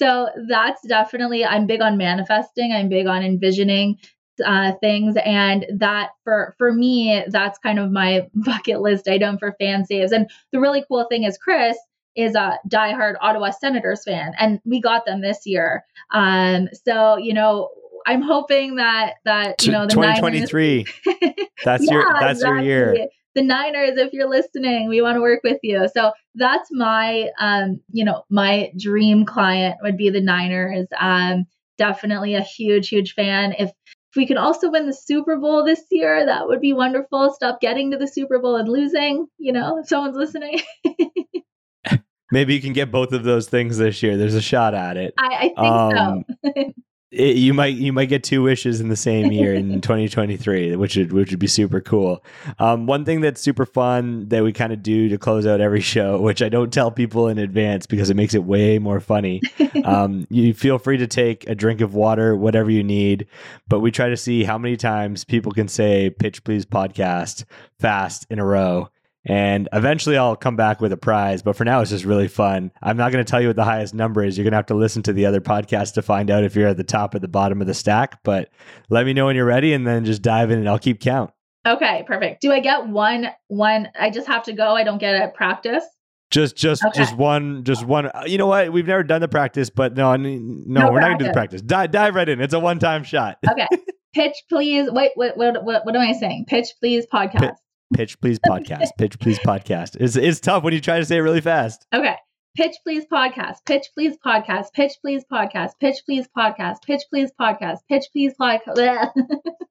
so, 0.00 0.28
that's 0.48 0.86
definitely, 0.86 1.44
I'm 1.44 1.66
big 1.66 1.80
on 1.80 1.96
manifesting, 1.96 2.72
I'm 2.72 2.88
big 2.88 3.06
on 3.06 3.22
envisioning 3.22 3.98
uh, 4.44 4.72
things. 4.80 5.16
And 5.24 5.66
that 5.76 6.10
for 6.24 6.54
for 6.58 6.72
me 6.72 7.24
that's 7.28 7.58
kind 7.58 7.78
of 7.78 7.90
my 7.90 8.28
bucket 8.34 8.80
list 8.80 9.08
item 9.08 9.38
for 9.38 9.54
FanSaves. 9.60 10.12
And 10.12 10.30
the 10.52 10.60
really 10.60 10.84
cool 10.88 11.06
thing 11.08 11.24
is 11.24 11.38
chris 11.38 11.76
is 12.16 12.34
a 12.34 12.58
diehard 12.68 13.14
ottawa 13.20 13.50
senators 13.50 14.02
fan 14.04 14.32
and 14.38 14.60
we 14.64 14.80
got 14.80 15.06
them 15.06 15.20
this 15.20 15.46
year. 15.46 15.84
Um 16.12 16.68
so 16.84 17.16
you 17.16 17.34
know 17.34 17.70
i'm 18.06 18.22
hoping 18.22 18.76
that 18.76 19.16
that 19.26 19.62
you 19.64 19.70
know 19.70 19.82
the 19.82 19.92
2023 19.92 20.86
that's 21.64 21.84
yeah, 21.84 21.92
your 21.92 22.04
that's 22.18 22.38
exactly. 22.38 22.66
your 22.66 22.94
year 22.94 23.08
the 23.34 23.42
Niners, 23.42 23.96
if 23.96 24.12
you're 24.12 24.28
listening, 24.28 24.88
we 24.88 25.02
want 25.02 25.16
to 25.16 25.20
work 25.20 25.40
with 25.44 25.58
you. 25.62 25.88
So 25.94 26.12
that's 26.34 26.68
my, 26.72 27.30
um, 27.38 27.80
you 27.92 28.04
know, 28.04 28.24
my 28.30 28.72
dream 28.76 29.24
client 29.24 29.76
would 29.82 29.96
be 29.96 30.10
the 30.10 30.20
Niners. 30.20 30.86
Um, 30.98 31.46
definitely 31.78 32.34
a 32.34 32.42
huge, 32.42 32.88
huge 32.88 33.14
fan. 33.14 33.54
If 33.58 33.70
if 34.10 34.16
we 34.16 34.26
can 34.26 34.38
also 34.38 34.72
win 34.72 34.86
the 34.86 34.92
Super 34.92 35.36
Bowl 35.36 35.64
this 35.64 35.84
year, 35.88 36.26
that 36.26 36.48
would 36.48 36.60
be 36.60 36.72
wonderful. 36.72 37.32
Stop 37.32 37.60
getting 37.60 37.92
to 37.92 37.96
the 37.96 38.08
Super 38.08 38.40
Bowl 38.40 38.56
and 38.56 38.68
losing. 38.68 39.28
You 39.38 39.52
know, 39.52 39.78
if 39.78 39.86
someone's 39.86 40.16
listening. 40.16 40.60
Maybe 42.32 42.54
you 42.54 42.60
can 42.60 42.72
get 42.72 42.90
both 42.90 43.12
of 43.12 43.22
those 43.22 43.48
things 43.48 43.78
this 43.78 44.02
year. 44.02 44.16
There's 44.16 44.34
a 44.34 44.42
shot 44.42 44.74
at 44.74 44.96
it. 44.96 45.14
I, 45.18 45.36
I 45.36 45.40
think 45.40 45.58
um, 45.58 46.24
so. 46.44 46.72
it, 47.10 47.36
you 47.36 47.52
might 47.52 47.74
you 47.74 47.92
might 47.92 48.08
get 48.08 48.22
two 48.22 48.42
wishes 48.42 48.80
in 48.80 48.88
the 48.88 48.96
same 48.96 49.32
year 49.32 49.54
in 49.54 49.80
2023, 49.80 50.76
which 50.76 50.96
would 50.96 51.12
which 51.12 51.30
would 51.30 51.40
be 51.40 51.46
super 51.46 51.80
cool. 51.80 52.24
Um, 52.58 52.86
one 52.86 53.04
thing 53.04 53.20
that's 53.20 53.40
super 53.40 53.66
fun 53.66 54.28
that 54.28 54.44
we 54.44 54.52
kind 54.52 54.72
of 54.72 54.82
do 54.82 55.08
to 55.08 55.18
close 55.18 55.46
out 55.46 55.60
every 55.60 55.80
show, 55.80 56.20
which 56.22 56.40
I 56.42 56.48
don't 56.48 56.72
tell 56.72 56.90
people 56.90 57.28
in 57.28 57.38
advance 57.38 57.86
because 57.86 58.10
it 58.10 58.14
makes 58.14 58.34
it 58.34 58.44
way 58.44 58.78
more 58.78 59.00
funny. 59.00 59.42
um, 59.84 60.26
you 60.30 60.54
feel 60.54 60.78
free 60.78 60.98
to 60.98 61.06
take 61.06 61.48
a 61.48 61.54
drink 61.54 61.80
of 61.80 61.94
water, 61.94 62.36
whatever 62.36 62.70
you 62.70 62.84
need, 62.84 63.26
but 63.68 63.80
we 63.80 63.90
try 63.90 64.08
to 64.08 64.16
see 64.16 64.44
how 64.44 64.58
many 64.58 64.76
times 64.76 65.24
people 65.24 65.52
can 65.52 65.66
say 65.66 66.10
"pitch 66.10 66.44
please 66.44 66.64
podcast" 66.64 67.44
fast 67.78 68.26
in 68.30 68.38
a 68.38 68.44
row. 68.44 68.88
And 69.26 69.68
eventually 69.72 70.16
I'll 70.16 70.34
come 70.36 70.56
back 70.56 70.80
with 70.80 70.92
a 70.92 70.96
prize, 70.96 71.42
but 71.42 71.54
for 71.54 71.64
now 71.64 71.80
it's 71.82 71.90
just 71.90 72.04
really 72.06 72.28
fun. 72.28 72.72
I'm 72.82 72.96
not 72.96 73.12
going 73.12 73.22
to 73.24 73.30
tell 73.30 73.40
you 73.40 73.48
what 73.48 73.56
the 73.56 73.64
highest 73.64 73.92
number 73.94 74.24
is. 74.24 74.38
You're 74.38 74.44
going 74.44 74.52
to 74.52 74.56
have 74.58 74.66
to 74.66 74.74
listen 74.74 75.02
to 75.04 75.12
the 75.12 75.26
other 75.26 75.40
podcast 75.42 75.92
to 75.94 76.02
find 76.02 76.30
out 76.30 76.42
if 76.42 76.56
you're 76.56 76.68
at 76.68 76.78
the 76.78 76.84
top 76.84 77.14
or 77.14 77.18
the 77.18 77.28
bottom 77.28 77.60
of 77.60 77.66
the 77.66 77.74
stack. 77.74 78.22
But 78.24 78.48
let 78.88 79.04
me 79.04 79.12
know 79.12 79.26
when 79.26 79.36
you're 79.36 79.44
ready 79.44 79.74
and 79.74 79.86
then 79.86 80.04
just 80.06 80.22
dive 80.22 80.50
in 80.50 80.58
and 80.58 80.68
I'll 80.68 80.78
keep 80.78 81.00
count. 81.00 81.30
Okay, 81.66 82.02
perfect. 82.06 82.40
Do 82.40 82.50
I 82.52 82.60
get 82.60 82.86
one 82.86 83.26
one 83.48 83.88
I 83.98 84.08
just 84.08 84.26
have 84.26 84.44
to 84.44 84.54
go. 84.54 84.74
I 84.74 84.84
don't 84.84 84.96
get 84.98 85.14
a 85.22 85.28
practice. 85.28 85.84
Just, 86.30 86.56
just, 86.56 86.82
Okay. 86.84 86.96
just 86.98 87.14
one, 87.16 87.64
just 87.64 87.84
one. 87.84 88.06
uh, 88.06 88.22
You 88.24 88.38
know 88.38 88.46
what? 88.46 88.72
We've 88.72 88.86
never 88.86 89.02
done 89.02 89.20
the 89.20 89.28
practice, 89.28 89.68
but 89.68 89.94
no, 89.96 90.14
no, 90.16 90.28
No 90.30 90.92
we're 90.92 91.00
not 91.00 91.08
gonna 91.08 91.18
do 91.18 91.24
the 91.26 91.32
practice. 91.32 91.60
practice. 91.60 91.62
Dive, 91.62 91.90
dive 91.90 92.14
right 92.14 92.28
in. 92.28 92.40
It's 92.40 92.54
a 92.54 92.60
one-time 92.60 93.02
shot. 93.04 93.36
Okay. 93.50 93.66
Pitch 94.14 94.36
please. 94.48 94.88
Wait, 94.90 95.10
what 95.16 95.36
what 95.36 95.62
what, 95.64 95.84
what 95.84 95.94
am 95.94 96.00
I 96.00 96.12
saying? 96.14 96.46
Pitch 96.48 96.68
please 96.80 97.04
podcast. 97.12 97.40
Pitch 97.40 97.54
please 97.94 98.38
podcast. 98.38 98.88
Pitch 98.98 99.18
please 99.18 99.38
podcast. 99.38 99.96
It's 100.00 100.16
it's 100.16 100.40
tough 100.40 100.62
when 100.62 100.74
you 100.74 100.80
try 100.80 100.98
to 100.98 101.04
say 101.04 101.16
it 101.16 101.20
really 101.20 101.40
fast. 101.40 101.86
Okay. 101.92 102.16
Pitch 102.56 102.76
please 102.82 103.04
podcast. 103.06 103.64
Pitch 103.64 103.86
please 103.94 104.16
podcast. 104.24 104.72
Pitch 104.74 104.94
please 105.02 105.24
podcast. 105.32 105.70
Pitch 105.80 105.98
please 106.04 106.26
podcast. 106.36 106.82
Pitch 106.84 107.02
please 107.08 107.30
podcast. 107.40 107.78
Pitch 107.88 108.06
please 108.12 108.34
podcast. 108.40 109.12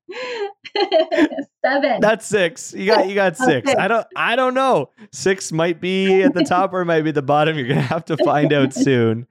Seven. 1.65 1.99
That's 1.99 2.25
six. 2.25 2.73
You 2.73 2.85
got 2.85 3.09
you 3.09 3.15
got 3.15 3.35
six. 3.35 3.73
I 3.75 3.89
don't 3.89 4.07
I 4.15 4.37
don't 4.37 4.53
know. 4.53 4.91
Six 5.11 5.51
might 5.51 5.81
be 5.81 6.23
at 6.23 6.33
the 6.33 6.43
top 6.43 6.71
or 6.73 6.81
it 6.81 6.85
might 6.85 7.01
be 7.01 7.11
the 7.11 7.21
bottom. 7.21 7.57
You're 7.57 7.67
gonna 7.67 7.81
have 7.81 8.05
to 8.05 8.17
find 8.17 8.53
out 8.53 8.73
soon. 8.85 9.27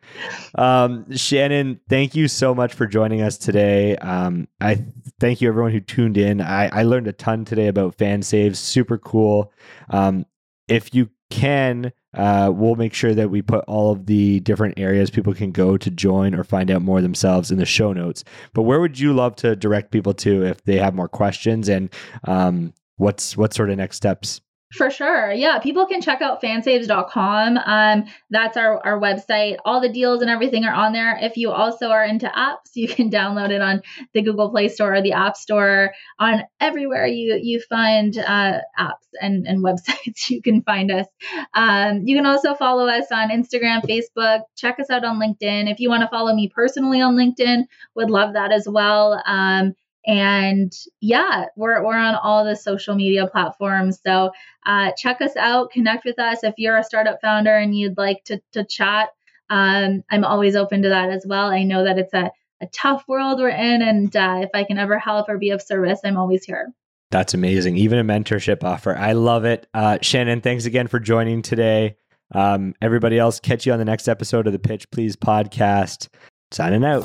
Um, 0.54 1.10
Shannon, 1.16 1.80
thank 1.88 2.14
you 2.14 2.28
so 2.28 2.54
much 2.54 2.74
for 2.74 2.86
joining 2.86 3.22
us 3.22 3.38
today. 3.38 3.96
Um, 3.96 4.46
I 4.60 4.84
thank 5.20 5.40
you 5.40 5.48
everyone 5.48 5.72
who 5.72 5.80
tuned 5.80 6.16
in. 6.16 6.40
I, 6.40 6.68
I 6.68 6.82
learned 6.82 7.08
a 7.08 7.12
ton 7.12 7.44
today 7.44 7.68
about 7.68 7.96
FanSaves. 7.96 8.56
Super 8.56 8.98
cool. 8.98 9.52
Um, 9.90 10.26
if 10.68 10.94
you 10.94 11.10
can, 11.30 11.92
uh, 12.14 12.50
we'll 12.54 12.76
make 12.76 12.94
sure 12.94 13.14
that 13.14 13.30
we 13.30 13.42
put 13.42 13.64
all 13.66 13.92
of 13.92 14.06
the 14.06 14.40
different 14.40 14.78
areas 14.78 15.10
people 15.10 15.34
can 15.34 15.52
go 15.52 15.76
to 15.76 15.90
join 15.90 16.34
or 16.34 16.44
find 16.44 16.70
out 16.70 16.82
more 16.82 17.00
themselves 17.00 17.50
in 17.50 17.58
the 17.58 17.66
show 17.66 17.92
notes. 17.92 18.24
But 18.54 18.62
where 18.62 18.80
would 18.80 18.98
you 18.98 19.12
love 19.12 19.36
to 19.36 19.56
direct 19.56 19.90
people 19.90 20.14
to 20.14 20.44
if 20.44 20.62
they 20.64 20.76
have 20.76 20.94
more 20.94 21.08
questions 21.08 21.68
and 21.68 21.92
um, 22.24 22.72
what's 22.96 23.36
what 23.36 23.54
sort 23.54 23.70
of 23.70 23.76
next 23.76 23.96
steps? 23.96 24.40
For 24.72 24.90
sure. 24.90 25.32
Yeah. 25.32 25.60
People 25.60 25.86
can 25.86 26.02
check 26.02 26.20
out 26.20 26.42
fansaves.com. 26.42 27.56
Um, 27.56 28.04
that's 28.28 28.58
our, 28.58 28.84
our 28.84 29.00
website. 29.00 29.56
All 29.64 29.80
the 29.80 29.88
deals 29.88 30.20
and 30.20 30.30
everything 30.30 30.66
are 30.66 30.74
on 30.74 30.92
there. 30.92 31.18
If 31.22 31.38
you 31.38 31.50
also 31.52 31.88
are 31.88 32.04
into 32.04 32.26
apps, 32.26 32.74
you 32.74 32.86
can 32.86 33.10
download 33.18 33.50
it 33.50 33.62
on 33.62 33.80
the 34.12 34.20
Google 34.20 34.50
Play 34.50 34.68
Store 34.68 34.94
or 34.96 35.00
the 35.00 35.12
App 35.12 35.38
Store. 35.38 35.94
On 36.18 36.42
everywhere 36.60 37.06
you 37.06 37.38
you 37.42 37.60
find 37.60 38.18
uh, 38.18 38.60
apps 38.78 39.08
and, 39.22 39.46
and 39.46 39.64
websites, 39.64 40.28
you 40.28 40.42
can 40.42 40.62
find 40.62 40.90
us. 40.90 41.06
Um, 41.54 42.02
you 42.04 42.14
can 42.14 42.26
also 42.26 42.54
follow 42.54 42.88
us 42.88 43.06
on 43.10 43.30
Instagram, 43.30 43.82
Facebook. 43.84 44.42
Check 44.54 44.78
us 44.80 44.90
out 44.90 45.04
on 45.04 45.18
LinkedIn. 45.18 45.72
If 45.72 45.80
you 45.80 45.88
want 45.88 46.02
to 46.02 46.08
follow 46.08 46.34
me 46.34 46.50
personally 46.54 47.00
on 47.00 47.16
LinkedIn, 47.16 47.62
would 47.94 48.10
love 48.10 48.34
that 48.34 48.52
as 48.52 48.68
well. 48.68 49.22
Um, 49.24 49.74
and 50.08 50.72
yeah, 51.00 51.44
we're, 51.54 51.84
we're 51.84 51.94
on 51.94 52.14
all 52.14 52.44
the 52.44 52.56
social 52.56 52.94
media 52.94 53.26
platforms. 53.26 54.00
So 54.04 54.32
uh, 54.64 54.92
check 54.96 55.20
us 55.20 55.36
out, 55.36 55.70
connect 55.70 56.06
with 56.06 56.18
us. 56.18 56.42
If 56.42 56.54
you're 56.56 56.78
a 56.78 56.82
startup 56.82 57.20
founder 57.20 57.54
and 57.54 57.76
you'd 57.76 57.98
like 57.98 58.24
to, 58.24 58.40
to 58.52 58.64
chat, 58.64 59.10
um, 59.50 60.02
I'm 60.10 60.24
always 60.24 60.56
open 60.56 60.82
to 60.82 60.88
that 60.88 61.10
as 61.10 61.26
well. 61.28 61.50
I 61.50 61.62
know 61.62 61.84
that 61.84 61.98
it's 61.98 62.14
a, 62.14 62.30
a 62.60 62.66
tough 62.72 63.04
world 63.06 63.38
we're 63.38 63.50
in, 63.50 63.82
and 63.82 64.14
uh, 64.16 64.40
if 64.42 64.50
I 64.54 64.64
can 64.64 64.78
ever 64.78 64.98
help 64.98 65.28
or 65.28 65.38
be 65.38 65.50
of 65.50 65.62
service, 65.62 66.00
I'm 66.04 66.16
always 66.16 66.44
here. 66.44 66.68
That's 67.10 67.34
amazing. 67.34 67.76
Even 67.76 67.98
a 67.98 68.04
mentorship 68.04 68.64
offer. 68.64 68.96
I 68.96 69.12
love 69.12 69.44
it. 69.44 69.66
Uh, 69.72 69.98
Shannon, 70.02 70.40
thanks 70.40 70.64
again 70.64 70.88
for 70.88 70.98
joining 70.98 71.42
today. 71.42 71.96
Um, 72.34 72.74
everybody 72.82 73.18
else, 73.18 73.40
catch 73.40 73.64
you 73.64 73.72
on 73.72 73.78
the 73.78 73.84
next 73.84 74.08
episode 74.08 74.46
of 74.46 74.52
the 74.52 74.58
Pitch 74.58 74.90
Please 74.90 75.16
podcast. 75.16 76.08
Signing 76.50 76.84
out. 76.84 77.04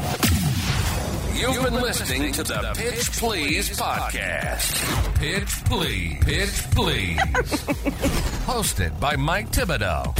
You've 1.43 1.61
been 1.61 1.73
listening 1.73 2.31
to 2.31 2.43
the 2.43 2.71
Pitch 2.73 3.11
Please 3.11 3.77
podcast. 3.77 5.15
Pitch 5.15 5.65
Please. 5.65 6.23
Pitch 6.23 6.71
Please. 6.71 7.17
Hosted 8.47 8.97
by 8.97 9.17
Mike 9.17 9.51
Thibodeau. 9.51 10.15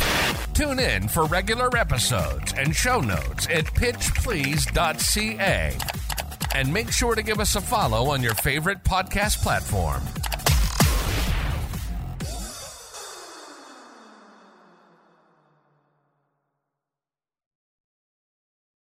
Tune 0.54 0.80
in 0.80 1.08
for 1.08 1.24
regular 1.24 1.78
episodes 1.78 2.54
and 2.58 2.76
show 2.76 3.00
notes 3.00 3.48
at 3.50 3.64
pitchplease.ca. 3.68 5.78
And 6.56 6.74
make 6.74 6.92
sure 6.92 7.16
to 7.16 7.24
give 7.24 7.40
us 7.40 7.56
a 7.56 7.62
follow 7.62 8.12
on 8.12 8.22
your 8.22 8.36
favorite 8.36 8.84
podcast 8.84 9.42
platform. 9.42 10.04